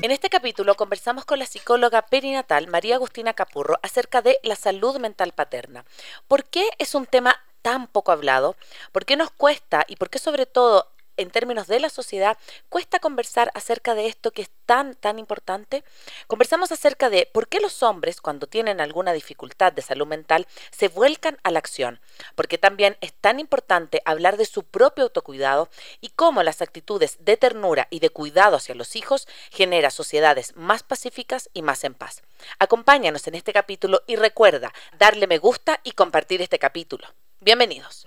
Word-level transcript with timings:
En 0.00 0.12
este 0.12 0.30
capítulo 0.30 0.76
conversamos 0.76 1.24
con 1.24 1.40
la 1.40 1.46
psicóloga 1.46 2.02
perinatal 2.02 2.68
María 2.68 2.94
Agustina 2.94 3.34
Capurro 3.34 3.80
acerca 3.82 4.22
de 4.22 4.38
la 4.44 4.54
salud 4.54 4.96
mental 5.00 5.32
paterna. 5.32 5.84
¿Por 6.28 6.44
qué 6.44 6.68
es 6.78 6.94
un 6.94 7.04
tema 7.04 7.40
tan 7.62 7.88
poco 7.88 8.12
hablado? 8.12 8.54
¿Por 8.92 9.04
qué 9.04 9.16
nos 9.16 9.32
cuesta 9.32 9.84
y 9.88 9.96
por 9.96 10.08
qué 10.08 10.20
sobre 10.20 10.46
todo 10.46 10.86
en 11.18 11.30
términos 11.30 11.66
de 11.66 11.80
la 11.80 11.90
sociedad, 11.90 12.38
cuesta 12.70 12.98
conversar 12.98 13.50
acerca 13.54 13.94
de 13.94 14.06
esto 14.06 14.30
que 14.30 14.42
es 14.42 14.50
tan, 14.64 14.94
tan 14.94 15.18
importante. 15.18 15.84
Conversamos 16.26 16.72
acerca 16.72 17.10
de 17.10 17.28
por 17.32 17.48
qué 17.48 17.60
los 17.60 17.82
hombres, 17.82 18.20
cuando 18.20 18.46
tienen 18.46 18.80
alguna 18.80 19.12
dificultad 19.12 19.72
de 19.72 19.82
salud 19.82 20.06
mental, 20.06 20.46
se 20.70 20.88
vuelcan 20.88 21.38
a 21.42 21.50
la 21.50 21.58
acción. 21.58 22.00
Porque 22.34 22.56
también 22.56 22.96
es 23.00 23.12
tan 23.12 23.40
importante 23.40 24.00
hablar 24.04 24.36
de 24.36 24.46
su 24.46 24.64
propio 24.64 25.04
autocuidado 25.04 25.68
y 26.00 26.10
cómo 26.10 26.42
las 26.42 26.62
actitudes 26.62 27.18
de 27.20 27.36
ternura 27.36 27.88
y 27.90 28.00
de 28.00 28.10
cuidado 28.10 28.56
hacia 28.56 28.74
los 28.74 28.96
hijos 28.96 29.28
genera 29.50 29.90
sociedades 29.90 30.56
más 30.56 30.82
pacíficas 30.82 31.50
y 31.52 31.62
más 31.62 31.84
en 31.84 31.94
paz. 31.94 32.22
Acompáñanos 32.58 33.26
en 33.26 33.34
este 33.34 33.52
capítulo 33.52 34.02
y 34.06 34.16
recuerda 34.16 34.72
darle 34.98 35.26
me 35.26 35.38
gusta 35.38 35.80
y 35.82 35.92
compartir 35.92 36.40
este 36.42 36.58
capítulo. 36.58 37.06
Bienvenidos. 37.40 38.06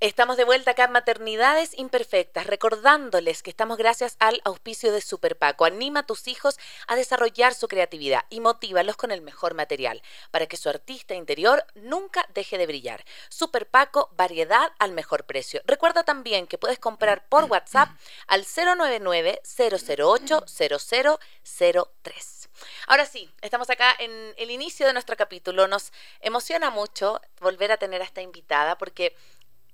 Estamos 0.00 0.36
de 0.36 0.44
vuelta 0.44 0.70
acá 0.70 0.84
en 0.84 0.92
Maternidades 0.92 1.76
Imperfectas, 1.76 2.46
recordándoles 2.46 3.42
que 3.42 3.50
estamos 3.50 3.78
gracias 3.78 4.14
al 4.20 4.40
auspicio 4.44 4.92
de 4.92 5.00
Super 5.00 5.36
Paco. 5.36 5.64
Anima 5.64 6.00
a 6.00 6.06
tus 6.06 6.28
hijos 6.28 6.56
a 6.86 6.94
desarrollar 6.94 7.52
su 7.52 7.66
creatividad 7.66 8.22
y 8.30 8.38
motívalos 8.38 8.94
con 8.96 9.10
el 9.10 9.22
mejor 9.22 9.54
material 9.54 10.00
para 10.30 10.46
que 10.46 10.56
su 10.56 10.68
artista 10.68 11.16
interior 11.16 11.66
nunca 11.74 12.24
deje 12.32 12.58
de 12.58 12.68
brillar. 12.68 13.04
Super 13.28 13.66
Paco, 13.68 14.08
variedad 14.12 14.70
al 14.78 14.92
mejor 14.92 15.24
precio. 15.24 15.62
Recuerda 15.64 16.04
también 16.04 16.46
que 16.46 16.58
puedes 16.58 16.78
comprar 16.78 17.26
por 17.28 17.46
WhatsApp 17.46 17.88
al 18.28 18.46
099 18.46 19.42
008 19.42 20.44
0003. 20.46 22.38
Ahora 22.86 23.04
sí, 23.04 23.30
estamos 23.40 23.68
acá 23.70 23.94
en 23.98 24.34
el 24.36 24.50
inicio 24.50 24.86
de 24.86 24.92
nuestro 24.92 25.16
capítulo. 25.16 25.66
Nos 25.66 25.92
emociona 26.20 26.70
mucho 26.70 27.20
volver 27.40 27.72
a 27.72 27.76
tener 27.78 28.00
a 28.00 28.04
esta 28.04 28.22
invitada 28.22 28.78
porque 28.78 29.16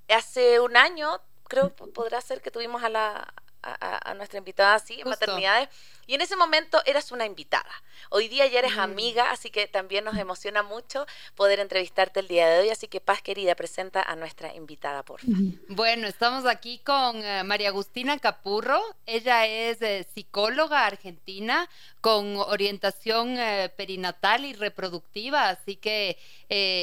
hace 0.09 0.61
un 0.61 0.77
año, 0.77 1.21
creo, 1.49 1.75
podrá 1.75 2.21
ser 2.21 2.41
que 2.43 2.51
tuvimos 2.51 2.83
a 2.83 2.89
la 2.89 3.35
a, 3.65 4.15
nuestra 4.15 4.39
invitada 4.39 4.75
así, 4.75 5.01
en 5.01 5.09
maternidades, 5.09 5.69
y 6.07 6.15
en 6.15 6.21
ese 6.21 6.37
momento 6.37 6.83
eras 6.85 7.13
una 7.13 7.25
invitada. 7.25 7.71
Hoy 8.11 8.29
día 8.29 8.47
ya 8.47 8.59
eres 8.59 8.77
amiga, 8.77 9.31
así 9.31 9.51
que 9.51 9.67
también 9.67 10.05
nos 10.05 10.17
emociona 10.17 10.63
mucho 10.63 11.07
poder 11.35 11.61
entrevistarte 11.61 12.21
el 12.21 12.29
día 12.29 12.49
de 12.49 12.61
hoy. 12.61 12.71
Así 12.71 12.89
que, 12.89 13.01
Paz, 13.01 13.23
querida, 13.23 13.55
presenta 13.55 14.03
a 14.03 14.15
nuestra 14.17 14.55
invitada, 14.55 15.03
por 15.03 15.21
favor. 15.21 15.37
Bueno, 15.69 16.07
estamos 16.07 16.47
aquí 16.47 16.79
con 16.79 17.17
eh, 17.25 17.43
María 17.45 17.69
Agustina 17.69 18.19
Capurro. 18.19 18.81
Ella 19.07 19.47
es 19.47 19.81
eh, 19.81 20.07
psicóloga 20.15 20.87
argentina 20.87 21.69
con 22.01 22.37
orientación 22.37 23.39
eh, 23.39 23.73
perinatal 23.75 24.45
y 24.45 24.53
reproductiva, 24.53 25.49
así 25.49 25.77
que 25.77 26.19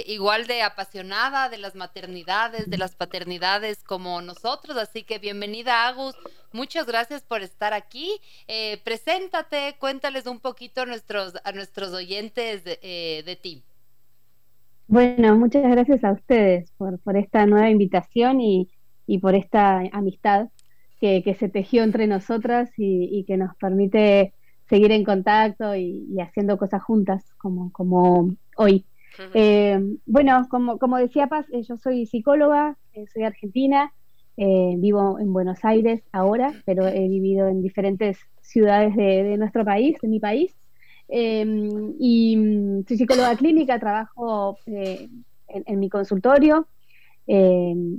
igual 0.08 0.48
de 0.48 0.64
apasionada 0.64 1.48
de 1.48 1.58
las 1.58 1.76
maternidades, 1.76 2.70
de 2.70 2.78
las 2.78 2.96
paternidades 2.96 3.84
como 3.86 4.22
nosotros. 4.22 4.76
Así 4.76 5.04
que 5.04 5.18
bienvenida, 5.18 5.88
Agus. 5.88 6.16
Muchas 6.54 6.86
gracias 6.86 7.24
por 7.24 7.42
estar 7.42 7.74
aquí. 7.74 8.20
presenta 8.84 9.48
preséntate, 9.48 9.76
cuéntales 9.80 10.28
un 10.28 10.40
poquito 10.40 10.82
a 10.82 10.86
nuestros, 10.86 11.34
a 11.44 11.52
nuestros 11.52 11.94
oyentes 11.94 12.64
de, 12.64 12.80
eh, 12.82 13.40
ti. 13.42 13.64
Bueno, 14.88 15.38
muchas 15.38 15.64
gracias 15.64 16.04
a 16.04 16.12
ustedes 16.12 16.72
por, 16.72 17.00
por 17.00 17.16
esta 17.16 17.46
nueva 17.46 17.70
invitación 17.70 18.42
y, 18.42 18.70
por 19.22 19.36
esta 19.36 19.82
amistad 19.94 20.50
que, 21.00 21.36
se 21.40 21.50
tejió 21.50 21.84
entre 21.84 22.08
nosotras 22.08 22.70
y, 22.78 23.24
que 23.26 23.38
nos 23.38 23.56
permite 23.56 24.34
seguir 24.70 24.92
en 24.92 25.06
contacto 25.06 25.76
y, 25.76 26.20
haciendo 26.20 26.58
cosas 26.58 26.84
juntas 26.84 27.24
como, 27.38 27.72
como 27.72 28.36
hoy. 28.58 28.86
Eh, 29.34 29.80
bueno, 30.06 30.46
como, 30.50 30.78
como 30.78 30.98
decía 30.98 31.28
Paz, 31.28 31.46
eh, 31.52 31.64
yo 31.64 31.78
soy 31.78 32.06
psicóloga, 32.06 32.78
soy 33.14 33.24
argentina, 33.24 33.94
vivo 34.38 35.20
en 35.20 35.34
Buenos 35.34 35.64
Aires 35.64 36.02
ahora, 36.12 36.54
pero 36.66 36.88
he 36.88 37.08
vivido 37.08 37.48
en 37.48 37.62
diferentes 37.62 38.18
ciudades 38.42 38.96
de, 38.96 39.38
nuestro 39.38 39.64
país, 39.64 39.98
de 40.02 40.08
mi 40.08 40.20
país. 40.20 40.56
Em, 41.08 41.94
y 42.00 42.38
mm, 42.38 42.86
soy 42.88 42.98
psicóloga 42.98 43.36
clínica, 43.36 43.80
trabajo 43.80 44.58
eh, 44.66 45.10
en, 45.48 45.80
mi 45.80 45.90
consultorio. 45.90 46.68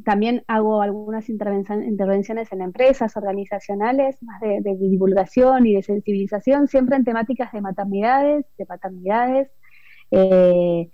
También 0.05 0.45
hago 0.47 0.83
algunas 0.83 1.29
intervenciones 1.31 2.53
en 2.53 2.61
empresas 2.61 3.17
organizacionales, 3.17 4.23
más 4.23 4.41
de, 4.43 4.77
divulgación 4.79 5.67
y 5.67 5.75
de 5.75 5.83
sensibilización, 5.83 6.69
siempre 6.69 6.97
en 6.97 7.05
temáticas 7.05 7.51
de 7.53 7.63
maternidades, 7.63 8.45
de 8.59 8.67
paternidades. 8.67 9.49
Eh, 10.11 10.91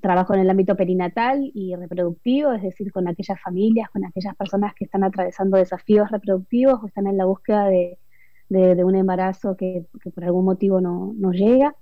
trabajo 0.00 0.34
en 0.34 0.40
el 0.40 0.50
ámbito 0.50 0.76
perinatal 0.76 1.50
y 1.54 1.74
reproductivo, 1.74 2.52
es 2.52 2.62
decir, 2.62 2.92
con 2.92 3.08
aquellas 3.08 3.40
familias, 3.40 3.88
con 3.90 4.04
aquellas 4.04 4.36
personas 4.36 4.74
que 4.74 4.84
están 4.84 5.04
atravesando 5.04 5.56
desafíos 5.56 6.10
reproductivos 6.10 6.82
o 6.82 6.86
están 6.86 7.06
en 7.06 7.16
la 7.16 7.24
búsqueda 7.24 7.66
de, 7.66 7.98
un 8.48 8.94
embarazo 8.94 9.56
que, 9.56 9.86
por 10.14 10.24
algún 10.24 10.44
motivo 10.44 10.80
no, 10.80 11.32
llega 11.32 11.74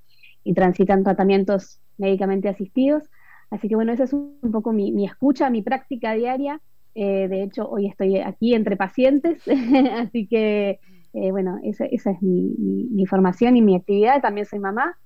y 0.45 0.55
transitan 0.55 1.03
tratamientos 1.03 1.81
médicamente 1.99 2.49
asistidos. 2.49 3.11
Así 3.51 3.69
que 3.69 3.75
bueno, 3.75 3.93
esa 3.93 4.05
es 4.05 4.13
un, 4.13 4.39
poco 4.53 4.73
mi, 4.73 5.05
escucha, 5.05 5.51
mi 5.51 5.63
práctica 5.63 6.13
diaria. 6.15 6.61
Eh, 6.95 7.29
de 7.29 7.43
hecho, 7.43 7.69
hoy 7.69 7.87
estoy 7.87 8.19
aquí 8.19 8.55
entre 8.55 8.77
pacientes, 8.77 9.43
así 9.97 10.27
que 10.27 10.79
eh, 11.13 11.31
bueno, 11.33 11.59
esa, 11.63 11.87
es 11.87 12.05
mi, 12.23 13.05
formación 13.07 13.57
y 13.57 13.63
mi 13.63 13.77
actividad. 13.77 14.21
También 14.21 14.47
soy 14.47 14.61
mamá, 14.61 14.97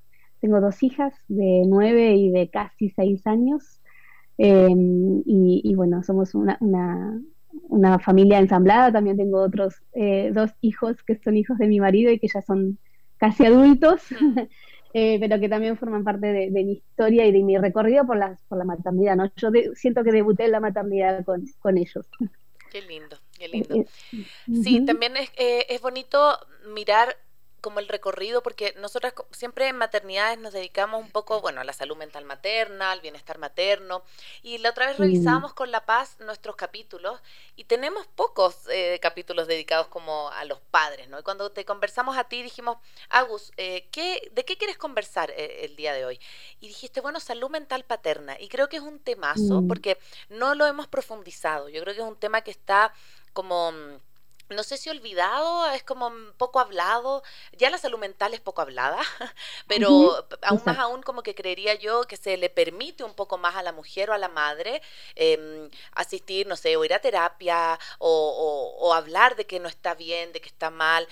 tengo 0.44 0.60
dos 0.60 0.82
hijas 0.82 1.14
de 1.28 1.62
nueve 1.66 2.16
y 2.16 2.28
de 2.28 2.50
casi 2.50 2.90
seis 2.90 3.26
años. 3.26 3.80
Eh, 4.36 4.68
y, 5.24 5.74
bueno, 5.74 6.02
somos 6.02 6.34
una, 6.34 6.58
una 7.70 7.98
familia 7.98 8.40
ensamblada, 8.40 8.92
también 8.92 9.16
tengo 9.16 9.40
otros 9.40 9.76
eh, 9.94 10.32
dos 10.34 10.50
hijos 10.60 11.02
que 11.02 11.16
son 11.16 11.38
hijos 11.38 11.56
de 11.56 11.66
mi 11.66 11.80
marido 11.80 12.12
y 12.12 12.18
que 12.18 12.28
ya 12.28 12.42
son 12.42 12.78
casi 13.16 13.46
adultos, 13.46 14.02
eh, 14.92 15.16
pero 15.18 15.40
que 15.40 15.48
también 15.48 15.78
forman 15.78 16.04
parte 16.04 16.26
de, 16.26 16.50
mi 16.50 16.72
historia 16.72 17.24
y 17.24 17.32
de 17.32 17.42
mi 17.42 17.56
recorrido 17.56 18.04
por 18.04 18.18
la, 18.18 18.36
por 18.46 18.58
la 18.58 18.64
maternidad. 18.64 19.16
¿no? 19.16 19.32
Yo 19.36 19.48
siento 19.74 20.04
que 20.04 20.12
debuté 20.12 20.44
en 20.44 20.52
la 20.52 20.60
maternidad 20.60 21.24
con, 21.24 21.46
con 21.58 21.78
ellos. 21.78 22.06
Qué 22.70 22.82
lindo, 22.82 23.16
qué 23.38 23.48
lindo. 23.52 23.76
Eh, 23.76 23.86
sí, 24.62 24.84
también 24.84 25.16
es, 25.16 25.30
es 25.38 25.80
bonito 25.80 26.36
mirar 26.74 27.16
como 27.64 27.80
el 27.80 27.88
recorrido, 27.88 28.42
porque 28.42 28.74
nosotras 28.76 29.14
siempre 29.30 29.68
en 29.68 29.78
maternidades 29.78 30.38
nos 30.38 30.52
dedicamos 30.52 31.00
un 31.00 31.10
poco, 31.10 31.40
bueno, 31.40 31.62
a 31.62 31.64
la 31.64 31.72
salud 31.72 31.96
mental 31.96 32.26
materna, 32.26 32.92
al 32.92 33.00
bienestar 33.00 33.38
materno, 33.38 34.02
y 34.42 34.58
la 34.58 34.68
otra 34.68 34.86
vez 34.86 34.98
revisamos 34.98 35.54
con 35.54 35.70
La 35.70 35.86
Paz 35.86 36.20
nuestros 36.20 36.56
capítulos 36.56 37.22
y 37.56 37.64
tenemos 37.64 38.06
pocos 38.06 38.68
eh, 38.68 38.98
capítulos 39.00 39.48
dedicados 39.48 39.86
como 39.86 40.28
a 40.28 40.44
los 40.44 40.60
padres, 40.60 41.08
¿no? 41.08 41.18
Y 41.18 41.22
cuando 41.22 41.50
te 41.52 41.64
conversamos 41.64 42.18
a 42.18 42.24
ti 42.24 42.42
dijimos, 42.42 42.76
Agus, 43.08 43.50
eh, 43.56 43.88
¿qué, 43.90 44.30
¿de 44.32 44.44
qué 44.44 44.58
quieres 44.58 44.76
conversar 44.76 45.30
eh, 45.30 45.64
el 45.64 45.74
día 45.74 45.94
de 45.94 46.04
hoy? 46.04 46.20
Y 46.60 46.68
dijiste, 46.68 47.00
bueno, 47.00 47.18
salud 47.18 47.48
mental 47.48 47.84
paterna, 47.84 48.38
y 48.38 48.48
creo 48.50 48.68
que 48.68 48.76
es 48.76 48.82
un 48.82 48.98
temazo, 48.98 49.62
mm. 49.62 49.68
porque 49.68 49.96
no 50.28 50.54
lo 50.54 50.66
hemos 50.66 50.86
profundizado, 50.86 51.70
yo 51.70 51.80
creo 51.80 51.94
que 51.94 52.02
es 52.02 52.06
un 52.06 52.16
tema 52.16 52.42
que 52.42 52.50
está 52.50 52.92
como 53.32 53.72
no 54.48 54.62
sé 54.62 54.76
si 54.76 54.90
olvidado, 54.90 55.70
es 55.70 55.82
como 55.82 56.12
poco 56.36 56.60
hablado, 56.60 57.22
ya 57.52 57.70
la 57.70 57.78
salud 57.78 57.98
mental 57.98 58.34
es 58.34 58.40
poco 58.40 58.62
hablada, 58.62 58.98
pero 59.68 60.26
aún 60.42 60.62
más 60.64 60.78
aún 60.78 61.02
como 61.02 61.22
que 61.22 61.34
creería 61.34 61.74
yo 61.74 62.02
que 62.04 62.16
se 62.16 62.36
le 62.36 62.50
permite 62.50 63.04
un 63.04 63.14
poco 63.14 63.38
más 63.38 63.56
a 63.56 63.62
la 63.62 63.72
mujer 63.72 64.10
o 64.10 64.12
a 64.12 64.18
la 64.18 64.28
madre 64.28 64.82
em, 65.14 65.70
asistir, 65.92 66.46
no 66.46 66.56
sé, 66.56 66.76
o 66.76 66.84
ir 66.84 66.94
a 66.94 67.00
terapia 67.00 67.78
o, 67.98 68.76
o, 68.78 68.94
hablar 68.94 69.36
de 69.36 69.46
que 69.46 69.60
no 69.60 69.68
está 69.68 69.94
bien, 69.94 70.32
de 70.32 70.40
que 70.40 70.48
está 70.48 70.70
mal 70.70 71.08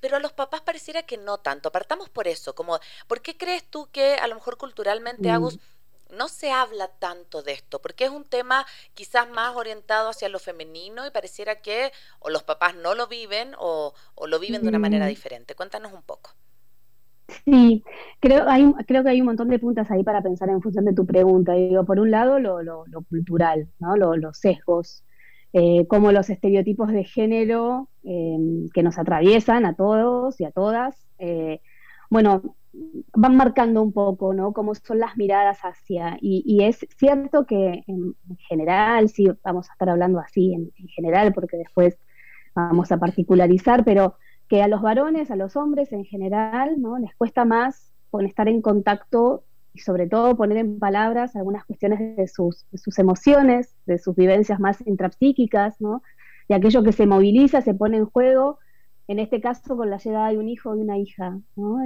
pero 0.00 0.18
a 0.18 0.20
los 0.20 0.34
papás 0.34 0.60
pareciera 0.60 1.04
que 1.04 1.16
no 1.16 1.38
tanto. 1.38 1.72
Partamos 1.72 2.10
por 2.10 2.28
eso, 2.28 2.54
como, 2.54 2.78
¿por 3.06 3.22
qué 3.22 3.38
crees 3.38 3.64
tú 3.64 3.88
que 3.90 4.16
a 4.16 4.26
lo 4.26 4.34
mejor 4.34 4.58
culturalmente, 4.58 5.30
mm. 5.30 5.32
Agus, 5.32 5.58
no 6.10 6.28
se 6.28 6.50
habla 6.50 6.88
tanto 6.98 7.42
de 7.42 7.52
esto, 7.52 7.80
porque 7.80 8.04
es 8.04 8.10
un 8.10 8.24
tema 8.24 8.64
quizás 8.94 9.28
más 9.30 9.56
orientado 9.56 10.10
hacia 10.10 10.28
lo 10.28 10.38
femenino 10.38 11.06
y 11.06 11.10
pareciera 11.10 11.56
que 11.56 11.90
o 12.20 12.30
los 12.30 12.42
papás 12.42 12.74
no 12.76 12.94
lo 12.94 13.06
viven 13.06 13.52
o, 13.58 13.94
lo 14.26 14.38
viven 14.38 14.62
de 14.62 14.68
una 14.68 14.78
manera 14.78 15.06
diferente. 15.06 15.54
Cuéntanos 15.54 15.92
un 15.92 16.02
poco. 16.02 16.30
Sí, 17.44 17.82
creo, 18.20 18.48
hay, 18.48 18.70
creo 18.86 19.02
que 19.02 19.10
hay 19.10 19.20
un 19.20 19.26
montón 19.26 19.48
de 19.48 19.58
puntas 19.58 19.90
ahí 19.90 20.04
para 20.04 20.22
pensar 20.22 20.48
en 20.50 20.60
función 20.60 20.84
de 20.84 20.94
tu 20.94 21.06
pregunta. 21.06 21.54
Digo, 21.54 21.84
por 21.84 21.98
un 21.98 22.10
lado, 22.10 22.38
lo, 22.38 22.62
lo, 22.62 22.84
cultural, 23.08 23.68
¿no? 23.78 23.96
los 23.96 24.38
sesgos, 24.38 25.04
eh, 25.52 25.86
como 25.86 26.12
los 26.12 26.28
estereotipos 26.28 26.88
de 26.88 27.04
género 27.04 27.88
eh, 28.02 28.36
que 28.74 28.82
nos 28.82 28.98
atraviesan 28.98 29.64
a 29.64 29.74
todos 29.74 30.38
y 30.40 30.44
a 30.44 30.50
todas. 30.50 31.06
Eh, 31.18 31.60
bueno, 32.10 32.56
van 33.14 33.36
marcando 33.36 33.82
un 33.82 33.92
poco, 33.92 34.34
¿no? 34.34 34.52
Cómo 34.52 34.74
son 34.74 34.98
las 34.98 35.16
miradas 35.16 35.60
hacia, 35.60 36.18
y, 36.20 36.64
es 36.64 36.86
cierto 36.96 37.46
que 37.46 37.84
en, 37.86 38.16
general, 38.48 39.08
sí, 39.08 39.28
vamos 39.44 39.68
a 39.68 39.72
estar 39.72 39.88
hablando 39.88 40.18
así 40.18 40.52
en, 40.54 40.72
general, 40.88 41.32
porque 41.32 41.56
después 41.56 41.98
vamos 42.54 42.92
a 42.92 42.98
particularizar, 42.98 43.84
pero 43.84 44.16
que 44.48 44.62
a 44.62 44.68
los 44.68 44.82
varones, 44.82 45.30
a 45.30 45.36
los 45.36 45.56
hombres 45.56 45.92
en 45.92 46.04
general, 46.04 46.80
¿no? 46.80 46.98
Les 46.98 47.14
cuesta 47.16 47.44
más 47.44 47.92
con 48.10 48.26
estar 48.26 48.48
en 48.48 48.62
contacto 48.62 49.44
y 49.72 49.80
sobre 49.80 50.06
todo 50.06 50.36
poner 50.36 50.58
en 50.58 50.78
palabras 50.78 51.34
algunas 51.34 51.64
cuestiones 51.64 52.16
de 52.16 52.28
sus, 52.28 52.66
de 52.70 52.78
sus 52.78 52.98
emociones, 52.98 53.74
de 53.86 53.98
sus 53.98 54.14
vivencias 54.14 54.60
más 54.60 54.86
intrapsíquicas, 54.86 55.80
¿no? 55.80 56.02
De 56.48 56.54
aquello 56.54 56.82
que 56.82 56.92
se 56.92 57.06
moviliza, 57.06 57.62
se 57.62 57.74
pone 57.74 57.96
en 57.96 58.06
juego 58.06 58.58
en 59.06 59.18
este 59.18 59.40
caso 59.40 59.76
con 59.76 59.90
la 59.90 59.98
llegada 59.98 60.30
de 60.30 60.38
un 60.38 60.48
hijo 60.48 60.74
de 60.74 60.80
una 60.80 60.98
hija. 60.98 61.38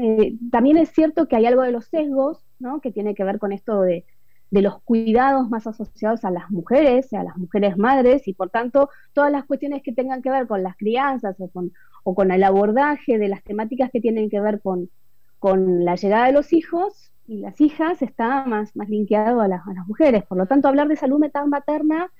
Eh, 0.03 0.37
también 0.51 0.77
es 0.77 0.91
cierto 0.91 1.27
que 1.27 1.37
hay 1.37 1.47
algo 1.47 1.63
de 1.63 1.73
los 1.73 1.87
sesgos 1.87 2.45
¿no? 2.59 2.81
que 2.81 2.93
tiene 2.93 3.15
que 3.15 3.25
ver 3.25 3.39
con 3.39 3.53
esto 3.53 3.83
de, 3.83 4.05
los 4.51 4.81
cuidados 4.83 5.51
más 5.51 5.67
asociados 5.67 6.25
a 6.25 6.31
las 6.31 6.51
mujeres, 6.51 7.13
a 7.13 7.23
las 7.23 7.37
mujeres 7.37 7.77
madres, 7.77 8.27
y 8.29 8.35
por 8.35 8.51
tanto 8.51 8.89
todas 9.13 9.31
las 9.31 9.45
cuestiones 9.45 9.83
que 9.83 9.93
tengan 9.93 10.23
que 10.23 10.31
ver 10.31 10.47
con 10.47 10.63
las 10.63 10.77
crianzas 10.77 11.37
o 11.39 11.49
con, 11.49 11.73
o 12.03 12.15
con 12.15 12.31
el 12.31 12.43
abordaje 12.43 13.19
de 13.19 13.29
las 13.29 13.43
temáticas 13.43 13.91
que 13.91 14.01
tienen 14.01 14.31
que 14.31 14.41
ver 14.41 14.61
con, 14.63 14.89
con 15.39 15.85
la 15.85 15.97
llegada 15.97 16.27
de 16.27 16.33
los 16.33 16.53
hijos 16.53 17.13
y 17.27 17.39
las 17.39 17.61
hijas 17.61 18.01
está 18.01 18.47
más, 18.47 18.75
más 18.75 18.89
linkeado 18.89 19.43
a, 19.43 19.49
las, 19.49 19.67
a 19.67 19.75
las 19.75 19.87
mujeres. 19.87 20.25
Por 20.25 20.39
lo 20.39 20.47
tanto, 20.47 20.69
hablar 20.69 20.89
de 20.89 20.97
salud 20.97 21.23
materna, 21.47 22.11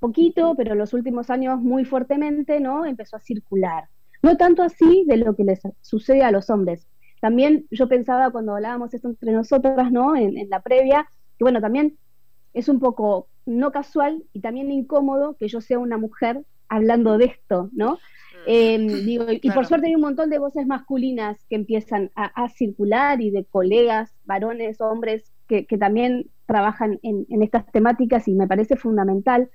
poquito, 0.00 0.54
pero 0.54 0.72
en 0.72 0.78
los 0.78 0.92
últimos 0.92 1.30
años 1.30 1.62
muy 1.62 1.86
fuertemente, 1.86 2.60
¿no? 2.60 2.84
Empezó 2.84 3.16
a 3.16 3.20
circular. 3.20 3.88
No 4.24 4.38
tanto 4.38 4.62
así 4.62 5.04
de 5.06 5.18
lo 5.18 5.36
que 5.36 5.44
les 5.44 5.60
sucede 5.82 6.22
a 6.22 6.30
los 6.30 6.48
hombres. 6.48 6.88
También 7.20 7.66
yo 7.70 7.88
pensaba 7.88 8.30
cuando 8.30 8.54
hablábamos 8.54 8.94
esto 8.94 9.08
entre 9.08 9.32
nosotras, 9.32 9.92
¿no? 9.92 10.16
En, 10.16 10.48
la 10.48 10.62
previa, 10.62 11.06
que 11.36 11.44
bueno, 11.44 11.60
también 11.60 11.98
es 12.54 12.70
un 12.70 12.80
poco 12.80 13.28
no 13.44 13.70
casual 13.70 14.24
y 14.32 14.40
también 14.40 14.70
incómodo 14.70 15.36
que 15.38 15.48
yo 15.48 15.60
sea 15.60 15.78
una 15.78 15.98
mujer 15.98 16.40
hablando 16.70 17.18
de 17.18 17.26
esto, 17.26 17.68
¿no? 17.74 17.92
Mm. 17.92 17.98
Em, 18.46 18.86
digo, 19.04 19.26
y 19.30 19.50
por 19.50 19.66
suerte 19.66 19.88
hay 19.88 19.94
un 19.94 20.00
montón 20.00 20.30
de 20.30 20.38
voces 20.38 20.66
masculinas 20.66 21.36
que 21.50 21.56
empiezan 21.56 22.10
a, 22.14 22.48
circular 22.48 23.20
y 23.20 23.30
de 23.30 23.44
colegas, 23.44 24.14
varones, 24.24 24.80
hombres, 24.80 25.30
que, 25.48 25.66
también 25.78 26.30
trabajan 26.46 26.98
en, 27.02 27.26
en, 27.28 27.42
estas 27.42 27.70
temáticas 27.72 28.26
y 28.26 28.34
me 28.34 28.48
parece 28.48 28.76
fundamental. 28.76 29.50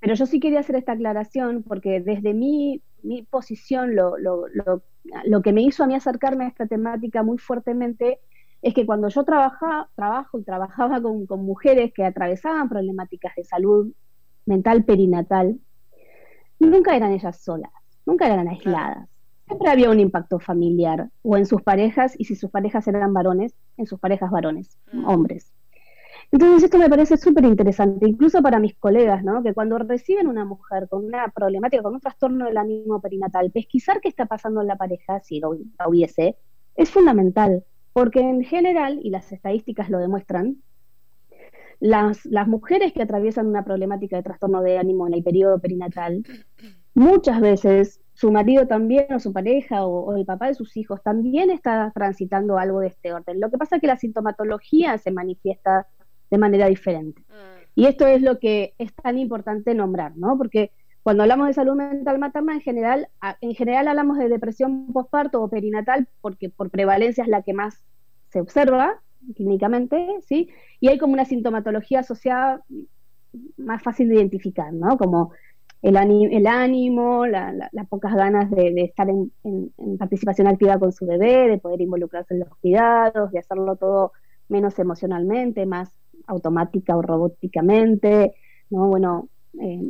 Pero 0.00 0.14
yo 0.14 0.24
sí 0.24 0.40
quería 0.40 0.60
hacer 0.60 0.76
esta 0.76 0.92
aclaración 0.92 1.62
porque 1.62 2.00
desde 2.00 2.32
mi 2.32 2.80
mi 3.06 3.22
posición, 3.22 3.94
lo, 3.94 4.18
lo, 4.18 4.46
lo, 4.48 4.82
lo, 5.24 5.42
que 5.42 5.52
me 5.52 5.62
hizo 5.62 5.84
a 5.84 5.86
mí 5.86 5.94
acercarme 5.94 6.44
a 6.44 6.48
esta 6.48 6.66
temática 6.66 7.22
muy 7.22 7.38
fuertemente 7.38 8.20
es 8.62 8.74
que 8.74 8.84
cuando 8.84 9.08
yo 9.08 9.24
trabaja, 9.24 9.88
trabajo 9.94 10.38
y 10.38 10.42
trabajaba 10.42 11.00
con, 11.00 11.26
con 11.26 11.44
mujeres 11.44 11.92
que 11.94 12.04
atravesaban 12.04 12.68
problemáticas 12.68 13.34
de 13.36 13.44
salud 13.44 13.92
mental 14.44 14.84
perinatal, 14.84 15.58
nunca 16.58 16.96
eran 16.96 17.12
ellas 17.12 17.38
solas, 17.38 17.72
nunca 18.04 18.26
eran 18.26 18.48
aisladas. 18.48 19.08
Siempre 19.46 19.70
había 19.70 19.90
un 19.90 20.00
impacto 20.00 20.40
familiar, 20.40 21.08
o 21.22 21.36
en 21.36 21.46
sus 21.46 21.62
parejas, 21.62 22.14
y 22.18 22.24
si 22.24 22.34
sus 22.34 22.50
parejas 22.50 22.88
eran 22.88 23.12
varones, 23.12 23.54
en 23.76 23.86
sus 23.86 24.00
parejas 24.00 24.30
varones, 24.30 24.76
mm. 24.92 25.04
hombres. 25.04 25.52
Entonces 26.32 26.64
esto 26.64 26.78
me 26.78 26.88
parece 26.88 27.16
súper 27.16 27.44
interesante, 27.44 28.08
incluso 28.08 28.42
para 28.42 28.58
mis 28.58 28.76
colegas, 28.76 29.22
¿no? 29.22 29.42
que 29.42 29.54
cuando 29.54 29.78
reciben 29.78 30.26
una 30.26 30.44
mujer 30.44 30.88
con 30.88 31.04
una 31.04 31.28
problemática, 31.28 31.82
con 31.82 31.94
un 31.94 32.00
trastorno 32.00 32.46
del 32.46 32.56
ánimo 32.56 33.00
perinatal, 33.00 33.50
pesquisar 33.52 34.00
qué 34.00 34.08
está 34.08 34.26
pasando 34.26 34.60
en 34.60 34.66
la 34.66 34.76
pareja, 34.76 35.20
si 35.20 35.40
lo 35.40 35.50
hubiese, 35.86 36.36
es 36.74 36.90
fundamental, 36.90 37.64
porque 37.92 38.20
en 38.20 38.42
general, 38.42 38.98
y 39.02 39.10
las 39.10 39.30
estadísticas 39.32 39.88
lo 39.88 39.98
demuestran, 39.98 40.62
las, 41.80 42.26
mujeres 42.46 42.92
que 42.92 43.02
atraviesan 43.02 43.46
una 43.46 43.64
problemática 43.64 44.16
de 44.16 44.22
trastorno 44.22 44.62
de 44.62 44.78
ánimo 44.78 45.06
en 45.06 45.14
el 45.14 45.22
periodo 45.22 45.58
perinatal, 45.58 46.22
muchas 46.94 47.40
veces 47.40 48.00
su 48.14 48.32
marido 48.32 48.66
también 48.66 49.12
o 49.12 49.20
su 49.20 49.32
pareja 49.32 49.86
o, 49.86 50.16
el 50.16 50.24
papá 50.24 50.46
de 50.46 50.54
sus 50.54 50.76
hijos 50.76 51.02
también 51.02 51.50
está 51.50 51.92
transitando 51.94 52.58
algo 52.58 52.80
de 52.80 52.88
este 52.88 53.12
orden. 53.12 53.40
Lo 53.40 53.50
que 53.50 53.58
pasa 53.58 53.76
es 53.76 53.80
que 53.80 53.86
la 53.86 53.98
sintomatología 53.98 54.96
se 54.98 55.10
manifiesta 55.10 55.86
de 56.30 56.38
manera 56.38 56.66
diferente. 56.66 57.22
Mm. 57.28 57.56
Y 57.76 57.86
esto 57.86 58.06
es 58.06 58.22
lo 58.22 58.38
que 58.38 58.74
es 58.78 58.94
tan 58.94 59.18
importante 59.18 59.74
nombrar, 59.74 60.16
¿no? 60.16 60.38
Porque 60.38 60.70
cuando 61.02 61.22
hablamos 61.22 61.46
de 61.46 61.54
salud 61.54 61.76
mental 61.76 62.18
materna, 62.18 62.54
en 62.54 62.60
general, 62.60 63.08
en 63.40 63.54
general 63.54 63.86
hablamos 63.86 64.18
de 64.18 64.28
depresión 64.28 64.92
postparto 64.92 65.42
o 65.42 65.48
perinatal, 65.48 66.08
porque 66.20 66.48
por 66.48 66.70
prevalencia 66.70 67.22
es 67.22 67.28
la 67.28 67.42
que 67.42 67.52
más 67.52 67.84
se 68.30 68.40
observa 68.40 69.00
clínicamente, 69.34 70.16
¿sí? 70.26 70.48
Y 70.80 70.88
hay 70.88 70.98
como 70.98 71.12
una 71.12 71.24
sintomatología 71.24 72.00
asociada 72.00 72.64
más 73.56 73.82
fácil 73.82 74.08
de 74.08 74.16
identificar, 74.16 74.72
¿no? 74.72 74.96
Como 74.98 75.32
el, 75.82 75.96
el 76.32 76.46
ánimo, 76.46 77.26
las 77.26 77.86
pocas 77.88 78.14
ganas 78.14 78.50
de, 78.50 78.72
estar 78.82 79.08
en, 79.08 79.30
en, 79.44 79.98
participación 79.98 80.48
activa 80.48 80.78
con 80.78 80.92
su 80.92 81.06
bebé, 81.06 81.48
de 81.48 81.58
poder 81.58 81.80
involucrarse 81.82 82.34
en 82.34 82.40
los 82.40 82.48
cuidados, 82.56 83.30
de 83.30 83.38
hacerlo 83.38 83.76
todo 83.76 84.12
menos 84.48 84.78
emocionalmente, 84.78 85.66
más 85.66 85.90
automática 86.26 86.96
o 86.96 87.02
robóticamente, 87.02 88.34
¿no? 88.70 88.88
Bueno, 88.88 89.28
eh, 89.60 89.80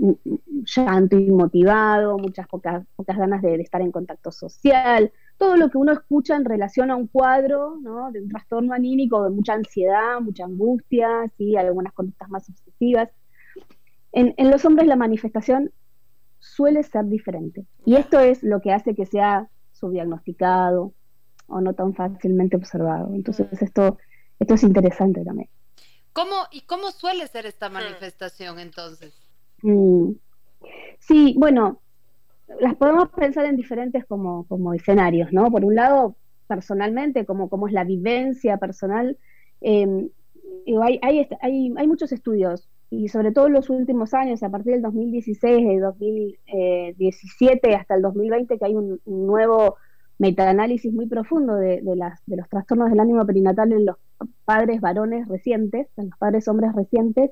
llanto 0.76 1.18
inmotivado, 1.18 2.18
muchas 2.18 2.46
pocas, 2.46 2.86
pocas 2.94 3.16
ganas 3.16 3.42
de, 3.42 3.56
estar 3.56 3.80
en 3.80 3.90
contacto 3.90 4.30
social, 4.30 5.10
todo 5.38 5.56
lo 5.56 5.70
que 5.70 5.78
uno 5.78 5.92
escucha 5.92 6.36
en 6.36 6.44
relación 6.44 6.90
a 6.90 6.96
un 6.96 7.08
cuadro 7.08 7.76
¿no? 7.82 8.10
de 8.12 8.22
un 8.22 8.28
trastorno 8.28 8.72
anímico, 8.74 9.24
de 9.24 9.30
mucha 9.30 9.54
ansiedad, 9.54 10.20
mucha 10.20 10.44
angustia, 10.44 11.30
¿sí? 11.36 11.56
algunas 11.56 11.92
conductas 11.92 12.28
más 12.30 12.48
obsesivas. 12.48 13.10
En, 14.12 14.34
en 14.36 14.50
los 14.50 14.64
hombres 14.64 14.86
la 14.86 14.96
manifestación 14.96 15.72
suele 16.38 16.82
ser 16.84 17.04
diferente. 17.06 17.66
Y 17.84 17.96
esto 17.96 18.20
es 18.20 18.42
lo 18.42 18.60
que 18.60 18.72
hace 18.72 18.94
que 18.94 19.04
sea 19.04 19.48
subdiagnosticado 19.72 20.92
o 21.48 21.60
no 21.60 21.74
tan 21.74 21.94
fácilmente 21.94 22.56
observado. 22.56 23.12
Entonces 23.14 23.46
mm. 23.50 23.64
esto, 23.64 23.98
esto 24.38 24.54
es 24.54 24.62
interesante 24.62 25.24
también. 25.24 25.48
¿Cómo, 26.12 26.34
¿Y 26.50 26.62
cómo 26.62 26.90
suele 26.90 27.26
ser 27.26 27.46
esta 27.46 27.68
manifestación 27.68 28.58
entonces? 28.58 29.12
Mm. 29.62 30.12
Sí, 30.98 31.34
bueno, 31.36 31.80
las 32.60 32.74
podemos 32.76 33.10
pensar 33.10 33.44
en 33.46 33.56
diferentes 33.56 34.04
como, 34.06 34.46
como 34.46 34.72
escenarios, 34.72 35.32
¿no? 35.32 35.50
Por 35.50 35.64
un 35.64 35.74
lado, 35.74 36.16
personalmente, 36.46 37.26
como, 37.26 37.48
como 37.48 37.66
es 37.66 37.72
la 37.72 37.84
vivencia 37.84 38.56
personal, 38.56 39.18
eh, 39.60 40.08
hay, 40.82 40.98
hay, 41.02 41.28
hay, 41.40 41.74
hay, 41.76 41.86
muchos 41.86 42.12
estudios, 42.12 42.68
y 42.90 43.08
sobre 43.08 43.32
todo 43.32 43.48
en 43.48 43.54
los 43.54 43.68
últimos 43.68 44.14
años, 44.14 44.42
a 44.42 44.48
partir 44.48 44.72
del 44.72 44.82
2016, 44.82 45.68
de 45.68 45.80
2017 45.80 47.74
hasta 47.74 47.94
el 47.94 48.02
2020, 48.02 48.58
que 48.58 48.64
hay 48.64 48.74
un 48.74 49.00
nuevo 49.04 49.76
metaanálisis 50.18 50.92
muy 50.92 51.06
profundo 51.06 51.56
de, 51.56 51.82
las, 51.94 52.24
de 52.26 52.36
los 52.36 52.48
trastornos 52.48 52.90
del 52.90 53.00
ánimo 53.00 53.26
perinatal 53.26 53.72
en 53.72 53.86
los 53.86 53.96
padres 54.44 54.80
varones 54.80 55.28
recientes, 55.28 55.88
en 55.96 56.10
los 56.10 56.18
padres 56.18 56.48
hombres 56.48 56.74
recientes, 56.74 57.30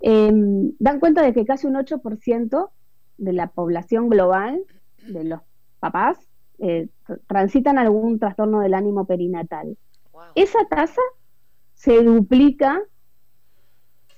em, 0.00 0.72
dan 0.78 1.00
cuenta 1.00 1.22
de 1.22 1.34
que 1.34 1.44
casi 1.44 1.66
un 1.66 1.76
8% 1.76 2.70
de 3.18 3.32
la 3.32 3.48
población 3.48 4.08
global, 4.08 4.62
de 5.06 5.24
los 5.24 5.40
papás, 5.80 6.18
eh, 6.58 6.88
transitan 7.26 7.78
algún 7.78 8.18
trastorno 8.18 8.60
del 8.60 8.74
ánimo 8.74 9.04
perinatal. 9.06 9.76
Esa 10.34 10.58
tasa 10.68 11.00
se 11.74 12.02
duplica 12.02 12.80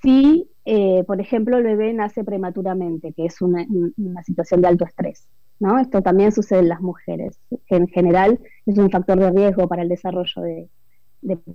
si, 0.03 0.49
eh, 0.65 1.05
por 1.05 1.21
ejemplo, 1.21 1.59
el 1.59 1.65
bebé 1.65 1.93
nace 1.93 2.25
prematuramente, 2.25 3.13
que 3.13 3.27
es 3.27 3.43
una 3.43 3.67
situación 4.25 4.63
de 4.63 4.69
alto 4.69 4.85
estrés. 4.85 5.29
¿No? 5.61 5.79
Esto 5.79 6.03
también 6.03 6.33
sucede 6.33 6.61
en 6.61 6.69
las 6.69 6.81
mujeres, 6.81 7.39
que 7.67 7.77
en 7.77 7.87
general 7.87 8.41
es 8.67 8.79
un 8.79 8.91
factor 8.91 9.21
de 9.21 9.31
riesgo 9.31 9.69
para 9.69 9.83
el 9.83 9.89
desarrollo 9.89 10.43
de, 10.43 10.69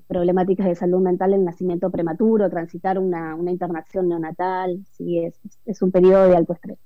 problemáticas 0.07 0.67
de 0.67 0.75
salud 0.75 1.01
mental 1.01 1.33
el 1.33 1.43
nacimiento 1.43 1.89
prematuro, 1.89 2.49
transitar 2.49 2.99
una, 2.99 3.35
internación 3.47 4.07
neonatal, 4.07 4.85
sí, 4.91 5.19
es, 5.19 5.39
es, 5.65 5.81
un 5.81 5.91
periodo 5.91 6.29
de 6.29 6.37
alto 6.37 6.53
estrés. 6.53 6.77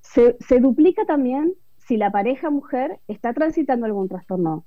Se, 0.00 0.36
se, 0.38 0.60
duplica 0.60 1.04
también 1.04 1.54
si 1.76 1.96
la 1.96 2.12
pareja 2.12 2.50
mujer 2.50 3.00
está 3.08 3.34
transitando 3.34 3.84
algún 3.84 4.08
trastorno 4.08 4.64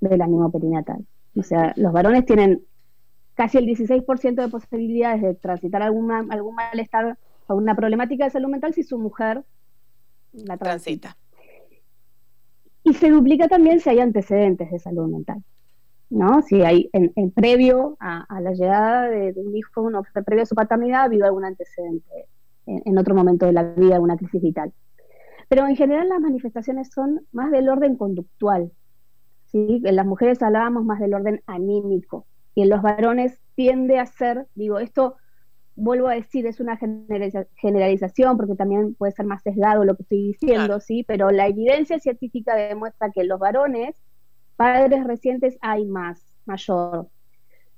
del 0.00 0.20
ánimo 0.20 0.52
perinatal. 0.52 1.06
O 1.34 1.42
sea, 1.42 1.72
los 1.76 1.92
varones 1.92 2.26
tienen 2.26 2.62
casi 3.34 3.56
el 3.56 3.64
16% 3.64 4.34
de 4.34 4.48
posibilidades 4.48 5.22
de 5.22 5.34
transitar 5.34 5.80
alguna, 5.80 6.26
algún 6.28 6.54
malestar 6.54 7.18
o 7.46 7.54
una 7.54 7.74
problemática 7.74 8.24
de 8.24 8.30
salud 8.30 8.50
mental 8.50 8.74
si 8.74 8.82
su 8.82 8.98
mujer 8.98 9.42
la 10.32 10.56
transita. 10.56 11.16
Y 12.84 12.94
se 12.94 13.10
duplica 13.10 13.48
también 13.48 13.80
si 13.80 13.90
hay 13.90 14.00
antecedentes 14.00 14.70
de 14.70 14.78
salud 14.78 15.08
mental. 15.08 15.42
¿no? 16.12 16.42
Si 16.42 16.62
hay 16.62 16.90
en, 16.92 17.30
previo 17.30 17.96
a, 17.98 18.40
la 18.40 18.52
llegada 18.52 19.08
de, 19.08 19.32
un 19.36 19.56
hijo, 19.56 19.82
uno, 19.82 20.02
previo 20.26 20.42
a 20.42 20.46
su 20.46 20.54
paternidad, 20.54 21.00
ha 21.00 21.04
habido 21.04 21.24
algún 21.24 21.44
antecedente 21.44 22.26
en, 22.66 22.98
otro 22.98 23.14
momento 23.14 23.46
de 23.46 23.52
la 23.52 23.62
vida, 23.62 23.94
alguna 23.94 24.16
crisis 24.16 24.42
vital. 24.42 24.72
Pero 25.48 25.66
en 25.66 25.74
general 25.74 26.08
las 26.08 26.20
manifestaciones 26.20 26.90
son 26.92 27.26
más 27.32 27.50
del 27.50 27.68
orden 27.68 27.96
conductual. 27.96 28.72
¿sí? 29.46 29.80
En 29.84 29.96
las 29.96 30.06
mujeres 30.06 30.42
hablábamos 30.42 30.84
más 30.84 31.00
del 31.00 31.14
orden 31.14 31.42
anímico 31.46 32.26
y 32.54 32.62
en 32.62 32.68
los 32.68 32.82
varones 32.82 33.40
tiende 33.54 33.98
a 33.98 34.06
ser, 34.06 34.46
digo, 34.54 34.78
esto 34.78 35.16
vuelvo 35.74 36.08
a 36.08 36.14
decir, 36.14 36.46
es 36.46 36.60
una 36.60 36.78
generalización 37.56 38.36
porque 38.36 38.54
también 38.54 38.94
puede 38.94 39.12
ser 39.12 39.26
más 39.26 39.42
sesgado 39.42 39.84
lo 39.84 39.96
que 39.96 40.02
estoy 40.02 40.22
diciendo, 40.28 40.80
¿sí? 40.80 41.04
Pero 41.06 41.30
la 41.30 41.46
evidencia 41.46 41.98
científica 41.98 42.54
demuestra 42.54 43.10
que 43.10 43.22
en 43.22 43.28
los 43.28 43.38
varones, 43.38 43.94
padres 44.56 45.04
recientes, 45.04 45.56
hay 45.60 45.84
más, 45.84 46.22
mayor 46.44 47.08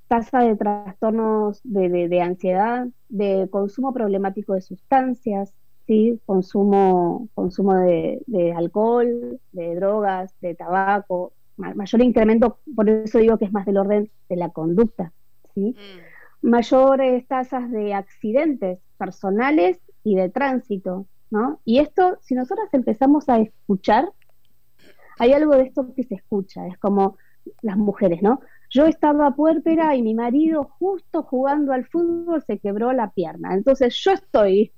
tasa 0.09 0.41
de 0.41 0.57
trastornos 0.57 1.61
de, 1.65 2.21
ansiedad, 2.21 2.87
de 3.09 3.49
consumo 3.51 3.93
problemático 3.93 4.55
de 4.55 4.61
sustancias, 4.61 5.55
¿sí? 5.87 6.21
consumo, 6.27 7.29
consumo 7.35 7.75
de, 7.75 8.55
alcohol, 8.57 9.41
de 9.53 9.75
drogas, 9.77 10.35
de 10.41 10.55
tabaco, 10.55 11.33
mayor 11.57 12.03
incremento, 12.03 12.59
por 12.75 12.89
eso 12.89 13.19
digo 13.19 13.39
que 13.39 13.45
es 13.45 13.53
más 13.53 13.67
del 13.67 13.79
orden 13.79 14.11
de 14.29 14.37
la 14.37 14.51
conducta. 14.51 15.13
¿sí? 15.55 15.77
Mm 15.77 16.14
mayores 16.45 17.27
tasas 17.27 17.71
de 17.71 17.95
accidentes 17.95 18.79
personales 18.99 19.81
y 20.03 20.15
de 20.15 20.29
tránsito, 20.29 21.07
¿no? 21.31 21.61
Y 21.65 21.79
esto, 21.79 22.19
si 22.21 22.35
nosotros 22.35 22.69
empezamos 22.73 23.29
a 23.31 23.39
escuchar, 23.41 24.13
hay 25.19 25.33
algo 25.33 25.57
de 25.57 25.63
esto 25.63 25.95
que 25.95 26.05
se 26.05 26.17
escucha, 26.17 26.67
es 26.67 26.77
como 26.79 27.17
las 27.63 27.79
mujeres, 27.79 28.23
¿no? 28.23 28.41
Yo 28.69 28.87
estaba 28.87 29.35
puérpera 29.35 29.97
y 29.97 30.03
mi 30.03 30.15
marido 30.15 30.65
justo 30.79 31.23
jugando 31.23 31.73
al 31.73 31.87
fútbol 31.87 32.43
se 32.47 32.59
quebró 32.59 32.93
la 32.93 33.11
pierna. 33.11 33.55
Entonces 33.55 33.95
yo 33.97 34.13
estoy 34.13 34.73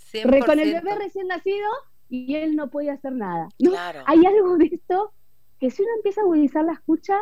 con 0.45 0.61
el 0.61 0.73
bebé 0.73 0.95
recién 0.97 1.27
nacido 1.29 1.69
y 2.09 2.37
él 2.37 2.55
no 2.55 2.71
puede 2.71 2.91
hacer 2.91 3.13
nada. 3.13 3.49
Hay 4.07 4.25
algo 4.25 4.57
de 4.57 4.67
esto 4.67 5.13
que 5.59 5.71
si 5.71 5.83
uno 5.83 5.91
empieza 5.97 6.21
a 6.21 6.25
agudizar 6.25 6.65
la 6.65 6.75
escucha, 6.75 7.17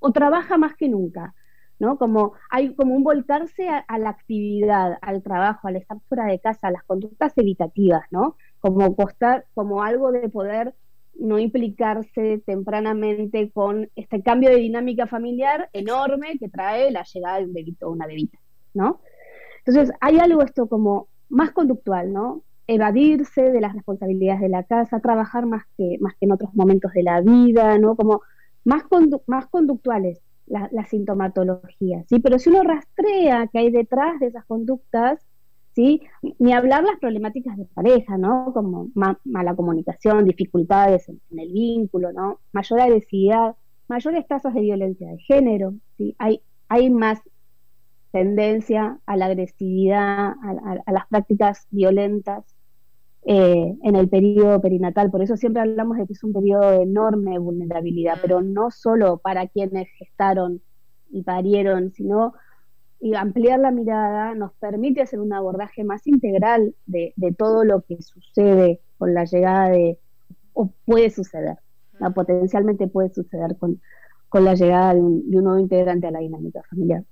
o 0.00 0.12
trabaja 0.12 0.58
más 0.58 0.76
que 0.76 0.88
nunca. 0.88 1.34
¿No? 1.78 1.98
Como 1.98 2.32
hay 2.50 2.74
como 2.74 2.94
un 2.94 3.04
volcarse 3.04 3.68
a, 3.68 3.98
la 3.98 4.10
actividad, 4.10 4.98
al 5.00 5.22
trabajo, 5.22 5.68
al 5.68 5.76
estar 5.76 5.98
fuera 6.08 6.26
de 6.26 6.40
casa, 6.40 6.68
a 6.68 6.70
las 6.72 6.84
conductas 6.84 7.32
evitativas, 7.36 8.04
¿no? 8.10 8.36
Como 8.60 8.94
costar, 8.96 9.46
como 9.54 9.82
algo 9.82 10.12
de 10.12 10.28
poder 10.28 10.74
no 11.18 11.38
implicarse 11.38 12.42
tempranamente 12.46 13.50
con 13.50 13.90
este 13.96 14.22
cambio 14.22 14.50
de 14.50 14.56
dinámica 14.56 15.06
familiar 15.06 15.68
enorme 15.72 16.38
que 16.38 16.48
trae 16.48 16.90
la 16.90 17.02
llegada 17.02 17.38
de 17.38 17.44
un 17.46 17.52
bebito 17.52 17.88
o 17.88 17.92
una 17.92 18.06
bebita, 18.06 18.38
¿no? 18.74 19.00
Entonces, 19.64 19.94
hay 20.00 20.18
algo 20.18 20.42
esto 20.42 20.68
como 20.68 21.08
más 21.28 21.50
conductual, 21.52 22.12
¿no? 22.12 22.42
Evadirse 22.66 23.50
de 23.50 23.60
las 23.60 23.74
responsabilidades 23.74 24.40
de 24.40 24.48
la 24.48 24.62
casa, 24.62 25.00
trabajar 25.00 25.46
más 25.46 25.64
que, 25.76 25.98
más 26.00 26.14
que 26.14 26.26
en 26.26 26.32
otros 26.32 26.54
momentos 26.54 26.92
de 26.92 27.02
la 27.02 27.20
vida, 27.20 27.78
¿no? 27.78 27.96
Como 27.96 28.22
más, 28.64 28.84
más 29.26 29.46
conductuales, 29.46 30.20
la, 30.48 30.86
sintomatología, 30.86 32.04
¿sí? 32.08 32.20
Pero 32.20 32.38
si 32.38 32.50
uno 32.50 32.62
rastrea 32.62 33.46
que 33.48 33.58
hay 33.58 33.70
detrás 33.70 34.18
de 34.20 34.26
esas 34.26 34.44
conductas, 34.44 35.24
¿sí? 35.74 36.02
Ni 36.38 36.52
hablar 36.52 36.84
las 36.84 36.98
problemáticas 36.98 37.56
de 37.56 37.64
pareja, 37.66 38.18
¿no? 38.18 38.52
Como 38.52 38.88
mala 38.94 39.54
comunicación, 39.54 40.24
dificultades 40.24 41.08
en, 41.08 41.20
el 41.38 41.52
vínculo, 41.52 42.12
¿no? 42.12 42.40
Mayor 42.52 42.80
agresividad, 42.80 43.56
mayores 43.88 44.26
tasas 44.26 44.54
de 44.54 44.60
violencia 44.60 45.10
de 45.10 45.18
género, 45.18 45.74
¿sí? 45.96 46.14
Hay, 46.18 46.42
hay 46.68 46.90
más 46.90 47.20
tendencia 48.10 48.98
a 49.06 49.16
la 49.16 49.26
agresividad, 49.26 50.34
a 50.86 50.92
las 50.92 51.06
prácticas 51.08 51.66
violentas, 51.70 52.44
eh, 53.30 53.76
en 53.82 53.94
el 53.94 54.08
periodo 54.08 54.58
perinatal. 54.58 55.10
Por 55.10 55.22
eso 55.22 55.36
siempre 55.36 55.60
hablamos 55.60 55.98
de 55.98 56.06
que 56.06 56.14
es 56.14 56.24
un 56.24 56.32
periodo 56.32 56.70
de 56.70 56.82
enorme 56.84 57.38
vulnerabilidad, 57.38 58.16
pero 58.22 58.40
no 58.40 58.70
solo 58.70 59.18
para 59.18 59.46
quienes 59.48 59.86
gestaron 59.98 60.62
y 61.10 61.24
parieron, 61.24 61.92
sino 61.92 62.32
y 63.00 63.14
ampliar 63.14 63.60
la 63.60 63.70
mirada 63.70 64.34
nos 64.34 64.54
permite 64.54 65.02
hacer 65.02 65.20
un 65.20 65.34
abordaje 65.34 65.84
más 65.84 66.06
integral 66.06 66.74
de, 66.86 67.12
todo 67.36 67.64
lo 67.64 67.82
que 67.82 68.00
sucede 68.00 68.80
con 68.96 69.12
la 69.12 69.26
llegada 69.26 69.68
de, 69.68 69.98
o 70.54 70.72
puede 70.86 71.10
suceder, 71.10 71.58
potencialmente 72.14 72.88
puede 72.88 73.10
suceder 73.10 73.58
con, 73.58 73.82
con 74.30 74.46
la 74.46 74.54
llegada 74.54 74.94
de 74.94 75.02
un, 75.02 75.30
de 75.30 75.36
un 75.36 75.44
nuevo 75.44 75.58
integrante 75.58 76.06
a 76.06 76.12
la 76.12 76.20
dinámica 76.20 76.62
familiar. 76.70 77.04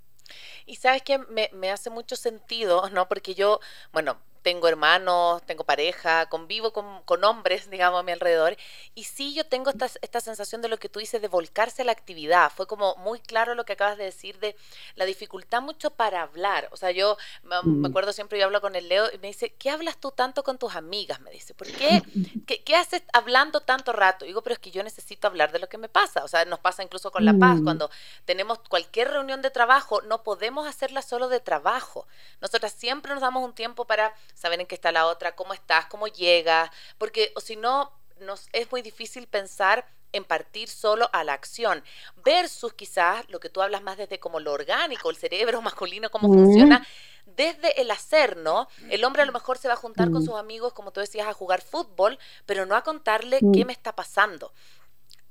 Y 0.65 0.77
sabes 0.77 1.03
que 1.03 1.19
me, 1.19 1.51
me, 1.53 1.71
hace 1.71 1.91
mucho 1.91 2.17
sentido, 2.17 2.89
¿no? 2.89 3.07
Porque 3.07 3.35
yo, 3.35 3.61
bueno, 3.93 4.17
tengo 4.47 4.69
hermanos, 4.69 5.43
tengo 5.45 5.65
pareja, 5.65 6.27
convivo 6.27 6.73
con, 6.73 7.03
con, 7.03 7.25
hombres, 7.25 7.69
digamos, 7.71 7.99
a 7.99 8.05
mi 8.05 8.13
alrededor. 8.13 8.57
Y 8.95 9.03
sí, 9.03 9.35
yo 9.35 9.45
tengo 9.45 9.71
esta, 9.71 9.87
esta 10.03 10.21
sensación 10.21 10.63
de 10.63 10.69
lo 10.69 10.79
que 10.79 10.89
tú 10.89 11.01
dices, 11.01 11.21
de 11.21 11.27
volcarse 11.27 11.83
a 11.83 11.85
la 11.85 11.91
actividad. 11.91 12.53
Fue 12.55 12.69
como 12.69 12.95
muy 12.99 13.19
claro 13.19 13.57
lo 13.57 13.65
que 13.65 13.73
acabas 13.73 13.99
de 13.99 14.05
decir 14.05 14.39
de 14.39 14.55
la 14.95 15.05
dificultad 15.05 15.63
mucho 15.63 15.91
para 15.91 16.23
hablar. 16.23 16.69
O 16.71 16.77
sea, 16.77 16.93
yo 16.93 17.17
me, 17.43 17.57
mm. 17.61 17.87
acuerdo 17.87 18.13
siempre, 18.13 18.39
yo 18.39 18.45
hablo 18.45 18.61
con 18.61 18.77
el 18.77 18.89
Leo 18.89 19.09
y 19.13 19.19
me 19.19 19.27
dice, 19.27 19.53
¿qué 19.59 19.69
hablas 19.69 19.97
tú 19.97 20.13
tanto 20.13 20.45
con 20.45 20.59
tus 20.59 20.77
amigas? 20.77 21.21
Me 21.23 21.33
dice, 21.33 21.53
¿por 21.53 21.67
qué? 21.67 22.05
¿Qué, 22.47 22.63
qué 22.63 22.77
haces 22.77 23.03
hablando 23.13 23.63
tanto 23.63 23.93
rato? 23.93 24.25
Y 24.25 24.29
digo, 24.29 24.43
pero 24.43 24.55
es 24.55 24.61
que 24.61 24.71
yo 24.71 24.85
necesito 24.85 25.27
hablar 25.27 25.51
de 25.51 25.59
lo 25.59 25.69
que 25.69 25.77
me 25.77 25.89
pasa. 25.89 26.23
O 26.23 26.29
sea, 26.29 26.45
nos 26.45 26.61
pasa 26.61 26.85
incluso 26.85 27.11
con 27.11 27.25
La 27.25 27.35
Paz, 27.35 27.57
mm. 27.57 27.65
cuando 27.65 27.91
tenemos 28.25 28.61
cualquier 28.61 29.11
reunión 29.11 29.43
de 29.43 29.51
trabajo, 29.51 30.03
no 30.03 30.23
podemos 30.23 30.69
hacerla 30.69 31.03
solo 31.03 31.29
de 31.29 31.41
trabajo. 31.41 32.07
Nosotras 32.41 32.73
siempre 32.73 33.13
nos 33.13 33.23
damos 33.23 33.43
un 33.43 33.53
tiempo 33.53 33.87
para 33.87 34.15
saber 34.37 34.61
en 34.61 34.67
qué 34.67 34.77
está 34.77 34.93
la 34.93 35.07
otra, 35.07 35.35
cómo 35.35 35.53
estás, 35.53 35.87
cómo 35.87 36.07
llegas, 36.07 36.71
porque 36.99 37.33
o 37.35 37.41
si 37.41 37.57
no, 37.57 37.93
nos 38.21 38.49
es 38.53 38.71
muy 38.71 38.83
difícil 38.83 39.27
pensar 39.27 39.85
en 40.13 40.25
partir 40.25 40.69
solo 40.69 41.11
a 41.13 41.25
la 41.25 41.33
acción, 41.33 41.83
versus 42.25 42.73
quizás 42.75 43.29
lo 43.29 43.41
que 43.41 43.51
tú 43.51 43.61
hablas 43.61 43.83
más 43.83 43.99
desde 43.99 44.19
como 44.19 44.41
lo 44.41 44.53
orgánico, 44.53 45.11
el 45.11 45.17
cerebro 45.17 45.61
masculino, 45.63 46.11
cómo 46.11 46.29
funciona, 46.29 46.87
desde 47.27 47.81
el 47.81 47.91
hacer, 47.91 48.37
¿no? 48.37 48.69
El 48.89 49.05
hombre 49.05 49.23
a 49.23 49.27
lo 49.27 49.33
mejor 49.33 49.59
se 49.59 49.69
va 49.69 49.75
a 49.75 49.79
juntar 49.79 50.11
con 50.11 50.25
sus 50.25 50.37
amigos, 50.37 50.73
como 50.73 50.93
tú 50.93 51.01
decías, 51.01 51.27
a 51.27 51.35
jugar 51.35 51.61
fútbol, 51.61 52.19
pero 52.47 52.67
no 52.67 52.77
a 52.77 52.83
contarle 52.83 53.41
qué 53.53 53.65
me 53.65 53.73
está 53.73 53.95
pasando. 53.95 54.53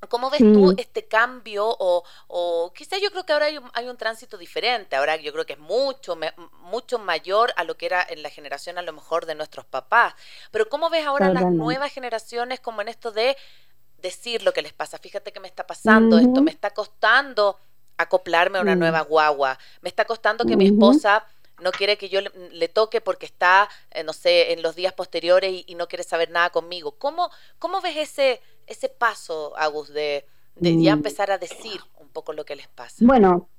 ¿Cómo 0.07 0.29
ves 0.29 0.39
tú 0.39 0.74
este 0.77 1.05
cambio? 1.05 1.65
O, 1.67 2.03
o 2.27 2.74
quizás 2.74 3.01
yo 3.01 3.12
creo 3.12 3.25
que 3.25 3.33
ahora 3.33 3.47
hay 3.74 3.88
un, 3.88 3.97
tránsito 3.97 4.38
diferente, 4.38 4.95
ahora 4.95 5.15
yo 5.15 5.31
creo 5.31 5.45
que 5.45 5.53
es 5.53 5.59
mucho, 5.59 6.17
mucho 6.62 7.00
mayor 7.00 7.53
a 7.55 7.63
lo 7.63 7.77
que 7.77 7.85
era 7.85 8.05
en 8.07 8.21
la 8.21 8.29
generación 8.29 8.77
a 8.77 8.81
lo 8.81 8.93
mejor 8.93 9.25
de 9.25 9.35
nuestros 9.35 9.65
papás. 9.65 10.13
Pero 10.51 10.67
¿cómo 10.69 10.89
ves 10.89 11.05
ahora 11.05 11.33
las 11.33 11.45
nuevas 11.45 11.91
generaciones 11.91 12.59
como 12.59 12.81
en 12.81 12.89
esto 12.89 13.12
de 13.12 13.38
decir 14.01 14.43
lo 14.43 14.53
que 14.53 14.62
les 14.62 14.74
pasa? 14.74 14.97
Fíjate 14.97 15.31
que 15.31 15.39
me 15.39 15.47
está 15.47 15.65
pasando 15.65 16.17
esto, 16.17 16.41
me 16.41 16.51
está 16.51 16.71
costando 16.71 17.57
acoplarme 17.97 18.57
a 18.57 18.62
una 18.62 18.75
nueva 18.75 19.01
guagua, 19.01 19.57
me 19.81 19.89
está 19.89 20.05
costando 20.05 20.45
que 20.45 20.57
mi 20.57 20.65
esposa 20.65 21.25
no 21.62 21.71
quiere 21.71 21.97
que 21.97 22.09
yo 22.09 22.19
le, 22.21 22.67
toque 22.67 23.01
porque 23.01 23.25
está, 23.25 23.69
eh, 23.91 24.03
no 24.03 24.13
sé, 24.13 24.53
en 24.53 24.62
los 24.62 24.75
días 24.75 24.93
posteriores 24.93 25.63
y, 25.65 25.75
no 25.75 25.88
quiere 25.88 26.03
saber 26.03 26.29
nada 26.29 26.50
conmigo. 26.50 26.91
¿Cómo, 26.97 27.31
cómo 27.59 27.81
ves 27.81 27.97
ese, 27.97 28.41
ese 28.67 28.89
paso, 28.89 29.57
Agus, 29.57 29.93
de, 29.93 30.25
de 30.55 30.81
ya 30.81 30.95
mm. 30.95 31.00
empezar 31.00 31.31
a 31.31 31.38
decir 31.38 31.79
un 32.00 32.10
poco 32.10 32.34
lo 32.34 32.45
que 32.45 32.55
les 32.55 32.67
pasa? 32.67 33.05
Bueno, 33.05 33.50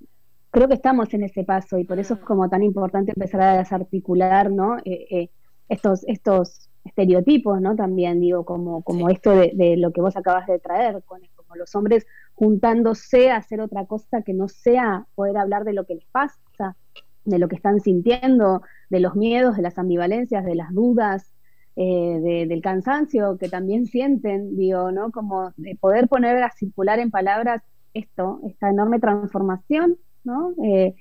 creo 0.51 0.69
que 0.69 0.75
estamos 0.75 1.13
en 1.15 1.25
ese 1.25 1.45
paso 1.45 1.79
y 1.79 1.85
por 1.85 1.99
eso 1.99 2.15
es 2.15 2.21
mm. 2.21 2.25
como 2.25 2.49
tan 2.49 2.63
importante 2.63 3.13
empezar 3.15 3.41
a 3.43 3.59
desarticular, 3.59 4.51
¿no? 4.51 4.79
Eh, 4.79 5.07
eh, 5.11 5.31
estos, 5.69 6.05
estos 6.07 6.71
estereotipos, 6.85 7.61
¿no? 7.61 7.75
También 7.75 8.21
digo, 8.21 8.45
como, 8.45 8.83
como 8.83 9.09
esto 9.09 9.33
de, 9.33 9.53
de, 9.55 9.77
lo 9.77 9.93
que 9.93 10.01
vos 10.01 10.17
acabas 10.17 10.47
de 10.47 10.59
traer, 10.59 11.03
con, 11.05 11.21
como 11.35 11.57
los 11.57 11.75
hombres 11.75 12.07
juntándose 12.35 13.31
a 13.31 13.37
hacer 13.37 13.61
otra 13.61 13.87
cosa 13.87 14.23
que 14.23 14.33
no 14.33 14.49
sea 14.49 15.07
poder 15.15 15.37
hablar 15.37 15.65
de 15.65 15.73
lo 15.73 15.85
que 15.85 15.97
les 15.97 16.07
pasa, 16.07 16.77
de 17.25 17.39
lo 17.39 17.49
que 17.49 17.57
están 17.57 17.81
sintiendo, 17.81 18.63
de 18.89 19.01
los 19.01 19.17
miedos, 19.17 19.57
de 19.57 19.63
las 19.63 19.79
ambivalencias, 19.79 20.45
de 20.45 20.55
las 20.55 20.73
dudas, 20.73 21.35
eh, 21.79 22.47
del 22.49 22.63
cansancio 22.63 23.37
que 23.37 23.51
también 23.51 23.85
sienten, 23.85 24.57
digo, 24.57 24.91
¿no? 24.93 25.11
Como 25.11 25.53
de 25.59 25.77
poder 25.77 26.09
poner 26.09 26.43
a 26.43 26.51
circular 26.51 26.99
en 27.01 27.11
palabras 27.11 27.63
esto, 27.93 28.41
esta 28.49 28.71
enorme 28.71 28.99
transformación, 28.99 29.99
¿no? 30.25 30.55
Eh, 30.65 30.95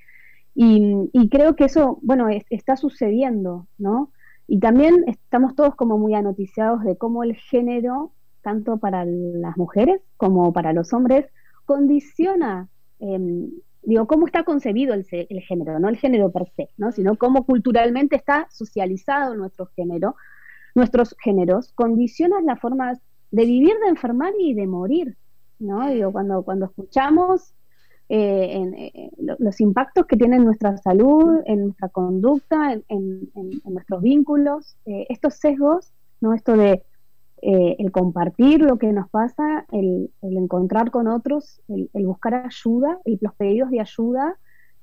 y, 0.54 1.28
creo 1.30 1.56
que 1.56 1.64
eso, 1.64 1.98
bueno, 2.02 2.28
está 2.50 2.76
sucediendo, 2.76 3.66
¿no? 3.78 4.12
Y 4.46 4.60
también 4.60 5.04
estamos 5.06 5.54
todos 5.54 5.74
como 5.76 5.96
muy 5.96 6.14
anoticiados 6.14 6.84
de 6.84 6.96
cómo 6.96 7.24
el 7.24 7.36
género, 7.36 8.12
tanto 8.42 8.76
para 8.76 9.04
las 9.06 9.56
mujeres 9.56 10.02
como 10.18 10.52
para 10.52 10.74
los 10.74 10.92
hombres, 10.92 11.26
condiciona, 11.64 12.68
em, 13.00 13.50
digo, 13.82 14.06
cómo 14.06 14.26
está 14.26 14.44
concebido 14.44 14.92
el, 14.94 15.06
el, 15.10 15.40
género, 15.40 15.78
no 15.78 15.88
el 15.88 15.96
género 15.96 16.30
per 16.32 16.48
se, 16.56 16.70
¿no? 16.76 16.92
Sino 16.92 17.16
cómo 17.16 17.44
culturalmente 17.44 18.16
está 18.16 18.46
socializado 18.50 19.34
nuestro 19.34 19.66
género, 19.74 20.16
nuestros 20.76 21.16
géneros, 21.18 21.72
condicionan 21.72 22.46
las 22.46 22.60
formas 22.60 23.00
de 23.30 23.44
vivir, 23.44 23.74
de 23.82 23.88
enfermar 23.88 24.32
y 24.38 24.54
de 24.54 24.66
morir, 24.66 25.16
¿no? 25.58 25.88
Digo, 25.88 26.12
cuando, 26.12 26.42
cuando 26.42 26.66
escuchamos 26.66 27.54
eh, 28.08 28.52
en, 28.52 28.74
eh, 28.74 29.10
los 29.16 29.60
impactos 29.60 30.06
que 30.06 30.16
tiene 30.16 30.36
en 30.36 30.44
nuestra 30.44 30.76
salud, 30.76 31.40
en 31.46 31.64
nuestra 31.64 31.88
conducta, 31.88 32.78
en, 32.88 33.30
nuestros 33.64 34.00
vínculos, 34.02 34.76
eh, 34.84 35.06
estos 35.08 35.34
sesgos, 35.34 35.92
¿no? 36.20 36.34
Esto 36.34 36.56
de 36.56 36.82
el 37.42 37.92
compartir 37.92 38.60
lo 38.60 38.78
que 38.78 38.92
nos 38.92 39.08
pasa, 39.10 39.66
el, 39.70 40.10
encontrar 40.22 40.90
con 40.90 41.06
otros, 41.06 41.60
el, 41.68 42.06
buscar 42.06 42.34
ayuda, 42.34 42.98
los 43.20 43.34
pedidos 43.34 43.70
de 43.70 43.80
ayuda 43.80 44.36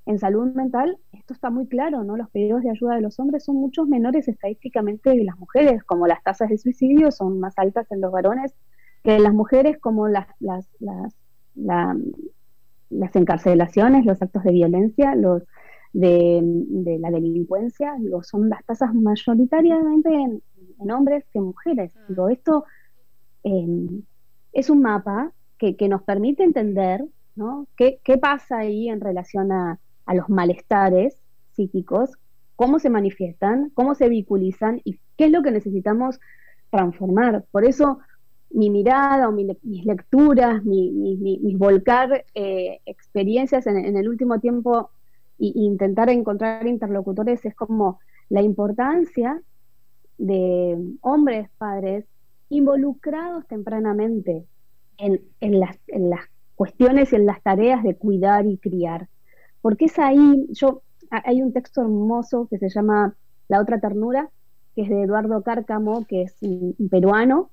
en 0.06 0.20
salud 0.20 0.54
mental, 0.54 0.98
esto 1.12 1.34
está 1.34 1.50
muy 1.50 1.68
claro, 1.68 2.04
¿no? 2.04 2.18
Los 2.18 2.30
pedidos 2.30 2.62
de 2.64 2.70
ayuda 2.70 2.96
de 2.96 3.02
los 3.02 3.20
hombres 3.20 3.46
son 3.46 3.56
muchos 3.56 3.88
menores 3.88 4.28
estadísticamente 4.28 5.12
de 5.12 5.24
las 5.24 5.38
mujeres, 5.38 5.84
como 5.84 6.08
las 6.08 6.22
tasas 6.24 6.50
de 6.50 6.58
suicidio 6.58 7.12
son 7.12 7.40
más 7.40 7.54
altas 7.58 7.92
en 7.92 8.02
los 8.02 8.12
varones 8.12 8.54
que 9.04 9.16
en 9.16 9.24
las 9.24 9.34
mujeres, 9.34 9.78
como 9.80 10.08
las, 10.08 10.28
las, 10.40 10.70
las 10.80 11.14
las 12.94 13.16
encarcelaciones, 13.16 14.06
los 14.06 14.22
actos 14.22 14.44
de 14.44 14.52
violencia, 14.52 15.16
los 15.16 15.44
de, 15.94 16.42
la 17.00 17.12
delincuencia, 17.12 17.96
digo, 18.00 18.24
son 18.24 18.50
las 18.50 18.64
tasas 18.66 18.94
mayoritariamente 18.94 20.10
en, 20.12 20.42
hombres 20.92 21.24
que 21.32 21.40
en 21.40 21.46
mujeres. 21.46 21.92
Mm. 21.96 22.10
Digo, 22.10 22.30
esto 22.30 22.66
em, 23.44 24.04
es 24.52 24.70
un 24.70 24.82
mapa 24.82 25.32
que, 25.58 25.76
nos 25.88 26.04
permite 26.04 26.44
entender 26.44 27.06
¿no? 27.36 27.68
¿Qué, 27.78 28.00
pasa 28.22 28.60
ahí 28.60 28.90
en 28.90 29.00
relación 29.00 29.52
a, 29.52 29.80
a 30.06 30.14
los 30.14 30.30
malestares 30.30 31.18
psíquicos, 31.56 32.12
cómo 32.56 32.80
se 32.80 32.90
manifiestan, 32.90 33.72
cómo 33.74 33.96
se 33.96 34.10
vehiculizan 34.10 34.82
y 34.84 35.00
qué 35.18 35.26
es 35.26 35.32
lo 35.32 35.42
que 35.44 35.52
necesitamos 35.52 36.20
transformar. 36.70 37.46
Por 37.52 37.66
eso 37.66 38.00
mi 38.54 38.70
mirada 38.70 39.28
o 39.28 39.32
mis 39.32 39.86
lecturas, 39.86 40.64
mi, 40.64 40.92
mis 40.92 41.58
volcar 41.58 42.24
eh, 42.36 42.80
experiencias 42.86 43.66
en, 43.68 43.98
el 43.98 44.08
último 44.08 44.40
tiempo 44.40 44.92
e 45.40 45.52
intentar 45.56 46.10
encontrar 46.10 46.68
interlocutores 46.68 47.44
es 47.46 47.56
como 47.56 48.00
la 48.30 48.42
importancia 48.42 49.42
de 50.18 50.78
hombres, 51.02 51.50
padres, 51.58 52.06
involucrados 52.50 53.48
tempranamente 53.48 54.46
en, 54.98 55.60
las, 55.60 55.78
en 55.88 56.12
las 56.12 56.22
cuestiones 56.56 57.12
y 57.12 57.16
en 57.16 57.26
las 57.26 57.42
tareas 57.42 57.84
de 57.84 57.96
cuidar 57.96 58.46
y 58.46 58.58
criar. 58.58 59.10
Porque 59.64 59.86
es 59.86 59.98
ahí, 59.98 60.46
yo, 60.52 60.82
hay 61.10 61.42
un 61.42 61.54
texto 61.54 61.82
hermoso 61.82 62.48
que 62.50 62.58
se 62.58 62.68
llama 62.68 63.16
La 63.48 63.62
otra 63.62 63.80
ternura, 63.80 64.30
que 64.76 64.82
es 64.82 64.90
de 64.90 65.04
Eduardo 65.04 65.42
Cárcamo, 65.42 66.06
que 66.06 66.24
es 66.24 66.36
un 66.42 66.90
peruano, 66.92 67.50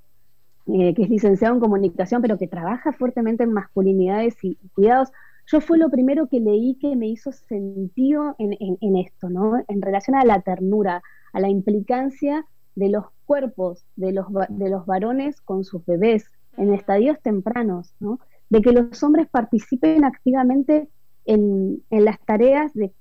eh, 0.67 0.93
que 0.93 1.03
es 1.05 1.09
licenciado 1.09 1.55
en 1.55 1.61
comunicación, 1.61 2.21
pero 2.21 2.37
que 2.37 2.49
trabaja 2.49 2.93
fuertemente 2.93 3.45
en 3.45 3.53
masculinidades 3.53 4.35
y, 4.43 4.59
cuidados, 4.75 5.13
yo 5.47 5.61
fue 5.61 5.79
lo 5.79 5.89
primero 5.89 6.27
que 6.27 6.41
leí 6.41 6.77
que 6.81 6.97
me 6.97 7.07
hizo 7.07 7.31
sentido 7.31 8.35
en, 8.39 8.97
esto, 8.97 9.31
¿no? 9.31 9.63
En 9.69 9.81
relación 9.81 10.17
a 10.17 10.25
la 10.25 10.41
ternura, 10.41 11.03
a 11.33 11.39
la 11.39 11.49
implicancia 11.49 12.45
de 12.75 12.89
los 12.89 13.05
cuerpos 13.25 13.85
de 13.95 14.11
los, 14.11 14.27
de 14.49 14.69
los 14.69 14.85
varones 14.85 15.41
con 15.41 15.63
sus 15.63 15.87
bebés 15.87 16.25
en 16.57 16.75
estadios 16.75 17.21
tempranos, 17.23 17.95
¿no? 18.01 18.19
De 18.49 18.63
que 18.63 18.73
los 18.73 19.01
hombres 19.05 19.29
participen 19.29 20.05
activamente 20.05 20.89
en, 21.25 21.83
las 21.91 22.19
tareas 22.21 22.73
de, 22.75 22.93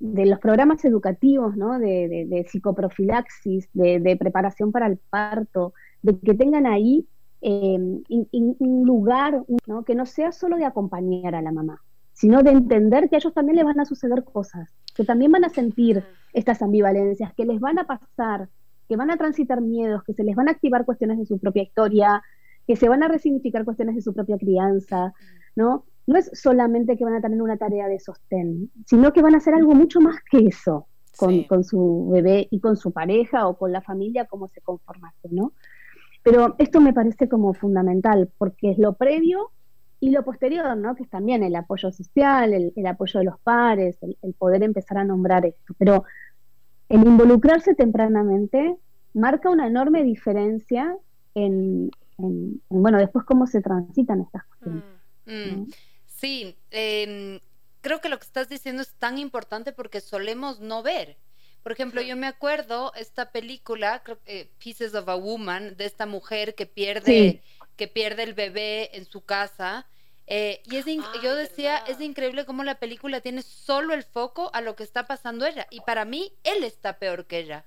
de 0.00 0.24
los 0.24 0.38
programas 0.40 0.84
educativos, 0.84 1.56
¿no? 1.56 1.78
de, 1.78 2.46
psicoprofilaxis, 2.48 3.68
de, 3.74 4.16
preparación 4.18 4.72
para 4.72 4.86
el 4.86 4.96
parto, 4.96 5.74
de 6.02 6.18
que 6.18 6.34
tengan 6.34 6.66
ahí 6.66 7.06
em, 7.42 8.02
un 8.32 8.86
lugar 8.86 9.42
¿no? 9.66 9.84
que 9.84 9.94
no 9.94 10.06
sea 10.06 10.32
solo 10.32 10.56
de 10.56 10.64
acompañar 10.64 11.34
a 11.34 11.42
la 11.42 11.52
mamá, 11.52 11.82
sino 12.14 12.42
de 12.42 12.50
entender 12.50 13.08
que 13.08 13.16
a 13.16 13.18
ellos 13.18 13.34
también 13.34 13.56
les 13.56 13.64
van 13.66 13.78
a 13.78 13.84
suceder 13.84 14.24
cosas, 14.24 14.70
que 14.96 15.04
también 15.04 15.32
van 15.32 15.44
a 15.44 15.50
sentir 15.50 16.02
estas 16.32 16.62
ambivalencias, 16.62 17.34
que 17.34 17.44
les 17.44 17.60
van 17.60 17.78
a 17.78 17.84
pasar, 17.84 18.48
que 18.88 18.96
van 18.96 19.10
a 19.10 19.18
transitar 19.18 19.60
miedos, 19.60 20.02
que 20.04 20.14
se 20.14 20.24
les 20.24 20.34
van 20.34 20.48
a 20.48 20.52
activar 20.52 20.86
cuestiones 20.86 21.18
de 21.18 21.26
su 21.26 21.38
propia 21.38 21.62
historia, 21.62 22.22
que 22.70 22.76
se 22.76 22.88
van 22.88 23.02
a 23.02 23.08
resignificar 23.08 23.64
cuestiones 23.64 23.96
de 23.96 24.00
su 24.00 24.14
propia 24.14 24.38
crianza, 24.38 25.12
¿no? 25.56 25.86
no 26.06 26.16
es 26.16 26.30
solamente 26.34 26.96
que 26.96 27.04
van 27.04 27.14
a 27.14 27.20
tener 27.20 27.42
una 27.42 27.56
tarea 27.56 27.88
de 27.88 27.98
sostén, 27.98 28.70
sino 28.86 29.12
que 29.12 29.22
van 29.22 29.34
a 29.34 29.38
hacer 29.38 29.54
algo 29.54 29.74
mucho 29.74 30.00
más 30.00 30.18
que 30.30 30.38
eso 30.46 30.86
con, 31.16 31.64
su 31.64 32.08
bebé 32.12 32.46
y 32.48 32.60
con 32.60 32.76
su 32.76 32.92
pareja 32.92 33.48
o 33.48 33.58
con 33.58 33.72
la 33.72 33.80
familia, 33.80 34.26
como 34.26 34.46
se 34.46 34.60
conformase, 34.60 35.30
¿no? 35.32 35.52
Pero 36.22 36.54
esto 36.58 36.80
me 36.80 36.92
parece 36.92 37.28
como 37.28 37.54
fundamental, 37.54 38.30
porque 38.38 38.70
es 38.70 38.78
lo 38.78 38.92
previo 38.92 39.50
y 39.98 40.10
lo 40.10 40.22
posterior, 40.22 40.76
¿no? 40.76 40.94
Que 40.94 41.02
es 41.02 41.10
también 41.10 41.42
el 41.42 41.56
apoyo 41.56 41.90
social, 41.90 42.54
el, 42.54 42.86
apoyo 42.86 43.18
de 43.18 43.24
los 43.24 43.40
pares, 43.40 43.98
el, 44.22 44.32
poder 44.34 44.62
empezar 44.62 44.98
a 44.98 45.04
nombrar 45.04 45.44
esto. 45.44 45.74
Pero 45.76 46.04
el 46.88 47.04
involucrarse 47.04 47.74
tempranamente 47.74 48.76
marca 49.12 49.50
una 49.50 49.66
enorme 49.66 50.04
diferencia 50.04 50.96
en, 51.34 51.90
bueno, 52.68 52.98
después 52.98 53.24
cómo 53.24 53.46
se 53.46 53.60
transitan 53.60 54.20
estas 54.20 54.44
cuestiones. 54.44 54.84
Mm, 55.26 55.32
mm. 55.32 55.70
Sí, 56.06 56.56
em, 56.70 57.40
creo 57.80 58.00
que 58.00 58.08
lo 58.08 58.18
que 58.18 58.26
estás 58.26 58.48
diciendo 58.48 58.82
es 58.82 58.92
tan 58.94 59.18
importante 59.18 59.72
porque 59.72 60.00
solemos 60.00 60.60
no 60.60 60.82
ver. 60.82 61.16
Por 61.62 61.72
ejemplo, 61.72 62.00
yo 62.00 62.16
me 62.16 62.26
acuerdo 62.26 62.92
esta 62.94 63.32
película, 63.32 64.02
creo 64.02 64.18
que 64.22 64.50
Pieces 64.58 64.94
of 64.94 65.08
a 65.08 65.14
Woman, 65.14 65.76
de 65.76 65.84
esta 65.84 66.06
mujer 66.06 66.54
que 66.54 66.66
pierde, 66.66 67.42
que 67.76 67.88
pierde 67.88 68.22
el 68.22 68.34
bebé 68.34 68.96
en 68.96 69.04
su 69.04 69.22
casa. 69.22 69.86
Eh, 70.26 70.62
y 70.64 70.76
es 70.76 70.86
yo 71.22 71.34
decía, 71.34 71.78
es 71.88 72.00
increíble 72.00 72.46
cómo 72.46 72.64
la 72.64 72.78
película 72.78 73.20
tiene 73.20 73.42
solo 73.42 73.92
el 73.94 74.04
foco 74.04 74.50
a 74.54 74.60
lo 74.60 74.74
que 74.74 74.84
está 74.84 75.06
pasando 75.06 75.44
ella. 75.44 75.66
Y 75.70 75.80
para 75.80 76.04
mí, 76.04 76.32
él 76.44 76.64
está 76.64 76.98
peor 76.98 77.26
que 77.26 77.40
ella. 77.40 77.64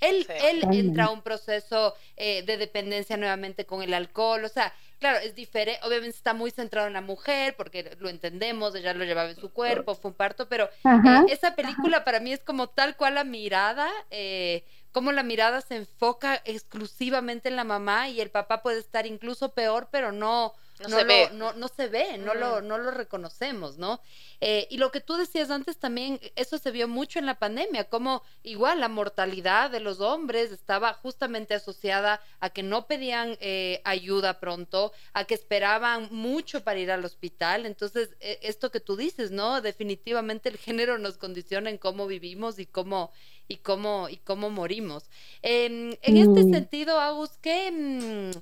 Él, 0.00 0.26
él 0.42 0.64
entra 0.72 1.04
a 1.04 1.10
un 1.10 1.22
proceso 1.22 1.94
eh, 2.16 2.42
de 2.42 2.56
dependencia 2.56 3.16
nuevamente 3.16 3.66
con 3.66 3.82
el 3.82 3.94
alcohol, 3.94 4.44
o 4.44 4.48
sea, 4.48 4.72
claro, 5.00 5.18
es 5.18 5.34
diferente, 5.34 5.80
obviamente 5.84 6.16
está 6.16 6.34
muy 6.34 6.50
centrado 6.50 6.86
en 6.86 6.92
la 6.92 7.00
mujer, 7.00 7.56
porque 7.56 7.96
lo 7.98 8.08
entendemos, 8.08 8.74
ella 8.74 8.94
lo 8.94 9.04
llevaba 9.04 9.30
en 9.30 9.36
su 9.36 9.50
cuerpo, 9.52 9.94
fue 9.94 10.10
un 10.10 10.16
parto, 10.16 10.48
pero 10.48 10.66
eh, 10.84 11.24
esa 11.28 11.56
película 11.56 12.04
para 12.04 12.20
mí 12.20 12.32
es 12.32 12.40
como 12.40 12.68
tal 12.68 12.96
cual 12.96 13.14
la 13.14 13.24
mirada, 13.24 13.90
eh, 14.10 14.64
como 14.92 15.10
la 15.12 15.22
mirada 15.22 15.60
se 15.62 15.76
enfoca 15.76 16.40
exclusivamente 16.44 17.48
en 17.48 17.56
la 17.56 17.64
mamá 17.64 18.08
y 18.08 18.20
el 18.20 18.30
papá 18.30 18.62
puede 18.62 18.78
estar 18.78 19.06
incluso 19.06 19.54
peor, 19.54 19.88
pero 19.90 20.12
no, 20.12 20.54
no, 20.88 20.98
se, 20.98 21.04
ve. 21.04 21.30
No, 21.32 21.52
no, 21.52 21.68
se 21.68 21.88
ve, 21.88 22.18
no, 22.18 22.34
lo, 22.34 22.60
mm. 22.60 22.66
no 22.66 22.78
lo 22.78 22.90
reconocemos, 22.90 23.78
¿no? 23.78 24.00
Eh, 24.40 24.66
y 24.70 24.78
lo 24.78 24.90
que 24.90 25.00
tú 25.00 25.14
decías 25.14 25.50
antes 25.50 25.76
también, 25.76 26.18
eso 26.36 26.56
se 26.58 26.70
vio 26.70 26.88
mucho 26.88 27.18
en 27.18 27.26
la 27.26 27.38
pandemia, 27.38 27.84
como 27.84 28.22
igual 28.42 28.80
la 28.80 28.88
mortalidad 28.88 29.70
de 29.70 29.80
los 29.80 30.00
hombres 30.00 30.50
estaba 30.50 30.94
justamente 30.94 31.54
asociada 31.54 32.20
a 32.40 32.50
que 32.50 32.62
no 32.62 32.86
pedían 32.86 33.36
eh, 33.40 33.82
ayuda 33.84 34.40
pronto, 34.40 34.92
a 35.12 35.24
que 35.24 35.34
esperaban 35.34 36.08
mucho 36.10 36.64
para 36.64 36.80
ir 36.80 36.90
al 36.90 37.04
hospital. 37.04 37.66
Entonces, 37.66 38.16
e, 38.20 38.38
esto 38.42 38.70
que 38.70 38.80
tú 38.80 38.96
dices, 38.96 39.30
¿no? 39.30 39.60
Definitivamente 39.60 40.48
el 40.48 40.56
género 40.56 40.98
nos 40.98 41.18
condiciona 41.18 41.68
en 41.68 41.78
cómo 41.78 42.06
vivimos 42.06 42.58
y 42.58 42.66
cómo 42.66 43.12
y 43.48 43.56
cómo 43.56 44.08
y 44.08 44.16
cómo 44.18 44.48
morimos. 44.48 45.10
Em, 45.42 45.96
en 46.02 46.16
este 46.16 46.44
mm. 46.44 46.52
sentido, 46.52 46.98
Agus, 46.98 47.30
¿qué... 47.42 47.70
Mm, 47.70 48.38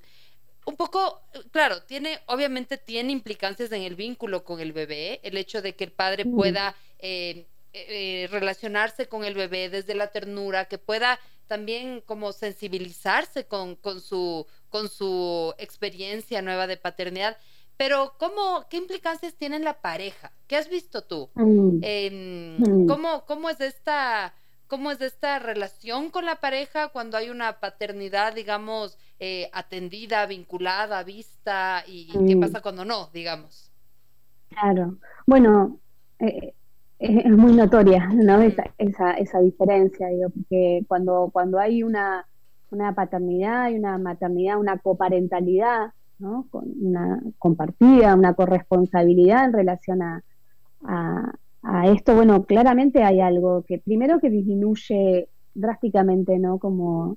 un 0.69 0.77
poco, 0.77 1.23
claro, 1.51 1.83
tiene, 1.83 2.21
obviamente 2.27 2.77
tiene 2.77 3.11
implicancias 3.11 3.73
en 3.73 3.83
el 3.83 3.95
vínculo 3.95 4.45
con 4.45 4.61
el 4.61 4.75
bebé, 4.75 5.19
el 5.23 5.39
hecho 5.39 5.63
de 5.63 5.75
que 5.75 5.85
el 5.85 5.93
padre 5.93 6.27
pueda 6.27 6.77
eh, 6.99 7.47
eh, 7.73 8.29
relacionarse 8.31 9.09
con 9.09 9.25
el 9.25 9.33
bebé 9.33 9.71
desde 9.71 9.95
la 9.95 10.09
ternura, 10.09 10.67
que 10.67 10.77
pueda 10.77 11.19
también 11.47 12.03
como 12.05 12.33
sensibilizarse 12.33 13.47
con, 13.47 13.77
con, 13.77 14.03
su, 14.03 14.47
con 14.69 14.91
su 14.91 15.55
experiencia 15.57 16.43
nueva 16.43 16.67
de 16.67 16.77
paternidad. 16.77 17.39
Pero, 17.79 18.17
¿cómo, 18.19 18.67
¿qué 18.69 18.77
implicancias 18.77 19.35
tiene 19.37 19.61
la 19.61 19.81
pareja? 19.81 20.33
¿Qué 20.47 20.57
has 20.57 20.69
visto 20.69 21.03
tú? 21.03 21.31
Mm. 21.35 21.81
Mm. 22.59 22.87
¿cómo, 22.87 23.25
¿Cómo 23.25 23.49
es 23.49 23.61
esta 23.63 24.35
cómo 24.67 24.91
es 24.91 25.01
esta 25.01 25.39
relación 25.39 26.11
con 26.11 26.27
la 26.27 26.41
pareja 26.41 26.89
cuando 26.89 27.17
hay 27.17 27.31
una 27.31 27.59
paternidad, 27.59 28.35
digamos, 28.35 28.99
eh, 29.21 29.51
atendida, 29.53 30.27
vinculada, 30.27 31.03
vista, 31.03 31.83
y, 31.87 32.09
qué 32.27 32.37
mm. 32.37 32.41
pasa 32.41 32.61
cuando 32.61 32.85
no, 32.85 33.11
digamos. 33.13 33.71
Claro. 34.49 34.97
Bueno, 35.27 35.79
eh, 36.21 36.55
es, 36.99 37.31
muy 37.31 37.53
notoria, 37.53 38.09
¿no? 38.09 38.41
Esa, 38.43 38.65
esa, 38.79 39.13
esa, 39.15 39.41
diferencia, 39.41 40.09
digo, 40.09 40.31
porque 40.31 40.85
cuando, 40.89 41.31
cuando 41.33 41.59
hay 41.59 41.83
una, 41.83 42.27
una 42.71 42.95
paternidad 42.95 43.71
y 43.71 43.75
una 43.75 43.99
maternidad, 43.99 44.59
una 44.59 44.79
coparentalidad, 44.79 45.93
¿no? 46.19 46.47
Con 46.51 46.65
una 46.81 47.21
compartida, 47.39 48.15
una 48.15 48.35
corresponsabilidad 48.35 49.45
en 49.45 49.53
relación 49.53 50.03
a, 50.03 50.23
a, 50.85 51.89
esto, 51.89 52.15
bueno, 52.15 52.45
claramente 52.45 53.03
hay 53.03 53.21
algo 53.21 53.63
que 53.63 53.79
primero 53.79 54.21
que 54.21 54.31
disminuye 54.31 55.29
drásticamente, 55.55 56.39
¿no? 56.39 56.59
Como, 56.59 57.17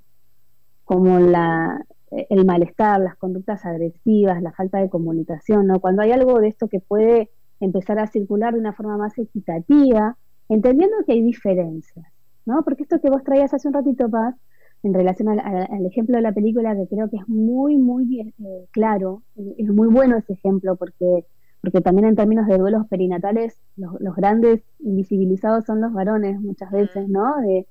como 0.91 1.19
la, 1.19 1.86
el 2.12 2.43
malestar, 2.43 2.99
las 2.99 3.15
conductas 3.15 3.65
agresivas, 3.65 4.41
la 4.41 4.51
falta 4.51 4.80
de 4.80 4.89
comunicación, 4.89 5.67
¿no? 5.67 5.80
Cuando 5.80 6.01
hay 6.01 6.12
algo 6.12 6.38
de 6.41 6.49
esto 6.49 6.67
que 6.67 6.82
puede 6.82 7.30
empezar 7.62 7.97
a 7.97 8.08
circular 8.08 8.54
de 8.54 8.60
una 8.60 8.73
forma 8.73 8.97
más 8.97 9.17
equitativa, 9.17 10.17
entendiendo 10.49 10.97
que 11.06 11.13
hay 11.13 11.21
diferencias, 11.21 12.06
¿no? 12.45 12.65
Porque 12.65 12.84
esto 12.84 12.99
que 12.99 13.10
vos 13.10 13.23
traías 13.23 13.54
hace 13.54 13.69
un 13.69 13.73
ratito, 13.73 14.10
Paz, 14.10 14.36
en 14.84 14.93
relación 14.93 15.30
al, 15.30 15.86
ejemplo 15.86 16.17
de 16.17 16.23
la 16.23 16.34
película, 16.34 16.75
que 16.75 16.88
creo 16.93 17.10
que 17.10 17.15
es 17.15 17.30
muy, 17.30 17.77
muy 17.77 18.19
eh, 18.19 18.65
claro, 18.71 19.23
es 19.58 19.69
muy 19.69 19.88
bueno 19.88 20.17
ese 20.17 20.34
ejemplo, 20.34 20.75
porque, 20.75 21.23
porque 21.62 21.80
también 21.80 22.10
en 22.10 22.17
términos 22.17 22.47
de 22.47 22.58
duelos 22.58 22.86
perinatales, 22.89 23.58
los, 23.77 23.93
los 24.01 24.13
grandes 24.13 24.62
invisibilizados 24.80 25.63
son 25.63 25.80
los 25.80 25.93
varones 25.93 26.41
muchas 26.41 26.69
veces, 26.69 27.08
¿no? 27.08 27.38
De, 27.38 27.65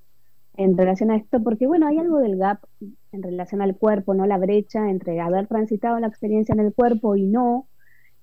en 0.61 0.77
relación 0.77 1.11
a 1.11 1.17
esto, 1.17 1.43
porque 1.43 1.67
bueno, 1.67 1.87
hay 1.87 1.97
algo 1.97 2.19
del 2.19 2.37
gap 2.37 2.59
en 3.13 3.23
relación 3.23 3.63
al 3.63 3.77
cuerpo, 3.77 4.13
¿no? 4.13 4.27
La 4.27 4.37
brecha 4.37 4.91
entre 4.91 5.19
haber 5.19 5.47
transitado 5.47 5.99
la 5.99 6.09
experiencia 6.09 6.53
en 6.53 6.61
el 6.61 6.75
cuerpo 6.75 7.17
y 7.17 7.25
no, 7.25 7.67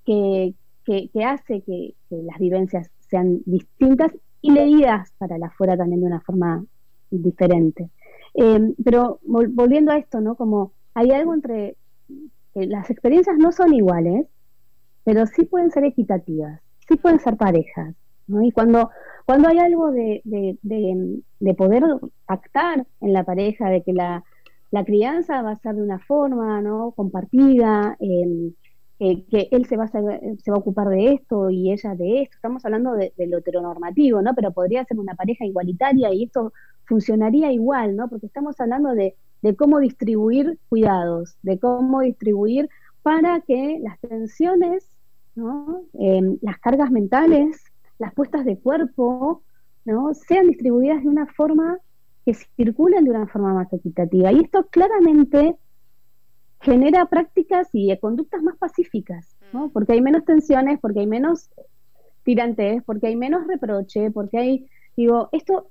que, 0.06 0.54
que, 0.86 1.10
hace 1.26 1.64
que, 1.64 1.96
las 2.12 2.38
vivencias 2.38 2.92
sean 3.10 3.42
distintas 3.48 4.12
y 4.40 4.52
leídas 4.52 5.12
para 5.18 5.40
la 5.40 5.48
afuera 5.48 5.76
también 5.76 6.02
de 6.02 6.08
una 6.08 6.22
forma 6.22 6.64
diferente. 7.10 7.90
Em, 8.36 8.76
pero 8.86 9.20
volviendo 9.24 9.92
a 9.92 9.98
esto, 9.98 10.22
¿no? 10.22 10.36
Como 10.36 10.74
hay 10.94 11.10
algo 11.10 11.34
entre 11.34 11.76
que 12.54 12.68
las 12.68 12.92
experiencias 12.92 13.38
no 13.40 13.52
son 13.52 13.74
iguales, 13.74 14.28
pero 15.04 15.26
sí 15.26 15.44
pueden 15.46 15.72
ser 15.72 15.86
equitativas, 15.86 16.62
sí 16.88 16.98
pueden 16.98 17.20
ser 17.20 17.36
parejas, 17.36 17.96
Y 18.28 18.52
cuando, 18.52 18.90
cuando 19.26 19.50
hay 19.50 19.60
algo 19.60 19.92
de, 19.92 20.22
de, 20.24 21.54
poder 21.54 21.84
pactar 22.26 22.86
en 23.02 23.14
la 23.14 23.24
pareja, 23.24 23.70
de 23.70 23.84
que 23.84 23.94
la, 23.94 24.24
la, 24.72 24.84
crianza 24.84 25.42
va 25.42 25.52
a 25.52 25.56
ser 25.56 25.76
de 25.76 25.84
una 25.84 26.00
forma, 26.00 26.62
¿no? 26.62 26.92
Compartida, 26.92 27.98
eh, 28.00 28.54
que 29.00 29.48
él 29.52 29.66
se 29.68 29.78
va, 29.78 29.84
a 29.84 29.88
se 29.88 30.02
va 30.02 30.56
a 30.56 30.60
ocupar 30.60 30.90
de 30.90 31.14
esto 31.14 31.50
y 31.50 31.72
ella 31.72 31.94
de 31.96 32.24
esto. 32.24 32.36
Estamos 32.36 32.66
hablando 32.66 32.94
de, 32.94 33.14
lo 33.28 33.38
heteronormativo, 33.38 34.22
¿no? 34.22 34.34
Pero 34.34 34.52
podría 34.52 34.84
ser 34.86 35.00
una 35.00 35.14
pareja 35.14 35.46
igualitaria 35.46 36.12
y 36.14 36.24
esto 36.24 36.52
funcionaría 36.86 37.52
igual, 37.52 37.96
¿no? 37.96 38.08
Porque 38.10 38.26
estamos 38.26 38.60
hablando 38.60 38.94
de, 38.94 39.16
cómo 39.56 39.80
distribuir 39.80 40.58
cuidados, 40.68 41.38
de 41.44 41.60
cómo 41.60 42.02
distribuir 42.02 42.70
para 43.04 43.40
que 43.42 43.80
las 43.82 44.00
tensiones, 44.00 44.90
¿no? 45.36 45.84
Em, 45.94 46.38
las 46.42 46.58
cargas 46.58 46.90
mentales, 46.92 47.64
las 48.00 48.14
puestas 48.14 48.46
de 48.46 48.60
cuerpo, 48.60 49.44
¿no? 49.86 50.14
Sean 50.14 50.48
distribuidas 50.48 51.04
de 51.04 51.10
una 51.10 51.28
forma 51.28 51.78
que 52.26 52.34
circulen 52.34 53.06
de 53.06 53.12
una 53.12 53.28
forma 53.28 53.54
más 53.54 53.72
equitativa. 53.72 54.32
Y 54.32 54.42
esto 54.42 54.68
claramente 54.70 55.56
genera 56.60 57.06
prácticas 57.06 57.70
y 57.74 57.96
conductas 58.00 58.42
más 58.44 58.58
pacíficas, 58.58 59.38
¿no? 59.54 59.68
Mm. 59.68 59.72
Porque 59.72 59.94
hay 59.94 60.02
menos 60.02 60.26
tensiones, 60.26 60.80
porque 60.80 61.00
hay 61.02 61.08
menos 61.08 61.50
tirantes, 62.24 62.84
porque 62.84 63.08
hay 63.08 63.16
menos 63.16 63.48
reproche, 63.48 64.12
porque 64.12 64.38
hay, 64.38 64.70
digo, 64.96 65.30
esto 65.32 65.70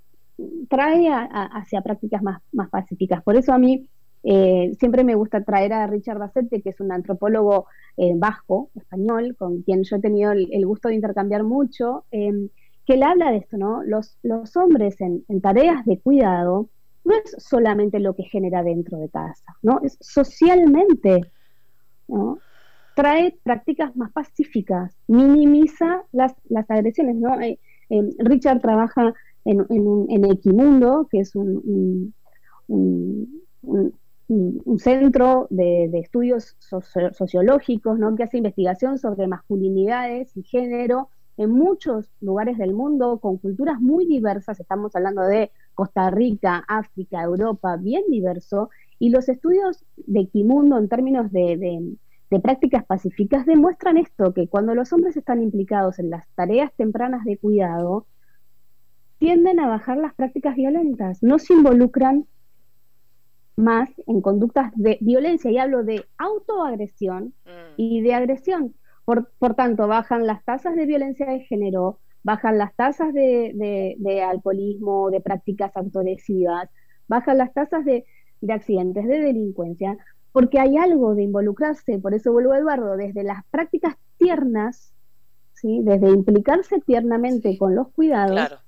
trae 0.68 1.08
hacia 1.10 1.82
prácticas 1.82 2.22
más, 2.22 2.42
más 2.52 2.70
pacíficas. 2.70 3.22
Por 3.22 3.36
eso 3.36 3.52
a 3.52 3.58
mí 3.58 3.88
eh, 4.22 4.72
siempre 4.78 5.04
me 5.04 5.14
gusta 5.14 5.42
traer 5.44 5.72
a 5.72 5.86
Richard 5.86 6.18
Bassette, 6.18 6.62
que 6.62 6.70
es 6.70 6.80
un 6.80 6.92
antropólogo 6.92 7.66
eh, 7.96 8.12
vasco, 8.16 8.70
español, 8.74 9.36
con 9.38 9.62
quien 9.62 9.84
yo 9.84 9.96
he 9.96 10.00
tenido 10.00 10.32
el, 10.32 10.66
gusto 10.66 10.88
de 10.88 10.96
intercambiar 10.96 11.44
mucho, 11.44 12.04
eh, 12.10 12.48
que 12.84 12.94
él 12.94 13.02
habla 13.02 13.30
de 13.30 13.38
esto, 13.38 13.56
¿no? 13.56 13.82
Los, 13.82 14.16
hombres 14.56 15.00
en, 15.00 15.24
en 15.28 15.40
tareas 15.40 15.84
de 15.84 15.98
cuidado 15.98 16.68
no 17.06 17.14
es 17.14 17.36
solamente 17.38 18.00
lo 18.00 18.14
que 18.14 18.24
genera 18.24 18.62
dentro 18.62 18.98
de 18.98 19.08
casa, 19.08 19.56
¿no? 19.62 19.80
Es 19.82 19.96
socialmente. 20.00 21.20
Trae 22.94 23.38
prácticas 23.42 23.94
más 23.96 24.10
pacíficas, 24.12 24.96
minimiza 25.06 26.02
las, 26.12 26.34
las 26.48 26.68
agresiones, 26.70 27.16
¿no? 27.16 27.40
Eh, 27.40 27.58
eh, 27.90 28.02
Richard 28.18 28.60
trabaja 28.60 29.14
en, 29.44 29.64
en, 29.68 30.24
Equimundo, 30.24 31.06
que 31.10 31.20
es 31.20 31.36
un, 31.36 32.12
un, 32.66 33.42
centro 34.78 35.46
de, 35.50 35.90
estudios 35.98 36.56
sociológicos, 37.12 37.98
¿no? 37.98 38.14
Que 38.16 38.24
hace 38.24 38.38
investigación 38.38 38.98
sobre 38.98 39.28
masculinidades 39.28 40.36
y 40.36 40.42
género 40.42 41.10
en 41.36 41.50
muchos 41.50 42.10
lugares 42.20 42.58
del 42.58 42.72
mundo 42.72 43.18
con 43.18 43.36
culturas 43.36 43.80
muy 43.80 44.06
diversas, 44.06 44.58
estamos 44.58 44.96
hablando 44.96 45.22
de 45.22 45.50
Costa 45.74 46.10
Rica, 46.10 46.64
África, 46.66 47.22
Europa, 47.22 47.76
bien 47.76 48.04
diverso, 48.08 48.70
y 48.98 49.10
los 49.10 49.28
estudios 49.28 49.84
de 49.96 50.26
Kimundo 50.28 50.78
en 50.78 50.88
términos 50.88 51.30
de, 51.30 51.96
prácticas 52.42 52.84
pacíficas 52.84 53.46
demuestran 53.46 53.98
esto, 53.98 54.32
que 54.32 54.48
cuando 54.48 54.74
los 54.74 54.92
hombres 54.92 55.16
están 55.16 55.42
implicados 55.42 55.98
en 55.98 56.10
las 56.10 56.26
tareas 56.34 56.72
tempranas 56.74 57.24
de 57.24 57.36
cuidado, 57.36 58.06
tienden 59.18 59.60
a 59.60 59.68
bajar 59.68 59.98
las 59.98 60.14
prácticas 60.14 60.56
violentas, 60.56 61.22
no 61.22 61.38
se 61.38 61.52
involucran 61.52 62.26
más 63.56 63.88
en 64.06 64.20
conductas 64.20 64.70
de 64.76 64.98
violencia, 65.00 65.50
y 65.50 65.58
hablo 65.58 65.82
de 65.82 66.04
autoagresión 66.18 67.34
mm. 67.44 67.74
y 67.76 68.00
de 68.02 68.14
agresión. 68.14 68.74
Por, 69.04 69.30
por 69.38 69.54
tanto, 69.54 69.86
bajan 69.88 70.26
las 70.26 70.44
tasas 70.44 70.76
de 70.76 70.84
violencia 70.84 71.26
de 71.26 71.40
género, 71.40 72.00
bajan 72.26 72.58
las 72.58 72.74
tasas 72.74 73.14
de, 73.14 74.26
alcoholismo, 74.28 75.10
de 75.10 75.20
prácticas 75.20 75.76
autolesivas, 75.76 76.68
bajan 77.06 77.38
las 77.38 77.54
tasas 77.54 77.84
de, 77.84 78.04
accidentes, 78.48 79.06
de 79.06 79.20
delincuencia, 79.20 79.96
porque 80.32 80.58
hay 80.58 80.76
algo 80.76 81.14
de 81.14 81.22
involucrarse, 81.22 82.00
por 82.00 82.14
eso 82.14 82.32
vuelvo 82.32 82.52
a 82.52 82.58
Eduardo, 82.58 82.96
desde 82.96 83.22
las 83.22 83.44
prácticas 83.52 83.94
tiernas, 84.18 84.92
¿sí? 85.52 85.82
desde 85.84 86.10
implicarse 86.10 86.80
tiernamente 86.80 87.56
con 87.56 87.76
los 87.76 87.92
cuidados, 87.92 88.60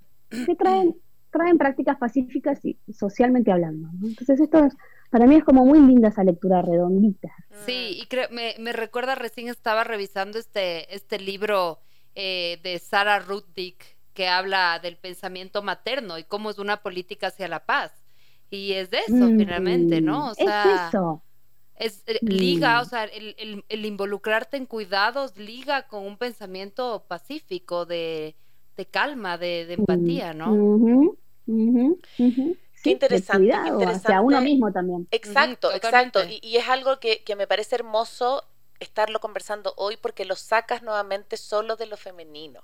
que 0.46 0.54
traen, 0.54 0.94
traen 1.30 1.58
prácticas 1.58 1.98
pacíficas 1.98 2.64
y 2.64 2.78
socialmente 2.92 3.52
hablando. 3.52 3.88
Entonces 4.02 4.40
esto 4.40 4.64
es, 4.64 4.76
para 5.10 5.26
mí 5.26 5.36
es 5.36 5.44
como 5.44 5.64
muy 5.64 5.80
linda 5.80 6.08
esa 6.08 6.24
lectura 6.24 6.62
redondita. 6.62 7.28
Sí, 7.66 7.98
y 8.00 8.06
creo, 8.06 8.28
me, 8.30 8.54
me 8.58 8.72
recuerda, 8.72 9.14
recién 9.14 9.48
estaba 9.48 9.84
revisando 9.84 10.38
este, 10.38 10.94
este 10.94 11.18
libro 11.18 11.80
eh, 12.14 12.58
de 12.62 12.78
Sarah 12.78 13.20
Ruddick 13.20 13.96
que 14.12 14.28
habla 14.28 14.80
del 14.80 14.96
pensamiento 14.96 15.62
materno 15.62 16.18
y 16.18 16.24
cómo 16.24 16.50
es 16.50 16.58
una 16.58 16.82
política 16.82 17.28
hacia 17.28 17.46
la 17.48 17.64
paz. 17.64 17.92
Y 18.50 18.72
es 18.72 18.90
de 18.90 18.98
eso, 18.98 19.28
finalmente, 19.36 20.00
¿no? 20.00 20.30
O 20.30 20.34
sea, 20.34 20.64
es 20.64 20.88
eso. 20.88 21.22
Es, 21.76 22.02
eh, 22.06 22.18
liga, 22.22 22.78
mm. 22.78 22.82
o 22.82 22.84
sea, 22.86 23.04
el, 23.04 23.64
el, 23.68 23.84
involucrarte 23.84 24.56
en 24.56 24.66
cuidados 24.66 25.36
liga 25.36 25.86
con 25.86 26.04
un 26.04 26.16
pensamiento 26.16 27.04
pacífico, 27.06 27.86
de, 27.86 28.34
de 28.78 28.86
calma, 28.86 29.36
de, 29.36 29.66
de 29.66 29.74
empatía, 29.74 30.32
¿no? 30.32 31.16
Qué 31.44 32.90
interesante, 32.90 33.48
qué 33.50 33.68
interesante. 33.68 33.86
Hacia 33.86 34.20
uno 34.20 34.40
mismo 34.40 34.72
también. 34.72 35.08
Exacto, 35.10 35.72
exacto. 35.74 36.24
Y, 36.24 36.38
y, 36.42 36.56
es 36.58 36.68
algo 36.68 37.00
que, 37.00 37.24
que 37.24 37.34
me 37.34 37.48
parece 37.48 37.74
hermoso 37.74 38.44
estarlo 38.78 39.18
conversando 39.18 39.74
hoy 39.76 39.96
porque 39.96 40.24
lo 40.24 40.36
sacas 40.36 40.82
nuevamente 40.84 41.36
solo 41.36 41.74
de 41.74 41.86
lo 41.86 41.96
femenino, 41.96 42.62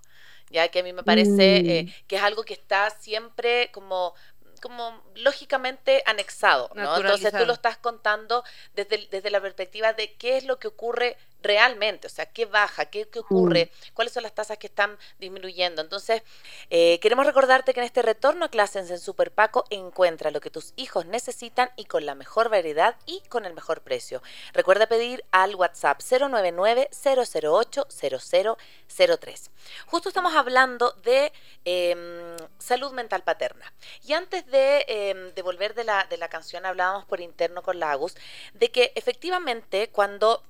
ya 0.50 0.68
que 0.68 0.78
a 0.78 0.82
mí 0.84 0.92
me 0.92 1.02
parece 1.02 1.56
eh, 1.56 1.84
mm. 1.84 2.06
que 2.06 2.16
es 2.16 2.22
algo 2.22 2.44
que 2.44 2.54
está 2.54 2.90
siempre 2.90 3.70
como 3.72 4.14
como 4.62 5.02
lógicamente 5.16 6.02
anexado, 6.06 6.70
¿no? 6.74 6.96
Entonces 6.96 7.32
tú 7.36 7.44
lo 7.44 7.52
estás 7.52 7.76
contando 7.76 8.44
desde, 8.74 9.08
desde 9.10 9.30
la 9.30 9.42
perspectiva 9.42 9.92
de 9.92 10.14
qué 10.14 10.38
es 10.38 10.44
lo 10.44 10.58
que 10.58 10.68
ocurre 10.68 11.18
realmente, 11.44 12.08
o 12.08 12.10
sea, 12.10 12.26
qué 12.26 12.46
baja, 12.46 12.86
qué, 12.86 13.06
ocurre, 13.16 13.66
mm. 13.66 13.94
cuáles 13.94 14.12
son 14.12 14.24
las 14.24 14.34
tasas 14.34 14.58
que 14.58 14.66
están 14.66 14.98
disminuyendo. 15.20 15.82
Entonces, 15.82 16.22
eh, 16.70 16.98
queremos 17.00 17.26
recordarte 17.26 17.72
que 17.72 17.80
en 17.80 17.86
este 17.86 18.02
retorno 18.02 18.46
a 18.46 18.48
clases 18.48 18.90
en 18.90 18.98
Super 18.98 19.30
Paco 19.30 19.64
encuentra 19.70 20.30
lo 20.30 20.40
que 20.40 20.50
tus 20.50 20.72
hijos 20.76 21.06
necesitan 21.06 21.70
y 21.76 21.84
con 21.84 22.06
la 22.06 22.14
mejor 22.14 22.48
variedad 22.48 22.96
y 23.06 23.20
con 23.28 23.44
el 23.44 23.54
mejor 23.54 23.82
precio. 23.82 24.22
Recuerda 24.52 24.86
pedir 24.86 25.24
al 25.30 25.54
WhatsApp 25.54 26.00
099 26.00 26.88
008 26.90 27.86
0003. 27.90 29.50
Justo 29.86 30.08
estamos 30.08 30.34
hablando 30.34 30.92
de 31.02 31.32
em, 31.64 32.36
salud 32.58 32.92
mental 32.92 33.22
paterna. 33.22 33.72
Y 34.02 34.14
antes 34.14 34.46
de, 34.46 34.84
em, 34.88 35.34
de 35.34 35.42
volver 35.42 35.74
de 35.74 35.84
la, 35.84 36.04
de 36.04 36.16
la 36.16 36.28
canción, 36.28 36.64
hablábamos 36.64 37.04
por 37.04 37.20
interno 37.20 37.62
con 37.62 37.78
la 37.78 37.92
Agus, 37.92 38.16
de 38.54 38.70
que 38.70 38.92
efectivamente 38.94 39.90
cuando 39.90 40.42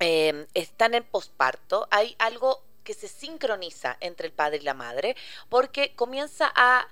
Em, 0.00 0.46
están 0.54 0.94
en 0.94 1.04
posparto, 1.04 1.88
hay 1.90 2.14
algo 2.18 2.62
que 2.84 2.94
se 2.94 3.08
sincroniza 3.08 3.96
entre 4.00 4.28
el 4.28 4.32
padre 4.32 4.58
y 4.58 4.62
la 4.62 4.74
madre, 4.74 5.16
porque 5.48 5.94
comienza 5.94 6.50
a 6.54 6.86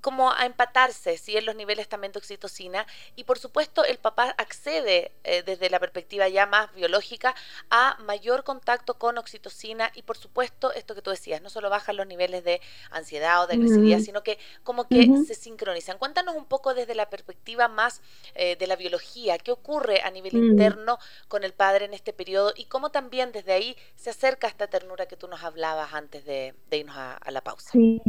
como 0.00 0.32
a 0.32 0.46
empatarse, 0.46 1.16
si 1.18 1.36
en 1.36 1.46
los 1.46 1.54
niveles 1.54 1.88
también 1.88 2.12
de 2.12 2.18
oxitocina. 2.18 2.86
Y 3.16 3.24
por 3.24 3.38
supuesto 3.38 3.84
el 3.84 3.98
papá 3.98 4.34
accede 4.38 5.12
eh, 5.24 5.42
desde 5.42 5.70
la 5.70 5.78
perspectiva 5.78 6.28
ya 6.28 6.46
más 6.46 6.74
biológica 6.74 7.34
a 7.70 7.96
mayor 8.00 8.44
contacto 8.44 8.94
con 8.94 9.18
oxitocina. 9.18 9.90
Y 9.94 10.02
por 10.02 10.16
supuesto 10.16 10.72
esto 10.72 10.94
que 10.94 11.02
tú 11.02 11.10
decías, 11.10 11.42
no 11.42 11.50
solo 11.50 11.70
bajan 11.70 11.96
los 11.96 12.06
niveles 12.06 12.44
de 12.44 12.60
ansiedad 12.90 13.42
o 13.42 13.46
de 13.46 13.54
agresividad, 13.54 14.00
sino 14.00 14.22
que 14.22 14.38
como 14.62 14.88
que 14.88 15.08
se 15.26 15.34
sincronizan. 15.34 15.98
Cuéntanos 15.98 16.36
un 16.36 16.46
poco 16.46 16.74
desde 16.74 16.94
la 16.94 17.10
perspectiva 17.10 17.68
más 17.68 18.02
eh, 18.34 18.56
de 18.56 18.66
la 18.66 18.76
biología, 18.76 19.38
qué 19.38 19.52
ocurre 19.52 20.00
a 20.02 20.10
nivel 20.10 20.34
interno 20.34 20.98
con 21.28 21.44
el 21.44 21.52
padre 21.52 21.84
en 21.84 21.94
este 21.94 22.12
periodo 22.12 22.52
y 22.56 22.66
cómo 22.66 22.90
también 22.90 23.32
desde 23.32 23.52
ahí 23.52 23.76
se 23.96 24.10
acerca 24.10 24.48
esta 24.48 24.66
ternura 24.66 25.06
que 25.06 25.16
tú 25.16 25.28
nos 25.28 25.42
hablabas 25.42 25.94
antes 25.94 26.24
de, 26.24 26.54
irnos 26.70 26.96
a, 26.96 27.14
a 27.14 27.30
la 27.30 27.40
pausa. 27.42 27.70
Sí. 27.72 28.00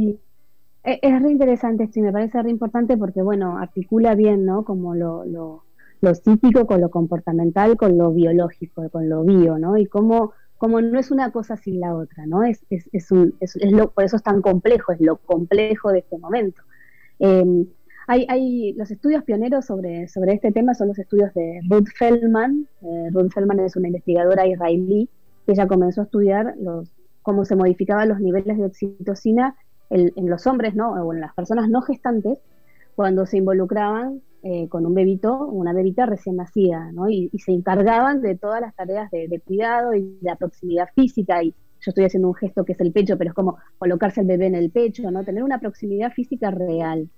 Eh, 0.84 0.98
es 1.02 1.22
re 1.22 1.30
interesante 1.30 1.84
esto 1.84 2.00
y 2.00 2.02
me 2.02 2.12
parece 2.12 2.42
re 2.42 2.50
importante 2.50 2.96
porque, 2.96 3.22
bueno, 3.22 3.58
articula 3.58 4.14
bien, 4.14 4.44
¿no? 4.44 4.64
Como 4.64 4.94
lo, 4.94 5.24
lo, 5.24 5.64
lo 6.00 6.14
psíquico 6.14 6.66
con 6.66 6.80
lo 6.80 6.90
comportamental, 6.90 7.76
con 7.76 7.96
lo 7.96 8.12
biológico, 8.12 8.88
con 8.90 9.08
lo 9.08 9.22
bio, 9.22 9.58
¿no? 9.58 9.76
Y 9.78 9.86
cómo, 9.86 10.32
como 10.58 10.80
no 10.80 10.98
es 10.98 11.10
una 11.10 11.30
cosa 11.30 11.56
sin 11.56 11.80
la 11.80 11.94
otra, 11.94 12.26
¿no? 12.26 12.42
Es, 12.42 12.64
es, 12.68 12.88
es, 12.92 13.12
un, 13.12 13.34
es, 13.40 13.56
lo, 13.70 13.90
por 13.90 14.04
eso 14.04 14.16
es 14.16 14.22
tan 14.22 14.42
complejo, 14.42 14.92
es 14.92 15.00
lo 15.00 15.16
complejo 15.18 15.92
de 15.92 16.00
este 16.00 16.18
momento. 16.18 16.62
Em, 17.20 17.66
hay, 18.08 18.26
hay, 18.28 18.72
los 18.72 18.90
estudios 18.90 19.22
pioneros 19.22 19.64
sobre, 19.64 20.08
sobre 20.08 20.32
este 20.32 20.50
tema 20.50 20.74
son 20.74 20.88
los 20.88 20.98
estudios 20.98 21.32
de 21.34 21.60
Ruth 21.68 21.88
Feldman. 21.96 22.66
Eh, 22.82 23.08
Ruth 23.12 23.30
Feldman 23.32 23.60
es 23.60 23.76
una 23.76 23.86
investigadora 23.86 24.46
israelí 24.48 25.08
que 25.46 25.52
ella 25.52 25.68
comenzó 25.68 26.00
a 26.00 26.04
estudiar 26.04 26.54
los, 26.58 26.90
cómo 27.22 27.44
se 27.44 27.54
modificaban 27.54 28.08
los 28.08 28.18
niveles 28.18 28.58
de 28.58 28.64
oxitocina 28.64 29.54
en 29.92 30.30
los 30.30 30.46
hombres, 30.46 30.74
¿no? 30.74 30.92
O 30.92 31.12
en 31.12 31.20
las 31.20 31.34
personas 31.34 31.68
no 31.68 31.82
gestantes, 31.82 32.38
cuando 32.94 33.26
se 33.26 33.38
involucraban 33.38 34.22
eh, 34.44 34.68
con 34.68 34.84
un 34.86 34.94
bebito, 34.94 35.46
una 35.46 35.72
bebita 35.72 36.04
recién 36.04 36.34
nacida, 36.34 36.90
¿no? 36.90 37.08
Y, 37.08 37.30
se 37.38 37.52
encargaban 37.52 38.20
de 38.22 38.36
todas 38.36 38.60
las 38.60 38.74
tareas 38.74 39.08
de, 39.12 39.40
cuidado 39.44 39.94
y 39.94 40.18
de 40.20 40.30
la 40.30 40.34
proximidad 40.34 40.88
física. 40.96 41.44
Y 41.44 41.50
yo 41.50 41.90
estoy 41.90 42.04
haciendo 42.04 42.26
un 42.26 42.34
gesto 42.34 42.64
que 42.64 42.72
es 42.72 42.80
el 42.80 42.90
pecho, 42.90 43.16
pero 43.16 43.30
es 43.30 43.34
como 43.34 43.58
colocarse 43.78 44.20
el 44.20 44.26
bebé 44.26 44.46
en 44.46 44.56
el 44.56 44.70
pecho, 44.70 45.08
¿no? 45.12 45.22
Tener 45.22 45.44
una 45.44 45.60
proximidad 45.60 46.12
física 46.12 46.50
real. 46.50 47.08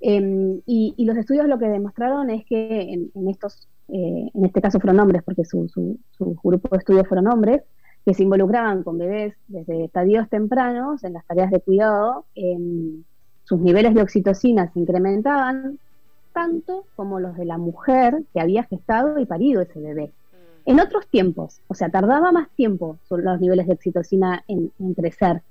Em, 0.00 0.60
y, 0.66 0.94
los 1.06 1.16
estudios 1.16 1.46
lo 1.48 1.58
que 1.58 1.66
demostraron 1.66 2.28
es 2.28 2.44
que 2.44 2.92
en, 3.14 3.28
estos, 3.28 3.68
eh, 3.88 4.30
en 4.34 4.44
este 4.44 4.60
caso 4.60 4.78
fueron 4.78 5.00
hombres, 5.00 5.22
porque 5.22 5.46
su, 5.46 5.68
su, 5.68 5.98
su 6.10 6.38
grupo 6.44 6.68
de 6.72 6.78
estudios 6.78 7.08
fueron 7.08 7.26
hombres, 7.28 7.62
que 8.06 8.14
se 8.14 8.22
involucraban 8.22 8.84
con 8.84 8.98
bebés 8.98 9.34
desde 9.48 9.84
estadios 9.84 10.28
tempranos 10.28 11.02
en 11.02 11.12
las 11.12 11.26
tareas 11.26 11.50
de 11.50 11.58
cuidado, 11.58 12.24
sus 13.42 13.60
niveles 13.60 13.94
de 13.94 14.02
oxitocina 14.02 14.70
se 14.72 14.78
incrementaban 14.78 15.80
tanto 16.32 16.84
como 16.94 17.18
los 17.18 17.36
de 17.36 17.46
la 17.46 17.58
mujer 17.58 18.22
que 18.32 18.40
había 18.40 18.62
gestado 18.62 19.18
y 19.18 19.26
parido 19.26 19.60
ese 19.62 19.80
bebé. 19.80 20.12
Mm. 20.12 20.70
En 20.70 20.80
otros 20.80 21.08
tiempos, 21.08 21.60
o 21.66 21.74
sea, 21.74 21.88
tardaba 21.88 22.30
más 22.30 22.48
tiempo 22.50 22.96
los 23.10 23.40
niveles 23.40 23.66
de 23.66 23.72
oxitocina 23.72 24.44
en, 24.46 24.70
crecer, 24.94 25.42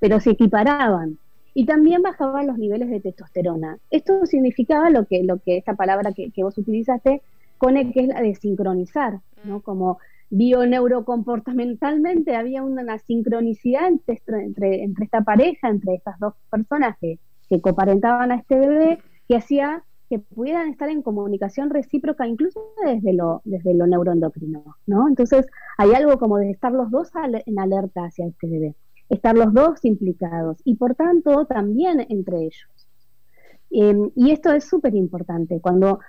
pero 0.00 0.18
se 0.18 0.30
equiparaban. 0.30 1.16
Y 1.54 1.64
también 1.64 2.02
bajaban 2.02 2.48
los 2.48 2.58
niveles 2.58 2.90
de 2.90 2.98
testosterona. 2.98 3.78
Esto 3.90 4.26
significaba 4.26 4.90
lo 4.90 5.04
que, 5.04 5.22
lo 5.22 5.38
que 5.38 5.58
esta 5.58 5.74
palabra 5.74 6.12
que, 6.12 6.32
que 6.32 6.42
vos 6.42 6.58
utilizaste, 6.58 7.22
Cone, 7.58 7.92
que 7.92 8.00
es 8.00 8.08
la 8.08 8.20
de 8.20 8.34
sincronizar, 8.34 9.20
¿no? 9.44 9.58
Mm. 9.58 9.60
Como 9.60 9.98
bioneurocompportamentalmente 10.30 12.36
había 12.36 12.62
una, 12.62 12.98
sincronicidad 12.98 13.88
entre, 13.88 14.84
esta 15.00 15.22
pareja, 15.22 15.68
entre 15.68 15.94
estas 15.94 16.18
dos 16.18 16.34
personas 16.50 16.96
que, 17.00 17.18
que 17.48 17.60
coparentaban 17.60 18.32
a 18.32 18.36
este 18.36 18.58
bebé, 18.58 18.98
que 19.28 19.36
hacía 19.36 19.84
que 20.10 20.18
pudieran 20.18 20.68
estar 20.68 20.88
en 20.88 21.02
comunicación 21.02 21.70
recíproca 21.70 22.26
incluso 22.26 22.60
desde 22.84 23.12
lo, 23.12 23.42
desde 23.44 23.74
lo 23.74 23.86
neuroendocrino, 23.86 24.76
¿no? 24.86 25.08
Entonces 25.08 25.46
hay 25.78 25.92
algo 25.92 26.18
como 26.18 26.38
de 26.38 26.50
estar 26.50 26.72
los 26.72 26.90
dos 26.90 27.12
en 27.46 27.58
alerta 27.60 28.06
hacia 28.06 28.26
este 28.26 28.48
bebé, 28.48 28.74
estar 29.08 29.36
los 29.36 29.54
dos 29.54 29.84
implicados 29.84 30.60
y 30.64 30.74
por 30.74 30.96
tanto 30.96 31.46
también 31.46 32.04
entre 32.08 32.38
ellos. 32.38 32.68
Em, 33.70 34.10
y 34.16 34.32
esto 34.32 34.52
es 34.52 34.64
súper 34.64 34.96
importante. 34.96 35.60
Cuando 35.60 36.00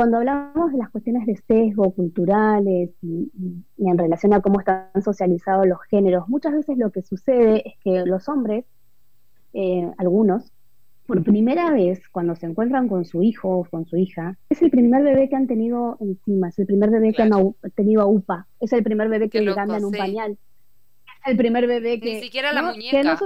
cuando 0.00 0.16
hablamos 0.16 0.72
de 0.72 0.78
las 0.78 0.88
cuestiones 0.88 1.26
de 1.26 1.36
sesgo 1.46 1.90
culturales 1.90 2.88
y, 3.02 3.30
en 3.76 3.98
relación 3.98 4.32
a 4.32 4.40
cómo 4.40 4.60
están 4.60 4.88
socializados 5.04 5.66
los 5.66 5.78
géneros, 5.90 6.26
muchas 6.26 6.54
veces 6.54 6.78
lo 6.78 6.90
que 6.90 7.02
sucede 7.02 7.68
es 7.68 7.74
que 7.84 8.06
los 8.06 8.26
hombres, 8.26 8.64
eh, 9.52 9.90
algunos, 9.98 10.54
por 11.04 11.22
primera 11.22 11.70
vez 11.70 12.00
cuando 12.08 12.34
se 12.34 12.46
encuentran 12.46 12.88
con 12.88 13.04
su 13.04 13.22
hijo 13.22 13.58
o 13.58 13.64
con 13.66 13.84
su 13.84 13.98
hija, 13.98 14.38
es 14.48 14.62
el 14.62 14.70
primer 14.70 15.02
bebé 15.02 15.28
que 15.28 15.36
han 15.36 15.46
tenido 15.46 15.98
encima, 16.00 16.48
es 16.48 16.58
el 16.58 16.64
primer 16.64 16.88
bebé 16.88 17.12
que 17.12 17.20
han 17.20 17.32
tenido 17.74 18.00
a 18.00 18.06
UPA, 18.06 18.46
es 18.58 18.72
el 18.72 18.82
primer 18.82 19.10
bebé 19.10 19.28
que 19.28 19.42
le 19.42 19.54
cambian 19.54 19.84
un 19.84 19.92
pañal, 19.92 20.38
es 21.26 21.30
el 21.30 21.36
primer 21.36 21.66
bebé 21.66 22.00
que... 22.00 22.14
Ni 22.14 22.20
siquiera 22.22 22.54
la 22.54 22.62
muñeca. 22.62 23.18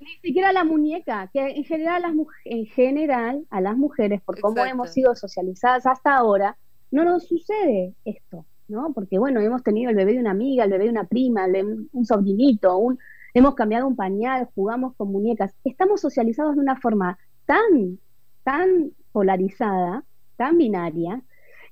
Ni 0.00 0.16
siquiera 0.22 0.52
la 0.52 0.64
muñeca, 0.64 1.28
que 1.32 1.40
en 1.40 1.64
general, 1.64 2.02
las, 2.02 2.12
en 2.44 2.66
general 2.66 3.46
a 3.50 3.60
las 3.60 3.76
mujeres, 3.76 4.20
por 4.22 4.40
cómo 4.40 4.64
hemos 4.64 4.92
sido 4.92 5.14
socializadas 5.14 5.86
hasta 5.86 6.16
ahora, 6.16 6.56
no 6.90 7.04
nos 7.04 7.28
sucede 7.28 7.94
esto, 8.04 8.46
¿no? 8.68 8.92
Porque 8.94 9.18
bueno, 9.18 9.40
hemos 9.40 9.62
tenido 9.62 9.90
el 9.90 9.96
bebé 9.96 10.14
de 10.14 10.20
una 10.20 10.32
amiga, 10.32 10.64
el 10.64 10.70
bebé 10.70 10.84
de 10.84 10.90
una 10.90 11.04
prima, 11.04 11.46
un 11.92 12.04
sobrinito, 12.04 12.76
un, 12.78 12.98
hemos 13.34 13.54
cambiado 13.54 13.86
un 13.86 13.96
pañal, 13.96 14.48
jugamos 14.54 14.94
con 14.96 15.12
muñecas. 15.12 15.54
Estamos 15.64 16.00
socializados 16.00 16.54
de 16.56 16.62
una 16.62 16.76
forma 16.80 17.18
tan, 17.46 17.98
tan 18.42 18.92
polarizada, 19.12 20.04
tan 20.36 20.56
binaria, 20.56 21.22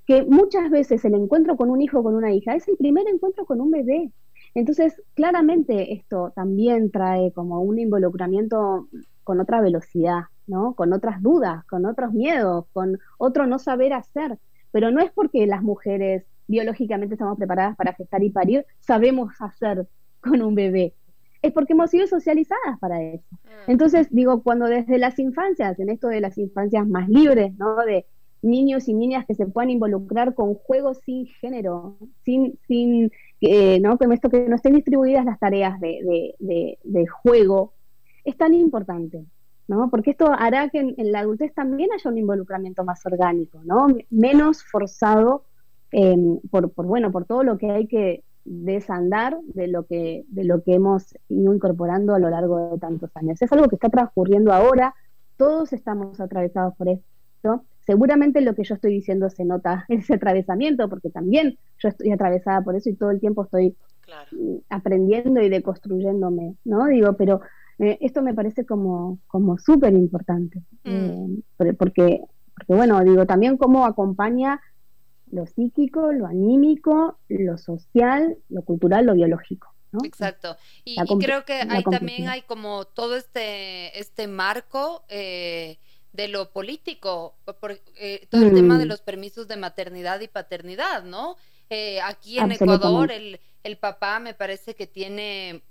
que 0.07 0.25
muchas 0.25 0.71
veces 0.71 1.05
el 1.05 1.14
encuentro 1.14 1.57
con 1.57 1.71
un 1.71 1.81
hijo 1.81 1.99
o 1.99 2.03
con 2.03 2.14
una 2.14 2.33
hija 2.33 2.55
es 2.55 2.69
el 2.69 2.77
primer 2.77 3.07
encuentro 3.09 3.45
con 3.45 3.61
un 3.61 3.71
bebé. 3.71 4.11
Entonces, 4.54 5.02
claramente 5.14 5.92
esto 5.92 6.32
también 6.34 6.90
trae 6.90 7.32
como 7.32 7.61
un 7.61 7.78
involucramiento 7.78 8.88
con 9.24 9.40
otra 9.40 9.61
velocidad, 9.61 10.22
¿no? 10.46 10.74
Con 10.74 10.92
otras 10.92 11.22
dudas, 11.22 11.64
con 11.66 11.87
otros 11.87 12.12
miedos, 12.12 12.66
con 12.72 12.98
otro 13.18 13.46
no 13.46 13.58
saber 13.58 13.92
hacer. 13.92 14.38
Pero 14.72 14.90
no 14.90 15.00
es 15.00 15.11
porque 15.12 15.46
las 15.46 15.62
mujeres 15.62 16.24
biológicamente 16.46 17.14
estamos 17.14 17.37
preparadas 17.37 17.76
para 17.76 17.92
gestar 17.92 18.22
y 18.22 18.30
parir, 18.30 18.66
sabemos 18.80 19.32
hacer 19.38 19.87
con 20.20 20.42
un 20.42 20.54
bebé. 20.54 20.94
Es 21.40 21.52
porque 21.52 21.74
hemos 21.74 21.90
sido 21.90 22.06
socializadas 22.06 22.78
para 22.80 23.00
eso. 23.00 23.28
Mm. 23.44 23.70
Entonces, 23.70 24.08
digo, 24.11 24.42
cuando 24.42 24.66
desde 24.66 24.98
las 24.98 25.18
infancias, 25.18 25.78
en 25.78 25.88
esto 25.88 26.08
de 26.08 26.20
las 26.20 26.37
infancias 26.37 26.87
más 26.88 27.08
libres, 27.08 27.54
¿no? 27.58 27.76
De 27.84 28.06
niños 28.42 28.88
y 28.88 28.94
niñas 28.94 29.27
que 29.27 29.35
se 29.35 29.46
puedan 29.46 29.70
involucrar 29.70 30.35
con 30.35 30.55
juegos 30.55 30.98
sin 31.05 31.27
género, 31.27 31.98
sin, 32.24 32.59
sin 32.66 33.11
eh, 33.40 33.79
¿no? 33.81 33.98
Como 33.98 34.12
esto 34.12 34.31
que 34.31 34.48
no 34.48 34.57
estén 34.57 34.74
distribuidas 34.74 35.24
las 35.24 35.38
tareas 35.38 35.79
de, 35.81 36.35
de, 36.38 37.07
juego, 37.07 37.72
es 38.24 38.37
tan 38.37 38.53
importante, 38.55 39.24
¿no? 39.68 39.90
Porque 39.90 40.11
esto 40.11 40.33
hará 40.33 40.68
que 40.70 40.81
en, 40.81 41.12
la 41.12 41.20
adultez 41.20 41.55
también 41.55 41.90
haya 41.92 42.11
un 42.11 42.18
involucramiento 42.18 42.85
más 42.85 43.05
orgánico, 43.07 43.61
¿no? 43.64 43.87
Menos 44.11 44.64
forzado 44.64 45.44
em, 45.92 46.40
por, 46.51 46.72
por, 46.72 46.87
bueno, 46.87 47.12
por 47.12 47.27
todo 47.27 47.44
lo 47.44 47.59
que 47.59 47.70
hay 47.70 47.87
que 47.87 48.24
desandar 48.44 49.38
de 49.42 49.68
lo 49.68 49.87
que, 49.87 50.24
de 50.29 50.44
lo 50.44 50.62
que 50.62 50.74
hemos 50.74 51.14
ido 51.29 51.55
incorporando 51.55 52.14
a 52.14 52.18
lo 52.18 52.31
largo 52.31 52.72
de 52.72 52.79
tantos 52.79 53.11
años. 53.16 53.40
Es 53.40 53.53
algo 53.53 53.68
que 53.68 53.77
está 53.77 53.88
transcurriendo 53.88 54.53
ahora, 54.53 54.94
todos 55.37 55.72
estamos 55.72 56.18
atravesados 56.20 56.74
por 56.74 56.88
esto, 56.88 57.07
seguramente 57.87 58.42
lo 58.42 58.55
que 58.55 58.64
yo 58.64 58.74
estoy 58.74 58.92
diciendo 58.92 59.31
se 59.31 59.44
nota 59.44 59.87
ese 59.88 60.14
atravesamiento, 60.14 60.88
porque 60.88 61.11
también 61.11 61.59
yo 61.79 61.88
estoy 61.88 62.12
atravesada 62.12 62.62
por 62.62 62.77
eso 62.77 62.90
y 62.90 62.96
todo 62.96 63.11
el 63.11 63.20
tiempo 63.20 63.44
estoy 63.44 63.77
mm, 64.33 64.57
aprendiendo 64.68 65.40
y 65.40 65.48
deconstruyéndome, 65.48 66.57
¿no? 66.64 66.87
Digo, 66.87 67.14
pero 67.14 67.40
eh, 67.79 67.96
esto 68.01 68.22
me 68.22 68.35
parece 68.35 68.66
como, 68.66 69.18
como 69.27 69.57
súper 69.59 69.94
importante, 69.94 70.61
mm. 70.85 70.88
eh, 70.90 71.72
porque, 71.79 72.20
porque, 72.55 72.74
bueno, 72.74 73.03
digo, 73.05 73.24
también 73.24 73.57
cómo 73.57 73.87
acompaña 73.87 74.61
lo 75.31 75.46
psíquico, 75.46 76.12
lo 76.12 76.27
anímico, 76.27 77.18
lo 77.29 77.59
social, 77.59 78.37
lo 78.48 78.62
cultural, 78.62 79.07
lo 79.07 79.14
biológico. 79.14 79.68
Exacto. 80.05 80.57
Y, 80.85 80.96
creo 81.18 81.44
que 81.44 81.55
hay, 81.55 81.83
también 81.85 82.29
hay 82.29 82.42
como 82.42 82.85
todo 82.85 83.16
este, 83.16 83.98
este 83.98 84.27
marco 84.27 85.05
eh, 85.09 85.79
de 86.12 86.29
lo 86.29 86.51
político, 86.51 87.37
por, 87.61 87.81
eh, 87.97 88.27
todo 88.31 88.42
el 88.42 88.55
tema 88.55 88.79
de 88.79 88.87
mm. 88.87 88.88
los 88.88 89.01
permisos 89.01 89.49
de 89.49 89.57
maternidad 89.57 90.21
y 90.21 90.29
paternidad, 90.29 91.05
¿no? 91.05 91.37
Eh, 91.71 92.01
aquí 92.01 92.38
en 92.38 92.53
Ecuador 92.53 93.12
el, 93.12 93.40
el 93.62 93.77
papá 93.77 94.18
me 94.21 94.35
parece 94.35 94.75
que 94.75 94.87
tiene 94.87 95.62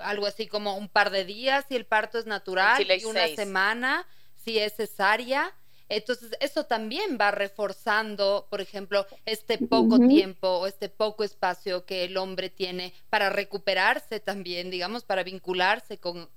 algo 0.00 0.26
así 0.26 0.46
como 0.46 0.76
un 0.76 0.88
par 0.88 1.10
de 1.10 1.24
días 1.24 1.64
si 1.68 1.76
el 1.76 1.86
parto 1.86 2.18
es 2.18 2.26
natural 2.26 2.82
y 2.82 3.04
una 3.04 3.28
semana 3.28 4.06
si 4.44 4.58
es 4.58 4.74
cesárea. 4.74 5.52
Entonces, 5.96 6.32
eso 6.40 6.64
también 6.64 7.18
va 7.20 7.30
reforzando, 7.30 8.46
por 8.50 8.60
ejemplo, 8.60 9.06
este 9.26 9.58
poco 9.58 9.98
tiempo 9.98 10.48
o 10.48 10.66
este 10.66 10.88
poco 10.88 11.22
espacio 11.24 11.84
que 11.84 12.04
el 12.04 12.16
hombre 12.16 12.50
tiene 12.50 12.92
para 13.10 13.30
recuperarse 13.30 14.20
también, 14.20 14.70
digamos, 14.70 15.04
para 15.04 15.22
vincularse 15.22 15.98
con, 15.98 16.28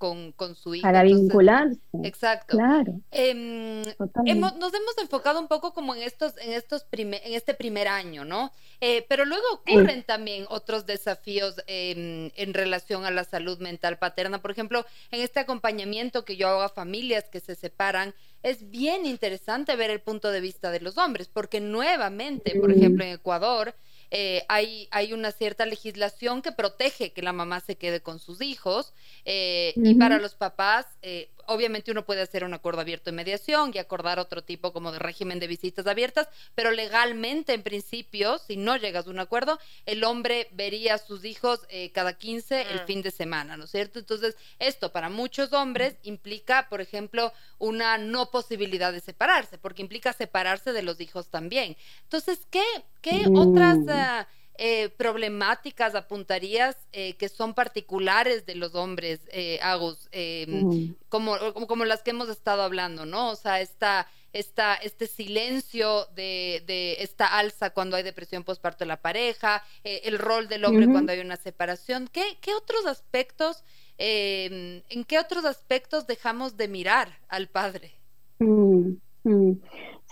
su 0.55 0.75
hijo. 0.75 0.83
Para 0.83 1.03
vincularse. 1.03 1.79
Exacto. 2.03 2.57
Claro. 2.57 2.99
Em, 3.11 3.81
nos 3.81 4.73
hemos 4.73 4.97
enfocado 5.01 5.39
un 5.39 5.47
poco 5.47 5.73
como 5.73 5.95
en 5.95 6.03
estos, 6.03 6.37
en 6.37 6.53
estos 6.53 6.85
en 6.91 7.33
este 7.33 7.53
primer 7.53 7.87
año, 7.87 8.25
¿no? 8.25 8.51
Eh, 8.79 9.05
pero 9.09 9.25
luego 9.25 9.45
ocurren 9.53 10.03
también 10.03 10.45
otros 10.49 10.85
desafíos 10.85 11.55
em, 11.67 12.29
en 12.35 12.53
relación 12.53 13.05
a 13.05 13.11
la 13.11 13.23
salud 13.23 13.57
mental 13.59 13.97
paterna. 13.97 14.41
Por 14.41 14.51
ejemplo, 14.51 14.85
en 15.11 15.21
este 15.21 15.39
acompañamiento 15.39 16.25
que 16.25 16.37
yo 16.37 16.47
hago 16.47 16.61
a 16.61 16.69
familias 16.69 17.25
que 17.29 17.39
se 17.39 17.55
separan, 17.55 18.13
es 18.43 18.69
bien 18.69 19.05
interesante 19.05 19.75
ver 19.75 19.89
el 19.89 20.01
punto 20.01 20.31
de 20.31 20.41
vista 20.41 20.71
de 20.71 20.79
los 20.79 20.97
hombres, 20.97 21.27
porque 21.27 21.59
nuevamente, 21.59 22.59
por 22.59 22.71
ejemplo, 22.71 23.03
en 23.03 23.11
Ecuador, 23.11 23.75
eh, 24.09 24.43
hay, 24.47 24.87
hay 24.91 25.11
una 25.11 25.31
cierta 25.31 25.65
legislación 25.65 26.41
que 26.41 26.53
protege 26.53 27.11
que 27.11 27.21
la 27.21 27.33
mamá 27.33 27.59
se 27.59 27.75
quede 27.75 27.99
con 28.01 28.19
sus 28.19 28.41
hijos 28.41 28.93
eh, 29.25 29.73
y 29.75 29.95
para 29.95 30.17
los 30.17 30.35
papás 30.35 30.85
eh, 31.01 31.29
obviamente 31.47 31.91
uno 31.91 32.05
puede 32.05 32.21
hacer 32.21 32.43
un 32.43 32.53
acuerdo 32.53 32.81
abierto 32.81 33.09
de 33.09 33.15
mediación 33.15 33.71
y 33.73 33.79
acordar 33.79 34.19
otro 34.19 34.43
tipo 34.43 34.71
como 34.71 34.91
de 34.91 34.99
régimen 34.99 35.39
de 35.39 35.47
visitas 35.47 35.87
abiertas, 35.87 36.27
pero 36.55 36.71
legalmente, 36.71 37.53
en 37.53 37.63
principio, 37.63 38.37
si 38.37 38.57
no 38.57 38.77
llegas 38.77 39.07
a 39.07 39.09
un 39.09 39.19
acuerdo, 39.19 39.59
el 39.85 40.03
hombre 40.03 40.47
vería 40.51 40.95
a 40.95 40.97
sus 40.97 41.25
hijos 41.25 41.61
eh, 41.69 41.91
cada 41.91 42.13
15 42.13 42.61
el 42.61 42.81
mm. 42.81 42.85
fin 42.85 43.01
de 43.01 43.11
semana, 43.11 43.57
¿no 43.57 43.65
es 43.65 43.71
cierto? 43.71 43.99
Entonces, 43.99 44.35
esto 44.59 44.91
para 44.91 45.09
muchos 45.09 45.53
hombres 45.53 45.95
implica, 46.03 46.67
por 46.69 46.81
ejemplo, 46.81 47.33
una 47.57 47.97
no 47.97 48.29
posibilidad 48.29 48.93
de 48.93 48.99
separarse, 48.99 49.57
porque 49.57 49.81
implica 49.81 50.13
separarse 50.13 50.73
de 50.73 50.83
los 50.83 51.01
hijos 51.01 51.29
también. 51.29 51.75
Entonces, 52.03 52.39
¿qué, 52.51 52.65
qué 53.01 53.25
otras... 53.33 53.77
Mm. 53.77 54.36
Eh, 54.59 54.89
problemáticas 54.89 55.93
apuntarías 55.93 56.75
eh, 56.91 57.13
que 57.17 57.29
son 57.29 57.53
particulares 57.53 58.45
de 58.47 58.55
los 58.55 58.73
hombres, 58.73 59.19
eh, 59.31 59.59
Agus, 59.61 60.09
em, 60.11 60.95
como, 61.09 61.37
como, 61.53 61.85
las 61.85 62.01
que 62.01 62.09
hemos 62.09 62.27
estado 62.27 62.63
hablando, 62.63 63.05
¿no? 63.05 63.29
O 63.29 63.35
sea, 63.35 63.61
esta, 63.61 64.07
esta, 64.33 64.75
este 64.75 65.07
silencio 65.07 66.05
de, 66.15 66.63
de 66.65 66.97
esta 66.99 67.37
alza 67.37 67.69
cuando 67.71 67.97
hay 67.97 68.03
depresión 68.03 68.43
postparto 68.43 68.83
de 68.83 68.87
la 68.87 69.01
pareja, 69.01 69.63
eh, 69.83 70.01
el 70.05 70.19
rol 70.19 70.47
del 70.47 70.65
hombre 70.65 70.87
cuando 70.87 71.11
hay 71.11 71.19
una 71.19 71.37
separación. 71.37 72.07
¿Qué, 72.11 72.37
qué 72.41 72.53
otros 72.53 72.85
aspectos, 72.85 73.63
em, 73.97 74.81
en 74.89 75.03
qué 75.05 75.19
otros 75.19 75.45
aspectos 75.45 76.07
dejamos 76.07 76.57
de 76.57 76.67
mirar 76.67 77.19
al 77.29 77.47
padre? 77.47 77.95
Mm, 78.39 78.93
mm 79.27 79.53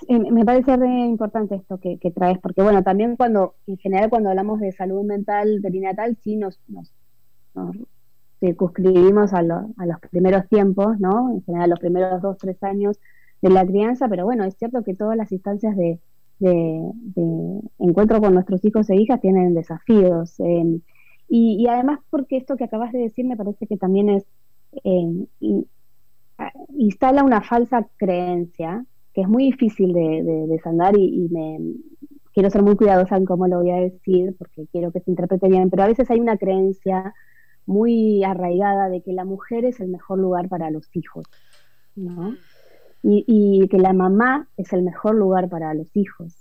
me 0.10 0.46
parece 0.46 0.76
re 0.76 1.06
importante 1.06 1.56
esto 1.56 1.80
que, 1.80 1.98
traes, 2.12 2.40
porque 2.40 2.62
bueno, 2.62 2.84
también 2.84 3.16
cuando, 3.16 3.56
en 3.66 3.78
general 3.78 4.10
cuando 4.10 4.30
hablamos 4.30 4.60
de 4.60 4.72
salud 4.72 5.04
mental 5.04 5.60
perinatal, 5.62 6.18
sí 6.22 6.36
nos, 6.36 6.60
nos, 6.68 6.92
circunscribimos 8.40 9.34
a, 9.34 9.40
a, 9.40 9.86
los 9.86 10.00
primeros 10.12 10.48
tiempos, 10.50 11.00
¿no? 11.00 11.32
En 11.32 11.44
general 11.44 11.70
los 11.70 11.80
primeros 11.80 12.22
dos, 12.22 12.38
tres 12.38 12.62
años 12.64 13.00
de 13.42 13.50
la 13.50 13.66
crianza, 13.66 14.10
pero 14.10 14.26
bueno, 14.26 14.44
es 14.44 14.56
cierto 14.58 14.84
que 14.84 14.96
todas 14.96 15.16
las 15.16 15.32
instancias 15.32 15.76
de, 15.78 16.00
de, 16.40 16.92
encuentro 17.80 18.20
con 18.20 18.34
nuestros 18.34 18.64
hijos 18.66 18.90
e 18.90 18.96
hijas 18.96 19.22
tienen 19.22 19.54
desafíos. 19.54 20.38
Em, 20.40 20.82
y, 21.30 21.66
además 21.68 22.00
porque 22.10 22.38
esto 22.38 22.58
que 22.58 22.66
acabas 22.66 22.92
de 22.92 23.00
decir 23.00 23.26
me 23.26 23.38
parece 23.38 23.66
que 23.68 23.78
también 23.78 24.10
es... 24.10 24.26
Eh, 24.84 25.26
instala 26.78 27.24
una 27.24 27.40
falsa 27.40 27.88
creencia 27.96 28.86
que 29.16 29.22
es 29.22 29.30
muy 29.30 29.46
difícil 29.46 29.94
de, 29.94 30.46
desandar 30.48 30.96
y, 30.98 31.30
me 31.32 31.58
quiero 32.34 32.50
ser 32.50 32.62
muy 32.64 32.76
cuidadosa 32.76 33.16
en 33.16 33.24
cómo 33.24 33.48
lo 33.48 33.62
voy 33.62 33.72
a 33.72 33.78
decir 33.78 34.36
porque 34.38 34.68
quiero 34.70 34.92
que 34.92 35.00
se 35.00 35.10
interprete 35.10 35.48
bien, 35.48 35.70
pero 35.70 35.84
a 35.84 35.88
veces 35.88 36.12
hay 36.12 36.20
una 36.20 36.38
creencia 36.38 37.14
muy 37.66 38.26
arraigada 38.26 38.90
de 38.90 39.02
que 39.02 39.14
la 39.14 39.24
mujer 39.24 39.64
es 39.64 39.80
el 39.80 39.88
mejor 39.88 40.20
lugar 40.20 40.50
para 40.50 40.70
los 40.70 40.94
hijos, 40.96 41.26
¿no? 41.96 42.36
Y, 43.02 43.68
que 43.70 43.78
la 43.78 43.94
mamá 43.94 44.50
es 44.58 44.74
el 44.74 44.82
mejor 44.82 45.16
lugar 45.16 45.48
para 45.48 45.74
los 45.74 45.96
hijos. 45.96 46.36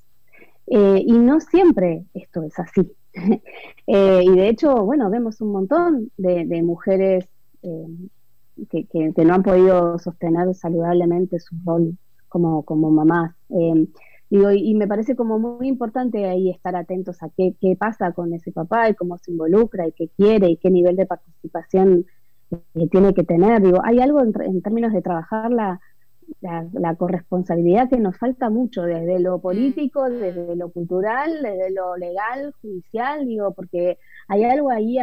Eh, 0.67 1.03
y 1.07 1.13
no 1.13 1.41
siempre 1.41 2.07
esto 2.13 2.43
es 2.43 2.59
así. 2.59 2.93
Eh, 3.87 4.23
y 4.25 4.35
de 4.35 4.49
hecho, 4.49 4.83
bueno, 4.83 5.11
vemos 5.11 5.43
un 5.43 5.53
montón 5.53 6.11
de, 6.17 6.63
mujeres 6.63 7.29
eh, 7.63 7.87
que, 8.71 9.25
no 9.25 9.35
han 9.35 9.43
podido 9.43 9.99
sostener 9.99 10.55
saludablemente 10.55 11.39
su 11.39 11.55
rol 11.67 11.99
como, 12.35 12.65
como 12.65 12.91
mamás. 12.91 13.33
Em, 13.49 13.87
digo, 14.29 14.51
y, 14.51 14.75
me 14.75 14.89
parece 14.89 15.15
como 15.15 15.39
muy 15.39 15.69
importante 15.69 16.27
ahí 16.27 16.51
estar 16.51 16.75
atentos 16.75 17.23
a 17.23 17.29
qué, 17.37 17.55
qué, 17.61 17.77
pasa 17.77 18.11
con 18.11 18.35
ese 18.35 18.51
papá 18.51 18.91
y 18.91 18.95
cómo 18.95 19.19
se 19.19 19.31
involucra 19.31 19.87
y 19.87 19.93
qué 19.93 20.09
quiere 20.09 20.49
y 20.51 20.57
qué 20.57 20.69
nivel 20.69 20.97
de 20.97 21.07
participación 21.07 22.07
eh, 22.51 22.89
tiene 22.91 23.15
que 23.15 23.23
tener. 23.23 23.63
Digo, 23.63 23.79
hay 23.85 24.01
algo 24.01 24.21
en, 24.21 24.63
términos 24.63 24.93
de 24.93 25.01
trabajar 25.01 25.53
la, 25.53 25.81
la, 26.41 26.97
corresponsabilidad 26.97 27.89
que 27.89 27.99
nos 27.99 28.19
falta 28.19 28.51
mucho 28.51 28.83
desde 28.83 29.21
lo 29.21 29.41
político, 29.41 30.11
desde 30.11 30.57
lo 30.57 30.71
cultural, 30.73 31.41
desde 31.41 31.71
lo 31.71 31.97
legal, 31.97 32.53
judicial, 32.61 33.27
digo, 33.27 33.53
porque 33.53 33.99
hay 34.27 34.43
algo 34.43 34.71
ahí, 34.71 34.99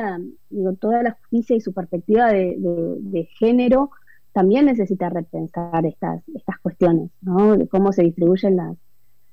digo, 0.49 0.73
toda 0.73 1.01
la 1.01 1.11
justicia 1.11 1.55
y 1.55 1.61
su 1.61 1.71
perspectiva 1.71 2.27
de, 2.27 2.57
de 2.57 3.23
género 3.39 3.91
también 4.33 4.65
necesita 4.65 5.09
repensar 5.09 5.85
estas, 5.85 6.23
estas 6.33 6.59
cuestiones, 6.59 7.11
¿no? 7.21 7.57
De 7.57 7.67
cómo 7.67 7.91
se 7.91 8.03
distribuyen 8.03 8.55
las, 8.55 8.77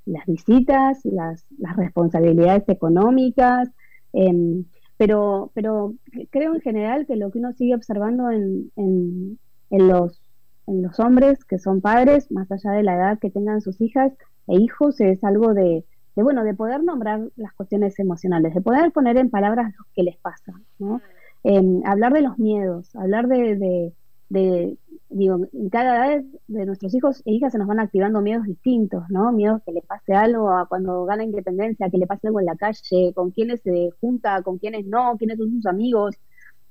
las 0.06 0.26
visitas, 0.26 1.04
las, 1.04 1.46
las 1.58 1.76
responsabilidades 1.76 2.68
económicas, 2.68 3.70
em, 4.12 4.64
pero, 4.96 5.52
pero 5.54 5.94
creo 6.30 6.54
en 6.54 6.60
general 6.60 7.06
que 7.06 7.16
lo 7.16 7.30
que 7.30 7.38
uno 7.38 7.52
sigue 7.52 7.74
observando 7.74 8.30
en, 8.30 8.72
en, 8.76 9.38
en, 9.70 9.88
los, 9.88 10.20
en 10.66 10.82
los 10.82 10.98
hombres 10.98 11.44
que 11.44 11.58
son 11.58 11.80
padres, 11.80 12.30
más 12.32 12.50
allá 12.50 12.72
de 12.72 12.82
la 12.82 12.96
edad 12.96 13.18
que 13.18 13.30
tengan 13.30 13.60
sus 13.60 13.80
hijas 13.80 14.12
e 14.48 14.56
hijos, 14.56 15.00
es 15.00 15.22
algo 15.22 15.54
de, 15.54 15.84
de 16.16 16.22
bueno, 16.22 16.42
de 16.42 16.54
poder 16.54 16.82
nombrar 16.82 17.28
las 17.36 17.52
cuestiones 17.54 17.98
emocionales, 18.00 18.54
de 18.54 18.60
poder 18.60 18.90
poner 18.90 19.18
en 19.18 19.30
palabras 19.30 19.72
lo 19.78 19.84
que 19.94 20.02
les 20.02 20.16
pasa, 20.16 20.52
¿no? 20.78 21.00
Em, 21.44 21.82
hablar 21.84 22.12
de 22.12 22.22
los 22.22 22.38
miedos, 22.38 22.94
hablar 22.96 23.28
de, 23.28 23.54
de, 23.54 23.92
digo, 24.30 25.38
cada 25.70 26.08
vez 26.08 26.24
de 26.48 26.66
nuestros 26.66 26.94
hijos 26.94 27.22
e 27.24 27.32
hijas 27.32 27.52
se 27.52 27.58
nos 27.58 27.66
van 27.66 27.80
activando 27.80 28.20
miedos 28.20 28.46
distintos, 28.46 29.04
¿no? 29.08 29.32
Miedos 29.32 29.62
que 29.64 29.72
le 29.72 29.82
pase 29.82 30.14
algo 30.14 30.50
a 30.50 30.66
cuando 30.68 31.04
gana 31.04 31.24
independencia, 31.24 31.90
que 31.90 31.98
le 31.98 32.06
pase 32.06 32.26
algo 32.26 32.40
en 32.40 32.46
la 32.46 32.56
calle, 32.56 33.12
con 33.14 33.30
quiénes 33.30 33.62
se 33.62 33.90
junta, 34.00 34.42
con 34.42 34.58
quiénes 34.58 34.86
no, 34.86 35.16
quiénes 35.18 35.38
son 35.38 35.50
sus 35.50 35.66
amigos, 35.66 36.16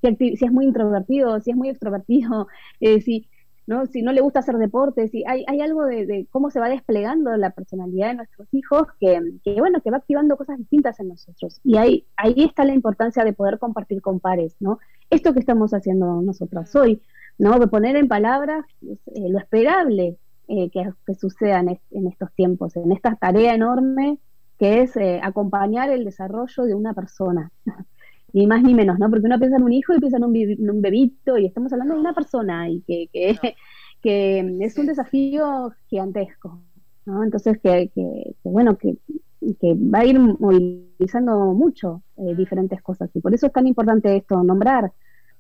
si, 0.01 0.33
es 0.33 0.51
muy 0.51 0.65
introvertido, 0.65 1.39
si 1.39 1.51
es 1.51 1.57
muy 1.57 1.69
extrovertido, 1.69 2.47
eh, 2.79 3.01
si, 3.01 3.27
¿no? 3.65 3.87
si 3.87 4.01
no 4.01 4.11
le 4.13 4.21
gusta 4.21 4.39
hacer 4.39 4.57
deporte, 4.57 5.07
si 5.07 5.23
hay, 5.27 5.43
hay 5.47 5.61
algo 5.61 5.85
de, 5.85 6.27
cómo 6.31 6.51
se 6.51 6.59
va 6.59 6.69
desplegando 6.69 7.35
la 7.37 7.49
personalidad 7.51 8.09
de 8.09 8.15
nuestros 8.15 8.47
hijos 8.53 8.83
que, 8.99 9.19
que, 9.43 9.59
bueno, 9.59 9.81
que 9.81 9.91
va 9.91 9.97
activando 9.97 10.37
cosas 10.37 10.57
distintas 10.57 10.99
en 10.99 11.09
nosotros. 11.09 11.59
Y 11.63 11.77
ahí, 11.77 12.05
ahí 12.15 12.43
está 12.43 12.65
la 12.65 12.73
importancia 12.73 13.23
de 13.23 13.33
poder 13.33 13.57
compartir 13.59 14.01
con 14.01 14.19
pares, 14.19 14.55
¿no? 14.59 14.79
Esto 15.09 15.33
que 15.33 15.39
estamos 15.39 15.73
haciendo 15.73 16.21
nosotras 16.21 16.75
hoy 16.75 17.01
¿no? 17.37 17.59
Poner 17.69 17.95
en 17.95 18.07
palabras 18.07 18.65
eh, 18.81 19.29
lo 19.29 19.39
esperable 19.39 20.17
eh, 20.47 20.69
que, 20.69 21.15
suceda 21.15 21.59
en, 21.59 22.07
estos 22.07 22.33
tiempos, 22.33 22.75
en 22.75 22.91
esta 22.91 23.15
tarea 23.15 23.53
enorme 23.53 24.17
que 24.57 24.81
es 24.81 24.95
eh, 24.97 25.19
acompañar 25.21 25.89
el 25.89 26.03
desarrollo 26.03 26.63
de 26.63 26.73
una 26.73 26.93
persona. 26.93 27.51
ni 28.33 28.45
más 28.45 28.61
ni 28.61 28.73
menos, 28.73 28.99
¿no? 28.99 29.09
Porque 29.09 29.25
uno 29.25 29.39
piensa 29.39 29.57
en 29.57 29.63
un 29.63 29.71
hijo 29.71 29.93
y 29.93 29.99
piensa 29.99 30.17
en 30.17 30.25
un, 30.25 30.81
bebito 30.81 31.37
y 31.37 31.45
estamos 31.45 31.71
hablando 31.71 31.93
de 31.93 32.01
una 32.01 32.13
persona 32.13 32.69
y 32.69 32.81
que, 32.81 33.07
que, 33.11 33.39
que 34.01 34.57
es 34.59 34.77
un 34.77 34.85
desafío 34.85 35.71
gigantesco, 35.87 36.61
¿no? 37.05 37.23
Entonces, 37.23 37.57
que, 37.59 37.89
que, 37.95 38.35
bueno, 38.43 38.77
que, 38.77 38.97
va 39.39 39.99
a 39.99 40.05
ir 40.05 40.19
movilizando 40.19 41.53
mucho 41.53 42.01
diferentes 42.17 42.81
cosas 42.81 43.09
y 43.13 43.21
por 43.21 43.33
eso 43.33 43.47
es 43.47 43.53
tan 43.53 43.65
importante 43.65 44.15
esto, 44.17 44.43
nombrar, 44.43 44.91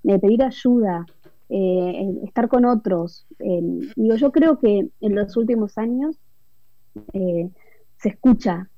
pedir 0.01 0.43
ayuda, 0.43 1.05
eh, 1.49 2.19
estar 2.25 2.47
con 2.47 2.65
otros. 2.65 3.25
digo, 3.39 4.15
yo 4.15 4.31
creo 4.31 4.59
que 4.59 4.89
en 4.99 5.15
los 5.15 5.35
últimos 5.37 5.77
años 5.77 6.17
eh, 7.13 7.49
se 7.97 8.09
escucha 8.09 8.69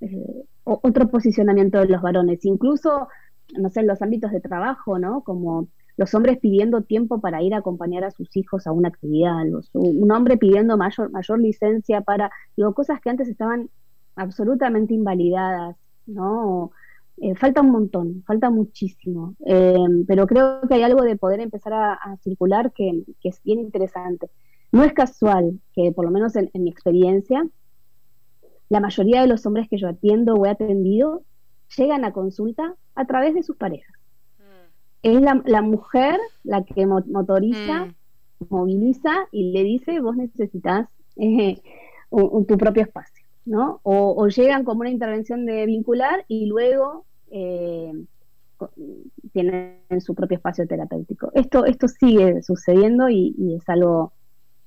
eh, 0.00 0.44
otro 0.64 1.08
posicionamiento 1.08 1.78
de 1.78 1.86
los 1.86 2.02
varones, 2.02 2.44
incluso, 2.44 3.08
no 3.58 3.70
sé, 3.70 3.80
en 3.80 3.86
los 3.86 4.00
ámbitos 4.02 4.32
de 4.32 4.40
trabajo, 4.40 4.98
¿no? 4.98 5.22
Como 5.22 5.68
los 5.96 6.14
hombres 6.14 6.38
pidiendo 6.38 6.82
tiempo 6.82 7.20
para 7.20 7.42
ir 7.42 7.54
a 7.54 7.58
acompañar 7.58 8.02
a 8.04 8.10
sus 8.10 8.36
hijos 8.36 8.66
a 8.66 8.72
una 8.72 8.88
actividad, 8.88 9.44
un 9.74 10.10
hombre 10.10 10.36
pidiendo 10.36 10.76
mayor, 10.76 11.10
mayor 11.10 11.38
licencia 11.38 12.00
para, 12.00 12.30
digo, 12.56 12.74
cosas 12.74 13.00
que 13.00 13.10
antes 13.10 13.28
estaban 13.28 13.70
absolutamente 14.16 14.94
invalidadas, 14.94 15.76
¿no? 16.06 16.72
Eh, 17.18 17.34
falta 17.36 17.60
un 17.60 17.70
montón, 17.70 18.24
falta 18.26 18.50
muchísimo, 18.50 19.36
eh, 19.46 19.76
pero 20.06 20.26
creo 20.26 20.62
que 20.66 20.74
hay 20.74 20.82
algo 20.82 21.02
de 21.02 21.16
poder 21.16 21.40
empezar 21.40 21.72
a, 21.72 22.16
circular 22.22 22.72
que, 22.72 23.04
es 23.22 23.40
bien 23.44 23.60
interesante. 23.60 24.30
No 24.72 24.82
es 24.82 24.92
casual 24.92 25.60
que, 25.74 25.92
por 25.92 26.04
lo 26.04 26.10
menos 26.10 26.34
en, 26.34 26.50
mi 26.54 26.70
experiencia, 26.70 27.46
la 28.68 28.80
mayoría 28.80 29.20
de 29.20 29.28
los 29.28 29.46
hombres 29.46 29.68
que 29.68 29.78
yo 29.78 29.88
atiendo 29.88 30.34
o 30.34 30.44
he 30.44 30.50
atendido 30.50 31.22
llegan 31.76 32.04
a 32.04 32.12
consulta 32.12 32.74
a 32.96 33.04
través 33.06 33.34
de 33.34 33.44
sus 33.44 33.56
parejas. 33.56 33.94
Mm. 34.38 35.06
Es 35.14 35.20
la, 35.22 35.62
mujer 35.62 36.18
la 36.42 36.64
que 36.64 36.84
motoriza, 36.84 37.86
mm. 37.86 38.46
moviliza 38.48 39.28
y 39.30 39.52
le 39.52 39.62
dice, 39.62 40.00
vos 40.00 40.16
necesitas 40.16 40.88
eh, 41.16 41.62
tu 42.10 42.58
propio 42.58 42.82
espacio. 42.82 43.23
¿No? 43.44 43.80
O, 43.82 44.26
llegan 44.28 44.64
como 44.64 44.80
una 44.80 44.90
intervención 44.90 45.46
de 45.46 45.66
vincular 45.66 46.24
y 46.28 46.46
luego 46.46 47.04
eh, 47.30 47.92
tienen 49.32 49.80
su 50.00 50.14
propio 50.14 50.36
espacio 50.36 50.66
terapéutico. 50.66 51.30
Esto, 51.34 51.64
esto 51.64 51.88
sigue 51.88 52.42
sucediendo 52.42 53.08
y, 53.08 53.56
es 53.56 53.68
algo 53.68 54.12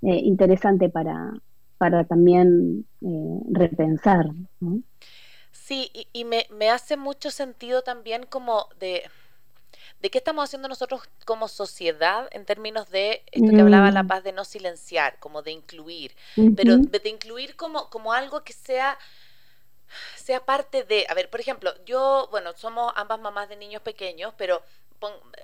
eh, 0.01 0.19
interesante 0.23 0.89
para, 0.89 1.33
para 1.77 2.03
también 2.03 2.85
eh, 3.01 3.39
repensar. 3.51 4.27
Sí, 5.51 5.89
y, 5.93 6.07
y 6.13 6.25
me, 6.25 6.45
me 6.55 6.69
hace 6.69 6.97
mucho 6.97 7.31
sentido 7.31 7.81
también 7.81 8.23
como 8.29 8.67
de 8.79 9.03
de 9.99 10.09
qué 10.09 10.19
estamos 10.19 10.43
haciendo 10.43 10.67
nosotros 10.67 11.01
como 11.25 11.47
sociedad 11.47 12.27
en 12.31 12.45
términos 12.45 12.89
de 12.89 13.23
esto 13.31 13.49
que 13.53 13.61
hablaba 13.61 13.91
La 13.91 14.03
mm. 14.03 14.07
Paz 14.07 14.23
de 14.23 14.31
no 14.31 14.45
silenciar, 14.45 15.19
como 15.19 15.41
de 15.41 15.51
incluir, 15.51 16.15
pero 16.55 16.77
de, 16.77 17.09
incluir 17.09 17.55
como, 17.55 17.89
como 17.89 18.13
algo 18.13 18.43
que 18.43 18.53
sea 18.53 18.97
sea 20.15 20.45
parte 20.45 20.83
de, 20.83 21.05
a 21.09 21.13
ver, 21.13 21.29
por 21.29 21.39
ejemplo, 21.39 21.73
yo, 21.85 22.27
bueno, 22.29 22.51
somos 22.57 22.91
ambas 22.97 23.19
mamás 23.19 23.47
de 23.47 23.55
niños 23.55 23.81
pequeños, 23.81 24.33
pero 24.37 24.61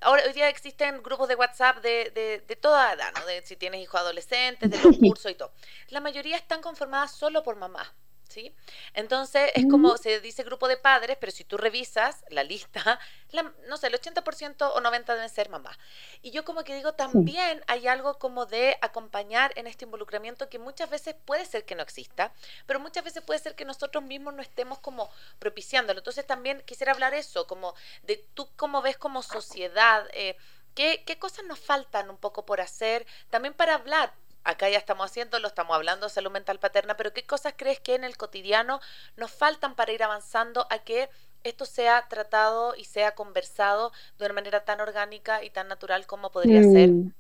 ahora 0.02 0.24
hoy 0.26 0.34
día 0.34 0.50
existen 0.50 1.02
grupos 1.02 1.30
de 1.30 1.36
WhatsApp 1.36 1.78
de, 1.78 2.12
de, 2.14 2.44
de 2.46 2.56
toda 2.56 2.94
edad, 2.94 3.14
¿no? 3.18 3.26
De 3.26 3.42
si 3.44 3.56
tienes 3.56 3.82
hijos 3.82 4.02
adolescentes, 4.02 4.70
de 4.70 4.78
los 4.80 4.98
cursos 5.00 5.32
y 5.32 5.36
todo. 5.36 5.52
La 5.90 6.02
mayoría 6.02 6.36
están 6.36 6.62
conformadas 6.62 7.12
solo 7.12 7.44
por 7.44 7.56
mamás. 7.56 7.88
¿Sí? 8.34 8.54
Entonces 8.94 9.52
es 9.54 9.66
como 9.70 9.98
se 9.98 10.20
dice 10.20 10.44
grupo 10.44 10.68
de 10.68 10.78
padres, 10.78 11.18
pero 11.20 11.32
si 11.32 11.44
tú 11.44 11.58
revisas 11.58 12.26
la 12.30 12.44
lista, 12.44 13.00
no 13.68 13.78
sé, 13.78 13.88
el 13.88 13.94
80% 13.94 14.72
o 14.74 14.82
90% 14.82 15.06
deben 15.06 15.30
ser 15.30 15.50
mamás. 15.50 15.78
Y 16.22 16.32
yo 16.32 16.44
como 16.44 16.64
que 16.64 16.76
digo, 16.76 16.94
también 16.94 17.64
hay 17.68 17.88
algo 17.88 18.18
como 18.18 18.46
de 18.46 18.78
acompañar 18.82 19.54
en 19.56 19.68
este 19.68 19.86
involucramiento 19.86 20.50
que 20.50 20.58
muchas 20.58 20.90
veces 20.90 21.16
puede 21.26 21.46
ser 21.46 21.64
que 21.66 21.76
no 21.76 21.84
exista, 21.84 22.34
pero 22.66 22.80
muchas 22.80 23.04
veces 23.04 23.22
puede 23.24 23.40
ser 23.40 23.56
que 23.56 23.66
nosotros 23.66 24.04
mismos 24.04 24.34
no 24.34 24.42
estemos 24.42 24.80
como 24.80 25.10
propiciándolo. 25.38 26.00
Entonces 26.00 26.26
también 26.26 26.64
quisiera 26.66 26.92
hablar 26.92 27.14
eso, 27.14 27.46
como 27.46 27.76
de 28.04 28.18
tú 28.34 28.50
cómo 28.56 28.82
ves 28.82 28.98
como 28.98 29.22
sociedad. 29.22 30.08
Eh, 30.14 30.36
¿Qué, 30.74 31.04
¿Qué, 31.06 31.20
cosas 31.20 31.46
nos 31.46 31.60
faltan 31.60 32.10
un 32.10 32.18
poco 32.18 32.48
por 32.48 32.60
hacer? 32.60 33.06
También 33.30 33.54
para 33.54 33.76
hablar, 33.76 34.12
acá 34.44 34.70
ya 34.70 34.78
estamos 34.78 35.10
haciéndolo, 35.10 35.48
estamos 35.48 35.76
hablando 35.76 36.08
de 36.08 36.14
salud 36.14 36.32
mental 36.32 36.60
paterna, 36.60 36.98
pero 36.98 37.14
¿qué 37.14 37.26
cosas 37.26 37.54
crees 37.56 37.80
que 37.80 37.96
en 37.96 38.04
el 38.04 38.18
cotidiano 38.18 38.82
nos 39.16 39.32
faltan 39.32 39.76
para 39.76 39.92
ir 39.92 40.04
avanzando 40.04 40.68
a 40.70 40.80
que 40.80 41.10
esto 41.44 41.66
sea 41.66 42.08
tratado 42.10 42.76
y 42.76 42.86
sea 42.86 43.16
conversado 43.16 43.92
de 44.18 44.26
una 44.26 44.34
manera 44.34 44.64
tan 44.64 44.82
orgánica 44.82 45.44
y 45.44 45.50
tan 45.50 45.68
natural 45.68 46.06
como 46.06 46.32
podría 46.32 46.64
ser 46.64 46.90
mm. 46.90 47.14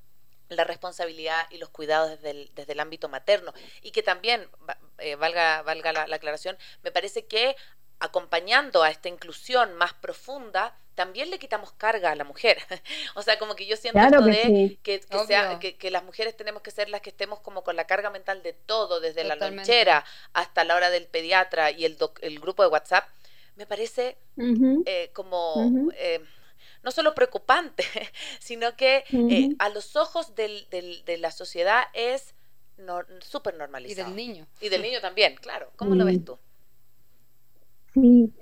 la 0.50 0.64
responsabilidad 0.64 1.46
y 1.50 1.58
los 1.58 1.70
cuidados 1.70 2.10
desde 2.10 2.32
el, 2.32 2.52
desde 2.56 2.74
el 2.74 2.80
ámbito 2.80 3.10
materno? 3.10 3.54
Y 3.82 3.92
que 3.92 4.04
también, 4.04 4.48
eh, 5.00 5.16
valga, 5.16 5.62
valga 5.64 5.92
la 5.92 6.16
aclaración, 6.16 6.58
me 6.84 6.92
parece 6.92 7.26
que 7.26 7.56
acompañando 8.00 8.84
a 8.84 8.90
esta 8.90 9.08
inclusión 9.08 9.76
más 9.76 9.94
profunda, 9.94 10.76
también 10.96 11.30
le 11.30 11.40
quitamos 11.40 11.72
carga 11.74 12.12
a 12.12 12.16
la 12.16 12.24
mujer. 12.24 12.58
o 13.16 13.22
sea, 13.22 13.40
como 13.40 13.56
que 13.56 13.66
yo 13.66 13.76
siento 13.76 14.00
esto 14.00 14.22
de 14.22 14.78
que, 14.84 15.02
sea, 15.28 15.60
que, 15.60 15.92
las 15.92 16.04
mujeres 16.04 16.36
tenemos 16.38 16.62
que 16.62 16.72
ser 16.72 16.90
las 16.90 17.02
que 17.02 17.10
estemos 17.10 17.40
como 17.40 17.64
con 17.64 17.76
la 17.76 17.86
carga 17.86 18.10
mental 18.10 18.44
de 18.44 18.54
todo, 18.54 19.00
desde 19.00 19.24
la 19.24 19.36
lonchera 19.36 20.06
hasta 20.34 20.64
la 20.64 20.76
hora 20.76 20.90
del 20.90 21.08
pediatra 21.08 21.72
y 21.72 21.86
el, 21.86 21.98
el 22.22 22.40
grupo 22.40 22.64
de 22.64 22.70
WhatsApp, 22.70 23.08
me 23.56 23.66
parece 23.66 24.18
eh, 24.86 25.10
como... 25.14 25.92
Eh, 25.98 26.22
no 26.82 26.92
solo 26.92 27.16
preocupante, 27.16 27.86
sino 28.40 28.76
que 28.76 29.06
eh, 29.10 29.56
a 29.58 29.70
los 29.70 29.96
ojos 29.96 30.36
del, 30.36 30.68
del, 30.70 31.06
de 31.06 31.18
la 31.18 31.32
sociedad 31.32 31.86
es 31.94 32.36
súper 33.22 33.56
normalizado. 33.56 34.10
Y 34.10 34.14
del 34.14 34.16
niño. 34.18 34.48
Y 34.60 34.68
del 34.68 34.82
niño 34.82 35.00
también, 35.00 35.36
claro. 35.38 35.72
¿Cómo 35.78 35.96
lo 35.96 36.04
ves 36.04 36.26
tú? 36.26 36.38
Sí, 37.94 38.34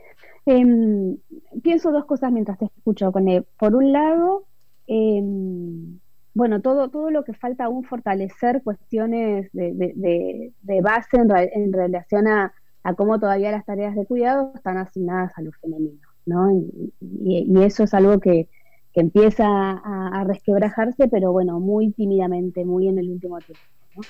Em, 0.46 1.18
pienso 1.62 1.92
dos 1.92 2.06
cosas 2.06 2.32
mientras 2.32 2.58
te 2.58 2.66
escucho. 2.66 3.12
Por 3.12 3.76
un 3.76 3.92
lado, 3.92 4.44
em, 4.88 6.00
bueno, 6.34 6.62
todo, 6.62 6.90
todo 6.90 7.12
lo 7.12 7.24
que 7.24 7.34
falta 7.34 7.66
aún 7.66 7.84
fortalecer 7.84 8.62
cuestiones 8.64 9.50
de, 9.54 10.54
base 10.82 11.18
en, 11.18 11.74
relación 11.74 12.28
a, 12.28 12.54
cómo 12.96 13.20
todavía 13.20 13.52
las 13.52 13.66
tareas 13.66 13.96
de 13.96 14.06
cuidado 14.06 14.52
están 14.56 14.78
asignadas 14.78 15.32
a 15.38 15.42
los 15.42 15.56
femeninos, 15.58 16.02
¿no? 16.26 16.52
Y, 17.00 17.54
eso 17.64 17.84
es 17.84 17.94
algo 17.94 18.20
que, 18.20 18.48
empieza 18.94 19.46
a, 19.46 20.20
a, 20.20 20.24
resquebrajarse, 20.26 21.08
pero 21.08 21.32
bueno, 21.32 21.62
muy 21.62 21.92
tímidamente, 21.92 22.66
muy 22.66 22.90
en 22.90 23.00
el 23.00 23.10
último 23.10 23.40
tiempo. 23.40 23.64
¿no? 23.96 24.02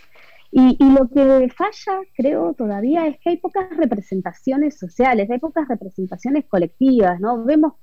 Y, 0.54 0.78
lo 0.92 1.08
que 1.08 1.50
falla, 1.50 2.02
creo, 2.14 2.54
todavía 2.54 3.08
es 3.08 3.18
que 3.20 3.30
hay 3.30 3.38
pocas 3.38 3.70
representaciones 3.78 4.78
sociales, 4.78 5.30
hay 5.30 5.40
pocas 5.40 5.66
representaciones 5.68 6.46
colectivas, 6.46 7.22
¿no? 7.22 7.46
Vemos 7.46 7.74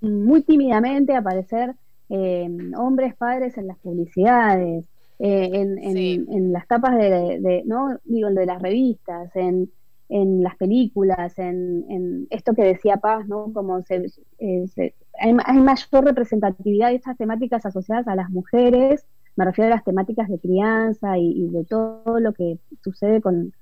muy 0.00 0.42
tímidamente 0.42 1.16
aparecer 1.16 1.74
eh, 2.08 2.48
hombres 2.76 3.16
padres 3.16 3.58
en 3.58 3.66
las 3.66 3.78
publicidades, 3.78 4.84
eh, 5.18 5.50
en, 5.52 6.52
las 6.52 6.68
tapas 6.68 6.96
de, 6.98 7.62
¿no? 7.66 7.98
Digo, 8.04 8.30
de 8.30 8.46
las 8.46 8.62
revistas, 8.62 9.34
en, 9.34 9.68
las 10.08 10.54
películas, 10.56 11.36
en, 11.36 12.28
esto 12.30 12.54
que 12.54 12.62
decía 12.62 12.98
Paz, 12.98 13.26
¿no? 13.26 13.52
Como 13.52 13.82
se, 13.82 14.06
eh, 14.38 14.94
hay, 15.18 15.36
hay, 15.44 15.58
mayor 15.58 16.04
representatividad 16.04 16.90
de 16.90 16.94
estas 16.94 17.16
temáticas 17.16 17.66
asociadas 17.66 18.06
a 18.06 18.14
las 18.14 18.30
mujeres 18.30 19.04
me 19.36 19.44
refiero 19.44 19.72
a 19.72 19.76
las 19.76 19.84
temáticas 19.84 20.28
de 20.28 20.38
crianza 20.38 21.18
y, 21.18 21.48
de 21.48 21.64
todo 21.64 22.20
lo 22.20 22.32
que 22.32 22.58
sucede 22.82 23.20
con, 23.20 23.52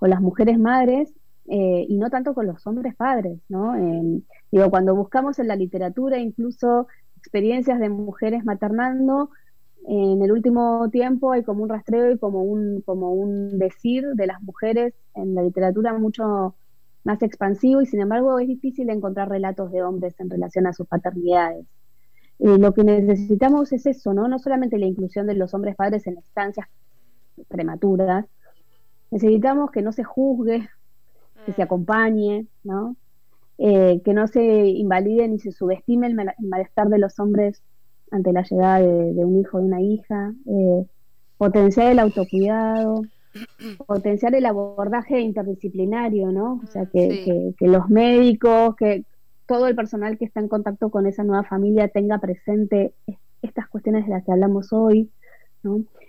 las 0.00 0.20
mujeres 0.22 0.58
madres 0.58 1.12
eh, 1.46 1.84
y 1.86 1.98
no 1.98 2.08
tanto 2.08 2.32
con 2.32 2.46
los 2.46 2.66
hombres 2.66 2.96
padres, 2.96 3.38
¿no? 3.50 3.74
digo, 4.50 4.70
cuando 4.70 4.94
buscamos 4.94 5.38
en 5.38 5.46
la 5.46 5.56
literatura 5.56 6.18
incluso 6.18 6.86
experiencias 7.18 7.78
de 7.80 7.90
mujeres 7.90 8.44
maternando, 8.44 9.30
en 9.86 10.22
el 10.22 10.32
último 10.32 10.88
tiempo 10.90 11.32
hay 11.32 11.42
como 11.42 11.62
un 11.62 11.68
rastreo 11.68 12.12
y 12.12 12.18
como 12.18 12.42
un, 12.42 12.82
como 12.82 13.12
un 13.12 13.58
decir 13.58 14.04
de 14.14 14.26
las 14.26 14.40
mujeres 14.42 14.94
en 15.14 15.34
la 15.34 15.42
literatura 15.42 15.92
mucho 15.98 16.54
más 17.04 17.22
expansivo 17.22 17.80
y 17.80 17.86
sin 17.86 18.00
embargo 18.00 18.38
es 18.38 18.48
difícil 18.48 18.90
encontrar 18.90 19.28
relatos 19.28 19.72
de 19.72 19.82
hombres 19.82 20.18
en 20.20 20.30
relación 20.30 20.66
a 20.66 20.72
sus 20.72 20.86
paternidades. 20.86 21.66
Eh, 22.42 22.58
lo 22.58 22.72
que 22.72 22.84
necesitamos 22.84 23.70
es 23.72 23.84
eso, 23.84 24.14
¿no? 24.14 24.26
No 24.26 24.38
solamente 24.38 24.78
la 24.78 24.86
inclusión 24.86 25.26
de 25.26 25.34
los 25.34 25.52
hombres 25.52 25.76
padres 25.76 26.06
en 26.06 26.16
estancias 26.16 26.66
prematuras, 27.48 28.24
necesitamos 29.10 29.70
que 29.70 29.82
no 29.82 29.92
se 29.92 30.04
juzgue, 30.04 30.66
que 31.44 31.52
se 31.52 31.60
mm. 31.60 31.64
acompañe, 31.64 32.46
¿no? 32.64 32.96
Eh, 33.58 34.00
que 34.04 34.14
no 34.14 34.26
se 34.26 34.42
invalide 34.42 35.28
ni 35.28 35.38
se 35.38 35.52
subestime 35.52 36.06
el, 36.06 36.14
malestar 36.38 36.88
de 36.88 36.98
los 36.98 37.18
hombres 37.18 37.62
ante 38.10 38.32
la 38.32 38.42
llegada 38.42 38.80
de, 38.80 39.24
un 39.24 39.38
hijo 39.38 39.58
o 39.58 39.60
de 39.60 39.66
una 39.66 39.82
hija, 39.82 40.32
eh, 40.46 40.86
potenciar 41.36 41.92
el 41.92 41.98
autocuidado, 41.98 43.02
potenciar 43.86 44.34
el 44.34 44.46
abordaje 44.46 45.20
interdisciplinario, 45.20 46.32
¿no? 46.32 46.58
O 46.64 46.66
sea, 46.68 46.86
que, 46.86 47.52
que 47.58 47.68
los 47.68 47.90
médicos, 47.90 48.76
que 48.76 49.04
todo 49.50 49.66
el 49.66 49.74
personal 49.74 50.16
que 50.16 50.26
está 50.26 50.38
en 50.38 50.46
contacto 50.46 50.90
con 50.90 51.08
esa 51.08 51.24
nueva 51.24 51.42
familia 51.42 51.88
tenga 51.88 52.18
presente 52.18 52.94
estas 53.42 53.68
cuestiones 53.68 54.06
de 54.06 54.12
las 54.12 54.24
que 54.24 54.30
hablamos 54.30 54.72
hoy, 54.72 55.10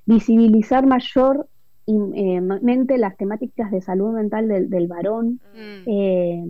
visibilizar 0.06 0.86
mayormente 0.86 1.48
eh, 1.88 2.98
las 3.00 3.18
temáticas 3.18 3.72
de 3.72 3.82
salud 3.82 4.14
mental 4.14 4.48
del, 4.48 4.88
varón, 4.88 5.40
mm. 5.56 5.90
eh, 5.90 6.46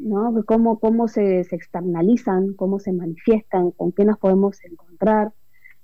¿no? 0.00 0.34
cómo, 0.44 0.80
cómo 0.80 1.06
se, 1.06 1.42
externalizan, 1.42 2.54
cómo 2.54 2.80
se 2.80 2.92
manifiestan, 2.92 3.70
con 3.70 3.92
qué 3.92 4.04
nos 4.04 4.18
podemos 4.18 4.64
encontrar. 4.64 5.30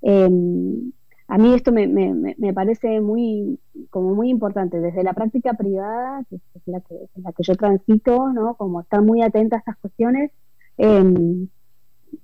Em, 0.02 0.90
a 1.28 1.38
mí 1.38 1.54
esto 1.54 1.70
me, 1.70 1.86
me, 1.86 2.52
parece 2.52 3.00
muy, 3.00 3.60
como 3.90 4.12
muy 4.16 4.28
importante, 4.28 4.80
desde 4.80 5.04
la 5.04 5.12
práctica 5.12 5.54
privada, 5.54 6.24
que 6.28 6.34
es 6.36 6.62
la 6.66 6.80
que, 6.80 6.96
la 7.14 7.30
que 7.30 7.44
yo 7.44 7.54
transito, 7.54 8.32
¿no? 8.32 8.56
Como 8.56 8.80
estar 8.80 9.02
muy 9.02 9.22
atenta 9.22 9.54
a 9.54 9.58
estas 9.60 9.76
cuestiones, 9.76 10.32
em, 10.78 11.48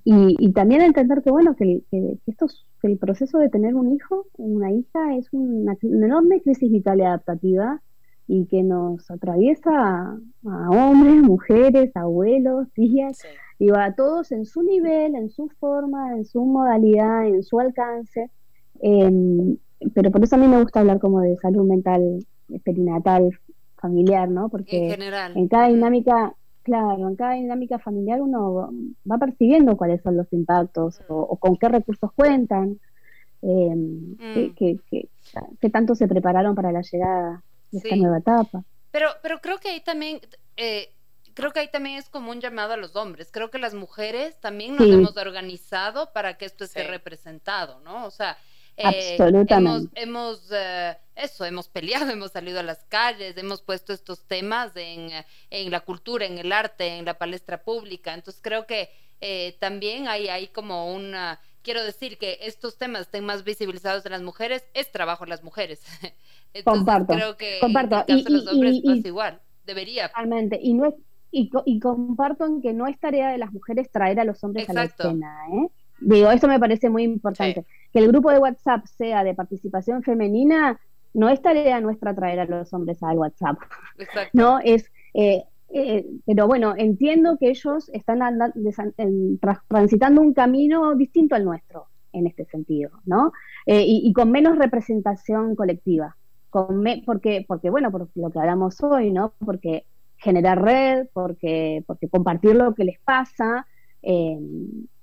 y, 0.04 0.52
también 0.52 0.82
entender 0.82 1.22
que, 1.22 1.30
bueno, 1.30 1.54
que, 1.56 1.82
que, 1.90 2.18
esto, 2.26 2.46
que 2.80 2.88
el 2.88 2.98
proceso 2.98 3.38
de 3.38 3.48
tener 3.48 3.74
un 3.74 3.94
hijo, 3.94 4.26
una 4.36 4.70
hija, 4.72 5.16
es 5.16 5.28
una, 5.32 5.76
enorme 5.82 6.40
crisis 6.40 6.70
vital 6.70 6.98
y 6.98 7.02
adaptativa, 7.02 7.80
y 8.26 8.46
que 8.46 8.62
nos 8.62 9.10
atraviesa 9.10 10.18
a, 10.46 10.70
hombres, 10.70 11.22
mujeres, 11.22 11.90
abuelos, 11.94 12.68
tías, 12.74 13.18
y 13.58 13.68
va 13.68 13.86
a 13.86 13.94
todos 13.94 14.32
en 14.32 14.44
su 14.46 14.62
nivel, 14.62 15.14
en 15.14 15.30
su 15.30 15.48
forma, 15.60 16.16
en 16.16 16.24
su 16.24 16.44
modalidad, 16.44 17.26
en 17.26 17.42
su 17.42 17.60
alcance. 17.60 18.30
Em, 18.80 19.56
pero 19.94 20.10
por 20.10 20.24
eso 20.24 20.36
a 20.36 20.38
mí 20.38 20.48
me 20.48 20.60
gusta 20.60 20.80
hablar 20.80 20.98
como 20.98 21.20
de 21.20 21.36
salud 21.36 21.66
mental 21.66 22.24
perinatal, 22.64 23.30
familiar, 23.80 24.28
¿no? 24.28 24.48
Porque 24.48 24.96
en, 25.34 25.48
cada 25.48 25.68
dinámica, 25.68 26.34
claro, 26.64 27.08
en 27.08 27.14
cada 27.14 27.34
dinámica 27.34 27.78
familiar 27.78 28.20
uno 28.20 28.70
va 29.10 29.18
percibiendo 29.18 29.76
cuáles 29.76 30.02
son 30.02 30.16
los 30.16 30.32
impactos 30.32 31.00
o, 31.08 31.36
con 31.36 31.56
qué 31.56 31.68
recursos 31.68 32.10
cuentan, 32.12 32.80
eh, 33.42 33.74
mm. 33.76 34.54
que, 34.56 35.08
tanto 35.70 35.94
se 35.94 36.08
prepararon 36.08 36.54
para 36.54 36.72
la 36.72 36.82
llegada 36.82 37.42
de 37.70 37.78
esta 37.78 37.94
nueva 37.94 38.18
etapa. 38.18 38.64
Pero, 38.90 39.08
pero 39.22 39.40
creo 39.40 39.58
que 39.58 39.68
ahí 39.68 39.80
también 39.80 40.20
eh, 40.56 40.88
creo 41.34 41.52
que 41.52 41.60
ahí 41.60 41.68
también 41.68 41.98
es 41.98 42.08
como 42.08 42.30
un 42.30 42.40
llamado 42.40 42.72
a 42.72 42.76
los 42.76 42.96
hombres. 42.96 43.28
Creo 43.30 43.50
que 43.50 43.58
las 43.58 43.74
mujeres 43.74 44.40
también 44.40 44.76
nos 44.76 44.88
hemos 44.88 45.16
organizado 45.16 46.12
para 46.12 46.38
que 46.38 46.46
esto 46.46 46.64
esté 46.64 46.84
representado, 46.84 47.80
¿no? 47.80 48.06
O 48.06 48.10
sea, 48.10 48.38
eh, 48.76 49.16
Absolutamente. 49.18 50.00
Hemos, 50.00 50.50
eh, 50.52 50.96
eso, 51.16 51.44
hemos 51.44 51.68
peleado, 51.68 52.10
hemos 52.12 52.32
salido 52.32 52.60
a 52.60 52.62
las 52.62 52.84
calles, 52.84 53.36
hemos 53.36 53.62
puesto 53.62 53.92
estos 53.92 54.26
temas 54.26 54.72
en, 54.76 55.10
en 55.50 55.70
la 55.70 55.80
cultura, 55.80 56.26
en 56.26 56.38
el 56.38 56.52
arte, 56.52 56.98
en 56.98 57.04
la 57.04 57.18
palestra 57.18 57.62
pública. 57.62 58.14
Entonces 58.14 58.42
creo 58.42 58.66
que 58.66 58.90
eh, 59.20 59.56
también 59.60 60.08
hay, 60.08 60.28
hay 60.28 60.48
como 60.48 60.92
una... 60.92 61.40
Quiero 61.62 61.82
decir 61.82 62.18
que 62.18 62.38
estos 62.42 62.76
temas 62.76 63.02
estén 63.02 63.24
más 63.24 63.42
visibilizados 63.42 64.04
de 64.04 64.10
las 64.10 64.20
mujeres, 64.20 64.64
es 64.74 64.92
trabajo 64.92 65.24
de 65.24 65.30
las 65.30 65.42
mujeres. 65.42 65.82
Entonces, 66.52 66.64
comparto, 66.64 67.14
creo 67.14 67.36
que 67.36 67.58
comparto. 67.58 68.04
en 68.06 68.18
el 68.18 68.24
caso 68.24 68.36
de 68.36 68.44
los 68.44 68.52
hombres 68.52 68.80
pasa 68.84 69.08
igual. 69.08 69.40
Debería. 69.64 70.08
Totalmente. 70.08 70.58
Y 70.60 70.74
no 70.74 70.86
es, 70.86 70.94
y, 71.30 71.50
y, 71.64 71.80
comparto 71.80 72.44
en 72.44 72.60
que 72.60 72.74
no 72.74 72.86
es 72.86 73.00
tarea 73.00 73.30
de 73.30 73.38
las 73.38 73.50
mujeres 73.50 73.90
traer 73.90 74.20
a 74.20 74.24
los 74.24 74.44
hombres 74.44 74.68
a 74.68 74.74
la 74.74 74.84
escena. 74.84 75.38
¿eh? 75.52 75.68
Digo, 76.00 76.30
eso 76.30 76.46
me 76.46 76.60
parece 76.60 76.90
muy 76.90 77.02
importante. 77.02 77.64
Que 77.92 77.98
el 77.98 78.08
grupo 78.08 78.30
de 78.30 78.38
WhatsApp 78.38 78.84
sea 78.86 79.24
de 79.24 79.34
participación 79.34 80.02
femenina, 80.02 80.78
no 81.14 81.28
es 81.28 81.40
tarea 81.40 81.80
nuestra 81.80 82.14
traer 82.14 82.40
a 82.40 82.44
los 82.44 82.72
hombres 82.74 83.02
al 83.02 83.18
WhatsApp. 83.18 83.56
Exacto. 83.98 84.30
No, 84.32 84.58
es. 84.58 84.90
Eh, 85.14 85.44
eh, 85.72 86.06
pero 86.26 86.46
bueno, 86.46 86.74
entiendo 86.76 87.36
que 87.38 87.48
ellos 87.48 87.90
están 87.92 88.20
transitando 89.68 90.20
un 90.20 90.34
camino 90.34 90.94
distinto 90.94 91.34
al 91.34 91.44
nuestro 91.44 91.86
en 92.12 92.26
este 92.26 92.44
sentido, 92.44 92.90
¿no? 93.06 93.32
Eh, 93.66 93.84
y, 93.86 94.12
con 94.12 94.30
menos 94.30 94.56
representación 94.56 95.56
colectiva. 95.56 96.16
Con 96.50 96.84
porque, 97.04 97.44
porque, 97.48 97.70
bueno, 97.70 97.90
por 97.90 98.08
lo 98.14 98.30
que 98.30 98.38
hablamos 98.38 98.80
hoy, 98.82 99.10
¿no? 99.10 99.34
Porque 99.44 99.86
generar 100.16 100.62
red, 100.62 101.08
porque, 101.12 101.82
porque 101.86 102.08
compartir 102.08 102.54
lo 102.54 102.74
que 102.74 102.84
les 102.84 103.00
pasa 103.00 103.66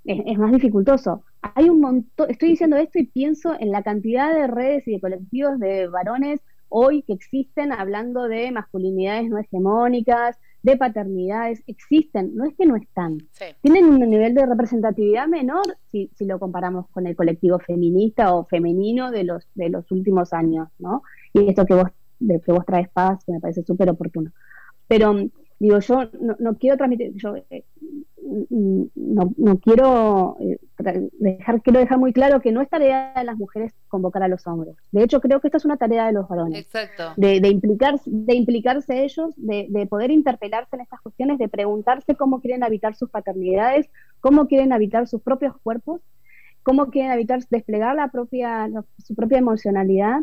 es, 0.06 0.38
más 0.38 0.52
dificultoso. 0.52 1.24
Hay 1.42 1.70
un 1.70 1.82
montón, 1.82 2.30
estoy 2.30 2.50
diciendo 2.50 2.78
esto 2.78 3.00
y 3.00 3.08
pienso 3.08 3.56
en 3.60 3.72
la 3.72 3.84
cantidad 3.84 4.34
de 4.34 4.48
redes 4.48 4.88
y 4.88 4.94
de 4.94 5.02
colectivos 5.02 5.60
de 5.60 5.88
varones 5.88 6.42
hoy 6.70 7.04
que 7.04 7.14
existen 7.14 7.72
hablando 7.74 8.28
de 8.28 8.52
masculinidades 8.52 9.30
no 9.30 9.38
hegemónicas, 9.38 10.38
de 10.64 10.78
paternidades, 10.78 11.64
existen, 11.68 12.36
no 12.36 12.46
es 12.46 12.56
que 12.56 12.66
no 12.66 12.76
están. 12.76 13.18
Tienen 13.62 13.86
un 13.86 14.00
nivel 14.00 14.34
de 14.36 14.46
representatividad 14.46 15.28
menor 15.28 15.64
si, 15.92 16.12
si, 16.16 16.26
lo 16.26 16.40
comparamos 16.40 16.88
con 16.90 17.08
el 17.08 17.16
colectivo 17.16 17.60
feminista 17.60 18.34
o 18.34 18.46
femenino 18.46 19.12
de 19.12 19.24
los, 19.24 19.48
de 19.56 19.70
los 19.70 19.92
últimos 19.92 20.34
años, 20.34 20.70
¿no? 20.78 21.02
Y 21.34 21.50
esto 21.50 21.66
que 21.66 21.74
vos, 21.74 21.90
de, 22.20 22.40
que 22.40 22.52
vos 22.52 22.66
traes 22.66 22.90
paz, 22.90 23.24
que 23.26 23.34
me 23.34 23.40
parece 23.40 23.64
súper 23.64 23.90
oportuno. 23.90 24.32
Pero 24.88 25.16
digo, 25.62 25.80
yo 25.80 26.10
no, 26.40 26.56
quiero 26.56 26.78
transmitir, 26.78 27.14
yo 27.16 27.36
eh, 27.50 27.66
no, 28.22 29.34
no, 29.38 29.60
quiero 29.60 30.38
eh, 30.40 30.60
dejar, 31.20 31.62
quiero 31.62 31.80
dejar 31.80 31.98
muy 31.98 32.14
claro 32.14 32.42
que 32.42 32.52
no 32.52 32.62
es 32.62 32.70
tarea 32.70 33.14
de 33.16 33.24
las 33.24 33.38
mujeres 33.38 33.74
convocar 33.88 34.24
a 34.24 34.28
los 34.28 34.46
hombres. 34.48 34.76
De 34.92 35.04
hecho, 35.04 35.22
creo 35.22 35.40
que 35.40 35.48
esta 35.48 35.58
es 35.58 35.66
una 35.66 35.78
tarea 35.78 36.06
de 36.06 36.14
los 36.14 36.28
varones. 36.28 36.60
Exacto. 36.60 37.14
De, 37.18 37.40
de, 37.40 37.50
implicarse, 37.50 38.10
de 38.12 38.36
implicarse 38.36 39.04
ellos, 39.04 39.34
de, 39.38 39.68
de 39.70 39.86
poder 39.88 40.12
interpelarse 40.12 40.76
en 40.76 40.82
estas 40.82 41.02
cuestiones, 41.02 41.40
de 41.40 41.50
preguntarse 41.50 42.16
cómo 42.16 42.42
quieren 42.42 42.64
habitar 42.64 42.96
sus 42.96 43.10
paternidades, 43.10 43.90
cómo 44.20 44.48
quieren 44.48 44.72
habitar 44.74 45.08
sus 45.08 45.22
propios 45.22 45.56
cuerpos, 45.64 46.02
cómo 46.64 46.88
quieren 46.90 47.12
habitar, 47.12 47.40
desplegar 47.50 47.96
la 47.96 48.10
propia, 48.10 48.70
su 48.98 49.16
propia 49.16 49.40
emocionalidad. 49.40 50.22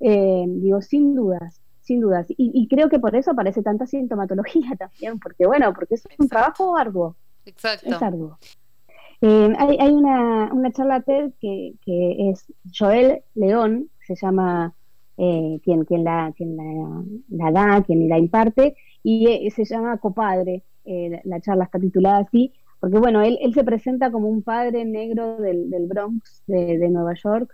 Eh, 0.00 0.44
digo, 0.46 0.80
sin 0.82 1.14
dudas, 1.14 1.60
sin 1.80 2.00
dudas. 2.00 2.26
Y, 2.28 2.66
creo 2.68 2.88
que 2.88 2.98
por 2.98 3.14
eso 3.14 3.30
aparece 3.30 3.62
tanta 3.62 3.86
sintomatología 3.86 4.74
también, 4.78 5.18
porque 5.18 5.46
bueno, 5.46 5.72
porque 5.74 5.94
es 5.94 6.04
un 6.18 6.28
trabajo 6.28 6.76
arduo. 6.76 7.16
Exacto. 7.46 7.90
Es 7.90 8.02
arduo. 8.02 8.38
Eh, 9.20 9.52
hay, 9.58 9.78
hay 9.78 9.90
una, 9.90 10.52
una, 10.52 10.70
charla 10.72 11.00
TED 11.00 11.32
que, 11.40 11.74
que, 11.84 12.30
es 12.30 12.44
Joel 12.76 13.22
León, 13.34 13.88
se 14.06 14.14
llama 14.16 14.74
eh, 15.16 15.60
quien, 15.62 15.84
quien, 15.84 16.04
la, 16.04 16.32
quien 16.36 16.56
la, 17.28 17.50
da, 17.50 17.82
quien 17.82 18.08
la 18.08 18.18
imparte, 18.18 18.76
y 19.02 19.28
eh, 19.28 19.50
se 19.50 19.64
llama 19.64 19.98
Copadre. 19.98 20.62
la 20.84 21.40
charla 21.40 21.64
está 21.64 21.78
titulada 21.78 22.18
así, 22.18 22.52
porque 22.80 22.98
bueno, 22.98 23.22
él, 23.22 23.38
él 23.40 23.54
se 23.54 23.64
presenta 23.64 24.10
como 24.10 24.28
un 24.28 24.42
padre 24.42 24.84
negro 24.84 25.36
del, 25.36 25.70
del 25.70 25.86
Bronx 25.86 26.42
de, 26.46 26.76
de 26.78 26.90
Nueva 26.90 27.14
York, 27.14 27.50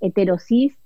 heterosis, 0.00 0.78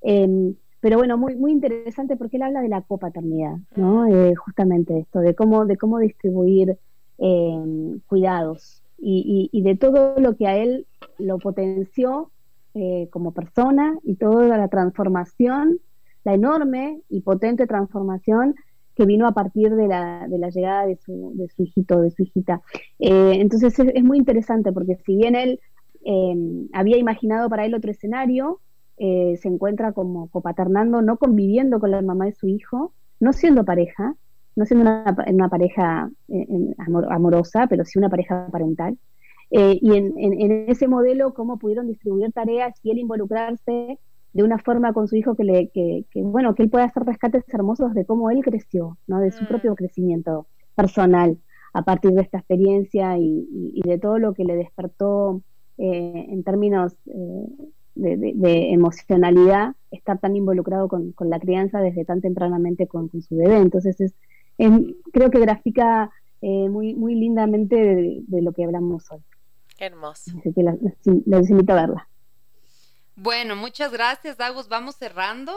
em, 0.00 0.54
pero 0.80 0.96
bueno, 0.96 1.18
muy, 1.18 1.36
muy 1.36 1.52
interesante 1.52 2.16
porque 2.16 2.38
él 2.38 2.42
habla 2.42 2.62
de 2.62 2.68
la 2.68 2.80
copaternidad, 2.80 3.56
¿no? 3.76 4.06
Eh, 4.06 4.34
justamente 4.34 4.98
esto, 4.98 5.20
de 5.20 5.34
cómo, 5.34 5.66
de 5.66 5.76
cómo 5.76 5.98
distribuir 5.98 6.78
eh, 7.20 7.98
cuidados 8.06 8.82
y, 8.98 9.48
y, 9.52 9.62
de 9.62 9.76
todo 9.76 10.18
lo 10.18 10.36
que 10.36 10.46
a 10.46 10.56
él 10.56 10.86
lo 11.18 11.38
potenció 11.38 12.30
eh, 12.74 13.08
como 13.10 13.32
persona 13.32 13.98
y 14.02 14.16
toda 14.16 14.58
la 14.58 14.68
transformación, 14.68 15.78
la 16.24 16.34
enorme 16.34 17.00
y 17.08 17.20
potente 17.22 17.66
transformación 17.66 18.54
que 18.94 19.06
vino 19.06 19.26
a 19.26 19.32
partir 19.32 19.74
de 19.74 19.88
la, 19.88 20.26
de 20.28 20.38
la 20.38 20.50
llegada 20.50 20.86
de 20.86 20.96
su, 20.96 21.32
de 21.34 21.48
su 21.48 21.62
hijito, 21.62 22.00
de 22.02 22.10
su 22.10 22.24
hijita. 22.24 22.60
entonces 22.98 23.78
es, 23.78 23.88
es, 23.94 24.04
muy 24.04 24.18
interesante 24.18 24.72
porque 24.72 24.96
si 25.06 25.16
bien 25.16 25.34
él 25.34 25.60
había 26.72 26.98
imaginado 26.98 27.48
para 27.48 27.64
él 27.64 27.74
otro 27.74 27.90
escenario, 27.90 28.60
eh, 29.02 29.38
se 29.38 29.48
encuentra 29.48 29.92
como 29.92 30.28
copaternando, 30.28 31.00
no 31.00 31.16
conviviendo 31.16 31.80
con 31.80 31.90
la 31.90 32.02
mamá 32.02 32.26
de 32.26 32.34
su 32.34 32.48
hijo, 32.48 32.92
no 33.18 33.32
siendo 33.32 33.64
pareja, 33.64 34.14
no 34.60 34.66
siendo 34.66 34.82
una, 34.82 35.48
pareja 35.48 36.10
eh, 36.28 36.46
amorosa, 37.08 37.66
pero 37.66 37.86
sí 37.86 37.98
una 37.98 38.10
pareja 38.10 38.46
parental. 38.52 38.98
Eh, 39.50 39.78
y 39.80 39.96
en, 39.96 40.12
ese 40.68 40.86
modelo, 40.86 41.32
cómo 41.32 41.58
pudieron 41.58 41.86
distribuir 41.86 42.30
tareas 42.32 42.74
y 42.82 42.90
él 42.90 42.98
involucrarse 42.98 43.98
de 44.34 44.42
una 44.42 44.58
forma 44.58 44.92
con 44.92 45.08
su 45.08 45.16
hijo 45.16 45.34
que, 45.34 45.44
le, 45.44 45.68
que, 45.70 46.04
bueno, 46.14 46.54
que 46.54 46.62
él 46.62 46.68
pueda 46.68 46.84
hacer 46.84 47.04
rescates 47.04 47.42
hermosos 47.48 47.94
de 47.94 48.04
cómo 48.04 48.30
él 48.30 48.42
creció, 48.44 48.98
¿no? 49.06 49.18
de 49.20 49.32
su 49.32 49.44
mm. 49.44 49.48
propio 49.48 49.74
crecimiento 49.74 50.46
personal 50.74 51.38
a 51.72 51.82
partir 51.82 52.10
de 52.10 52.20
esta 52.20 52.36
experiencia 52.36 53.16
y, 53.16 53.80
de 53.82 53.98
todo 53.98 54.18
lo 54.18 54.34
que 54.34 54.44
le 54.44 54.56
despertó 54.56 55.40
en 55.78 56.42
términos 56.44 56.96
de, 57.94 58.72
emocionalidad 58.72 59.74
estar 59.90 60.18
tan 60.18 60.36
involucrado 60.36 60.88
con, 60.88 61.14
la 61.20 61.40
crianza 61.40 61.80
desde 61.80 62.04
tan 62.04 62.20
tempranamente 62.20 62.86
con, 62.86 63.10
su 63.22 63.36
bebé. 63.36 63.56
Entonces, 63.56 64.00
es, 64.00 64.14
creo 65.12 65.30
que 65.30 65.38
grafica 65.40 66.10
eh, 66.42 66.68
muy, 66.68 66.94
muy 66.94 67.14
lindamente 67.14 67.76
de, 67.76 68.42
lo 68.42 68.52
que 68.52 68.64
hablamos 68.64 69.10
hoy. 69.10 69.20
hermoso. 69.78 70.32
Así 70.38 70.52
que 70.52 70.62
les 71.26 71.50
invito 71.50 71.72
a 71.72 71.76
verla. 71.76 72.08
Bueno, 73.16 73.56
muchas 73.56 73.92
gracias, 73.92 74.40
Agus. 74.40 74.68
Vamos 74.68 74.96
cerrando. 74.96 75.52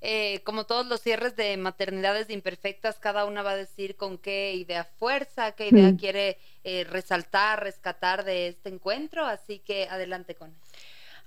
Eh, 0.00 0.42
como 0.44 0.64
todos 0.64 0.86
los 0.86 1.00
cierres 1.00 1.34
de 1.34 1.56
maternidades 1.56 2.28
imperfectas, 2.28 2.98
cada 2.98 3.24
una 3.24 3.42
va 3.42 3.52
a 3.52 3.56
decir 3.56 3.96
con 3.96 4.18
qué 4.18 4.54
idea 4.54 4.84
fuerza, 4.84 5.52
qué 5.52 5.68
idea 5.68 5.92
mm. 5.92 5.96
quiere 5.96 6.36
eh, 6.62 6.84
resaltar, 6.84 7.62
rescatar 7.62 8.24
de 8.24 8.48
este 8.48 8.68
encuentro. 8.68 9.24
Así 9.24 9.60
que 9.60 9.88
adelante 9.88 10.34
con 10.34 10.50
eso 10.50 10.74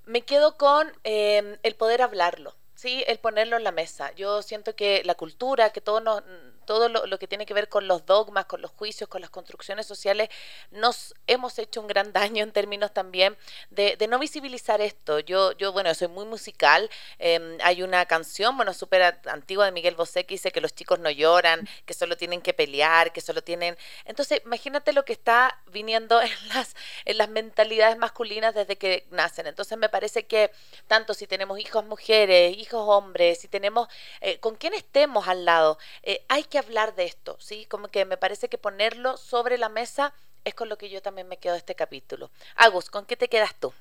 me 0.08 0.22
quedo 0.22 0.58
con 0.58 0.88
em, 1.04 1.58
el 1.64 1.76
poder 1.76 2.02
hablarlo, 2.02 2.56
¿sí? 2.74 3.04
El 3.08 3.20
ponerlo 3.20 3.58
en 3.58 3.64
la 3.64 3.72
mesa. 3.72 4.14
Yo 4.16 4.42
siento 4.42 4.76
que 4.76 5.04
la 5.06 5.16
cultura, 5.16 5.70
que 5.72 5.82
todos 5.82 6.04
nos, 6.04 6.24
todo 6.68 6.90
lo, 6.90 7.18
que 7.18 7.28
tiene 7.28 7.46
que 7.46 7.54
ver 7.54 7.70
con 7.70 7.88
los 7.88 8.06
dogmas, 8.06 8.46
con 8.46 8.62
los 8.62 8.72
juicios, 8.72 9.10
con 9.10 9.22
las 9.22 9.30
construcciones 9.32 9.88
sociales, 9.88 10.30
nos 10.70 11.16
hemos 11.26 11.58
hecho 11.58 11.82
un 11.82 11.88
gran 11.88 12.14
daño 12.20 12.44
en 12.44 12.52
términos 12.52 12.94
también 12.94 13.36
de, 13.72 13.98
no 14.08 14.20
visibilizar 14.20 14.82
esto. 14.82 15.20
Yo, 15.20 15.54
yo, 15.54 15.72
bueno, 15.72 15.94
soy 15.96 16.10
muy 16.10 16.26
musical. 16.26 16.90
Em, 17.20 17.58
hay 17.64 17.84
una 17.84 18.06
canción, 18.06 18.56
bueno, 18.58 18.74
súper 18.74 19.20
antigua 19.26 19.66
de 19.66 19.72
Miguel 19.72 19.96
Bosé 19.96 20.26
que 20.26 20.36
dice 20.36 20.52
que 20.52 20.62
los 20.62 20.76
chicos 20.76 21.00
no 21.00 21.10
lloran, 21.10 21.68
que 21.86 21.94
solo 21.94 22.16
tienen 22.18 22.42
que 22.42 22.54
pelear, 22.54 23.14
que 23.14 23.22
solo 23.22 23.42
tienen... 23.42 23.78
Entonces, 24.06 24.42
imagínate 24.46 24.94
lo 24.94 25.06
que 25.06 25.14
está 25.14 25.60
viniendo 25.72 26.22
en 26.22 26.32
las, 26.50 26.76
en 27.06 27.18
las 27.18 27.30
mentalidades 27.30 27.98
masculinas 27.98 28.54
desde 28.54 28.78
que 28.78 29.08
nacen. 29.10 29.48
Entonces, 29.48 29.78
me 29.78 29.90
parece 29.90 30.26
que 30.26 30.52
tanto 30.88 31.14
si 31.14 31.28
tenemos 31.28 31.60
hijos 31.60 31.86
mujeres, 31.86 32.58
hijos 32.58 32.84
hombres, 32.88 33.40
si 33.40 33.48
tenemos... 33.48 33.88
Eh, 34.20 34.40
con 34.40 34.56
quién 34.56 34.74
estemos 34.74 35.28
al 35.28 35.46
lado, 35.46 35.78
eh, 36.04 36.26
hay 36.28 36.44
que 36.44 36.57
hablar 36.60 36.96
de 36.96 37.06
esto, 37.06 37.36
¿sí? 37.40 37.66
Como 37.70 37.88
que 37.88 38.06
me 38.06 38.18
parece 38.18 38.50
que 38.50 38.58
ponerlo 38.58 39.18
sobre 39.18 39.58
la 39.58 39.70
mesa 39.70 40.14
es 40.46 40.54
con 40.56 40.70
lo 40.70 40.78
que 40.78 40.90
yo 40.90 41.02
también 41.02 41.28
me 41.28 41.38
quedo 41.38 41.54
de 41.54 41.60
este 41.60 41.76
capítulo. 41.76 42.30
Agus, 42.56 42.90
¿con 42.90 43.06
qué 43.06 43.16
te 43.18 43.28
quedas 43.28 43.56
tú? 43.60 43.72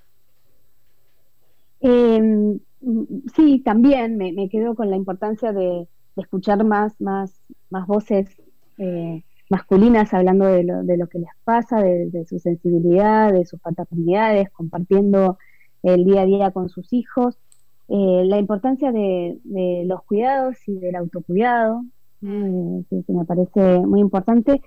Em, 1.81 2.59
sí, 3.35 3.61
también 3.61 4.17
me, 4.17 4.49
quedo 4.49 4.75
con 4.75 4.91
la 4.91 4.97
importancia 4.97 5.53
de, 5.53 5.87
escuchar 6.17 6.65
más, 6.65 6.99
más, 7.01 7.43
más 7.69 7.87
voces 7.87 8.29
eh, 8.79 9.23
masculinas 9.49 10.13
hablando 10.15 10.47
de 10.47 10.65
lo, 10.65 10.83
de 10.83 10.97
lo, 10.97 11.09
que 11.09 11.19
les 11.19 11.31
pasa, 11.45 11.83
de, 11.83 12.25
su 12.29 12.39
sensibilidad, 12.39 13.33
de 13.33 13.45
sus 13.45 13.61
paternidades, 13.61 14.51
compartiendo 14.51 15.39
el 15.83 16.05
día 16.05 16.23
a 16.23 16.27
día 16.27 16.51
con 16.51 16.69
sus 16.69 16.93
hijos. 16.93 17.39
Eh, 17.89 18.23
la 18.25 18.39
importancia 18.39 18.91
de, 18.91 19.39
los 19.87 20.03
cuidados 20.05 20.57
y 20.67 20.79
del 20.79 20.97
autocuidado, 20.97 21.85
eh, 22.23 22.85
que, 22.91 23.13
me 23.13 23.25
parece 23.25 23.81
muy 23.81 24.01
importante, 24.01 24.61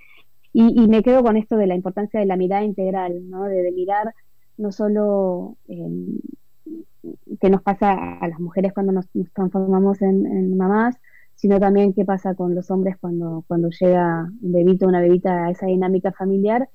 y, 0.52 0.88
me 0.88 1.02
quedo 1.02 1.22
con 1.22 1.36
esto 1.36 1.56
de 1.56 1.68
la 1.68 1.76
importancia 1.76 2.18
de 2.18 2.26
la 2.26 2.36
mirada 2.36 2.64
integral, 2.64 3.28
¿no? 3.30 3.44
de, 3.44 3.70
mirar 3.70 4.14
no 4.56 4.72
solo 4.72 5.56
em, 5.68 6.18
qué 7.40 7.50
nos 7.50 7.62
pasa 7.62 8.18
a 8.18 8.28
las 8.28 8.40
mujeres 8.40 8.72
cuando 8.72 8.92
nos, 8.92 9.06
transformamos 9.32 10.02
en, 10.02 10.56
mamás, 10.56 10.96
sino 11.36 11.58
también 11.60 11.94
qué 11.94 12.04
pasa 12.04 12.34
con 12.34 12.54
los 12.54 12.70
hombres 12.70 12.96
cuando, 13.00 13.44
cuando 13.46 13.70
llega 13.70 14.28
un 14.42 14.52
bebito 14.52 14.86
o 14.86 14.88
una 14.88 15.00
bebita 15.00 15.46
a 15.46 15.50
esa 15.50 15.66
dinámica 15.66 16.12
familiar 16.12 16.68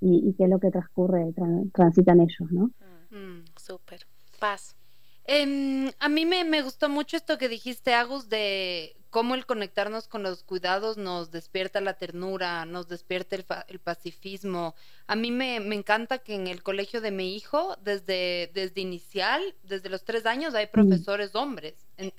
y, 0.00 0.34
qué 0.36 0.44
es 0.44 0.50
lo 0.50 0.58
que 0.58 0.70
transcurre, 0.70 1.32
transitan 1.72 2.20
ellos, 2.20 2.50
¿no? 2.50 2.70
Mm, 3.10 3.16
mm, 3.16 3.44
súper. 3.56 4.00
Paz. 4.38 4.76
Em, 5.24 5.90
a 6.00 6.08
mí 6.08 6.26
me, 6.26 6.44
me, 6.44 6.62
gustó 6.62 6.88
mucho 6.88 7.16
esto 7.16 7.38
que 7.38 7.48
dijiste, 7.48 7.94
Agus, 7.94 8.28
de 8.28 8.96
cómo 9.12 9.34
el 9.34 9.44
conectarnos 9.44 10.08
con 10.08 10.22
los 10.22 10.42
cuidados 10.42 10.96
nos 10.96 11.30
despierta 11.30 11.82
la 11.82 11.98
ternura, 11.98 12.64
nos 12.64 12.88
despierta 12.88 13.36
el, 13.68 13.78
pacifismo. 13.78 14.74
A 15.06 15.16
mí 15.16 15.30
me, 15.30 15.56
encanta 15.56 16.20
que 16.20 16.34
en 16.34 16.46
el 16.46 16.62
colegio 16.62 17.02
de 17.02 17.10
mi 17.10 17.36
hijo, 17.36 17.76
desde, 17.84 18.50
desde 18.54 18.80
inicial, 18.80 19.54
desde 19.64 19.90
los 19.90 20.04
tres 20.04 20.24
años, 20.24 20.54
hay 20.54 20.66
profesores 20.66 21.34
hombres, 21.34 21.74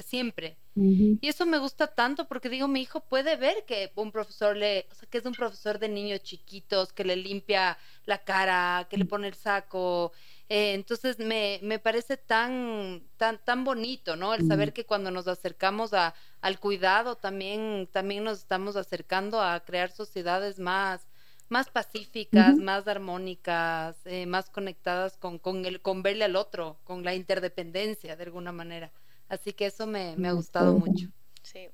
siempre. 0.06 0.56
Y 0.76 1.28
eso 1.28 1.48
me 1.48 1.58
gusta 1.58 1.88
tanto 1.88 2.28
porque 2.28 2.48
digo, 2.48 2.68
mi 2.68 2.82
hijo 2.82 3.00
puede 3.00 3.38
ver 3.38 3.66
que 3.66 3.92
un 3.96 4.12
profesor 4.12 4.56
le, 4.56 4.86
o 4.92 4.94
sea, 4.94 5.10
que 5.10 5.18
es 5.18 5.26
un 5.26 5.34
profesor 5.34 5.80
de 5.80 5.90
niños 5.90 6.22
chiquitos, 6.22 6.94
que 6.94 7.04
le 7.04 7.16
limpia 7.16 7.80
la 8.06 8.20
cara, 8.20 8.86
que 8.88 8.98
le 8.98 9.06
pone 9.06 9.28
el 9.28 9.34
saco. 9.34 10.12
Eh, 10.56 10.76
entonces 10.76 11.18
me, 11.18 11.60
me, 11.64 11.80
parece 11.80 12.16
tan, 12.16 13.02
tan, 13.18 13.44
tan 13.44 13.64
bonito, 13.64 14.16
¿no? 14.16 14.36
El 14.36 14.46
saber 14.46 14.72
que 14.72 14.86
cuando 14.86 15.10
nos 15.10 15.28
acercamos 15.28 15.96
a, 15.96 16.14
al 16.42 16.60
cuidado 16.60 17.16
también, 17.16 17.90
también 17.92 18.24
nos 18.24 18.38
estamos 18.38 18.76
acercando 18.76 19.42
a 19.42 19.60
crear 19.62 19.90
sociedades 19.90 20.60
más, 20.60 21.08
más 21.50 21.72
pacíficas, 21.72 22.56
más 22.58 22.88
armónicas, 22.88 23.98
eh, 24.06 24.28
más 24.28 24.52
conectadas 24.52 25.18
con, 25.18 25.40
con, 25.40 25.66
el, 25.66 25.82
con 25.82 26.04
verle 26.04 26.26
al 26.26 26.36
otro, 26.36 26.78
con 26.84 27.04
la 27.04 27.16
interdependencia 27.16 28.16
de 28.16 28.24
alguna 28.24 28.52
manera. 28.52 28.92
Así 29.30 29.54
que 29.54 29.66
eso 29.66 29.88
me, 29.88 30.16
me 30.18 30.28
ha 30.28 30.34
gustado 30.34 30.78
mucho. 30.78 31.08
Sí. 31.44 31.70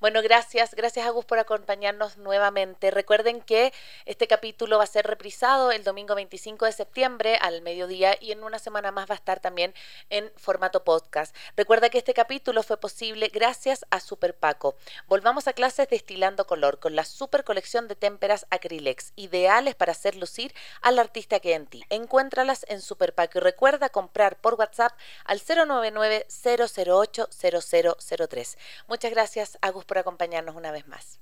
Bueno, 0.00 0.20
gracias, 0.20 0.74
gracias 0.74 1.06
Agus 1.06 1.24
por 1.24 1.38
acompañarnos 1.38 2.16
nuevamente. 2.16 2.90
Recuerden 2.90 3.40
que 3.40 3.72
este 4.04 4.26
capítulo 4.26 4.78
va 4.78 4.84
a 4.84 4.88
ser 4.88 5.06
reprisado 5.06 5.70
el 5.70 5.84
domingo 5.84 6.16
25 6.16 6.66
de 6.66 6.72
septiembre 6.72 7.38
al 7.40 7.62
mediodía 7.62 8.16
y 8.20 8.32
en 8.32 8.42
una 8.42 8.58
semana 8.58 8.90
más 8.90 9.08
va 9.08 9.14
a 9.14 9.16
estar 9.16 9.38
también 9.38 9.74
en 10.10 10.32
formato 10.36 10.82
podcast. 10.82 11.36
Recuerda 11.56 11.88
que 11.88 11.98
este 11.98 12.14
capítulo 12.14 12.64
fue 12.64 12.78
posible 12.78 13.28
gracias 13.32 13.86
a 13.90 14.00
Super 14.00 14.34
Paco. 14.34 14.74
Volvamos 15.06 15.46
a 15.46 15.52
clases 15.52 15.88
destilando 15.88 16.44
color 16.44 16.80
con 16.80 16.96
la 16.96 17.04
super 17.04 17.44
colección 17.44 17.86
de 17.86 17.94
témperas 17.94 18.46
Acrylex, 18.50 19.12
ideales 19.14 19.76
para 19.76 19.92
hacer 19.92 20.16
lucir 20.16 20.52
al 20.80 20.98
artista 20.98 21.38
que 21.38 21.54
en 21.54 21.66
ti. 21.66 21.84
Encuéntralas 21.90 22.66
en 22.68 22.82
Super 22.82 23.14
Paco 23.14 23.38
y 23.38 23.40
recuerda 23.40 23.88
comprar 23.88 24.40
por 24.40 24.54
WhatsApp 24.54 24.98
al 25.24 25.40
099 25.40 26.26
008 26.28 27.28
0003. 27.30 28.58
Muchas 28.88 29.11
gracias, 29.12 29.58
Agus, 29.60 29.84
por 29.84 29.98
acompañarnos 29.98 30.56
una 30.56 30.72
vez 30.72 30.88
más. 30.88 31.20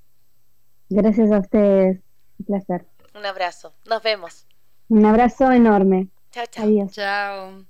Gracias 0.88 1.30
a 1.32 1.38
ustedes. 1.38 2.00
Un 2.38 2.46
placer. 2.46 2.86
Un 3.14 3.26
abrazo. 3.26 3.74
Nos 3.86 4.02
vemos. 4.02 4.46
Un 4.88 5.04
abrazo 5.04 5.50
enorme. 5.52 6.08
Chao, 6.30 6.46
chao. 6.46 6.64
Adiós. 6.64 6.92
Chao. 6.92 7.69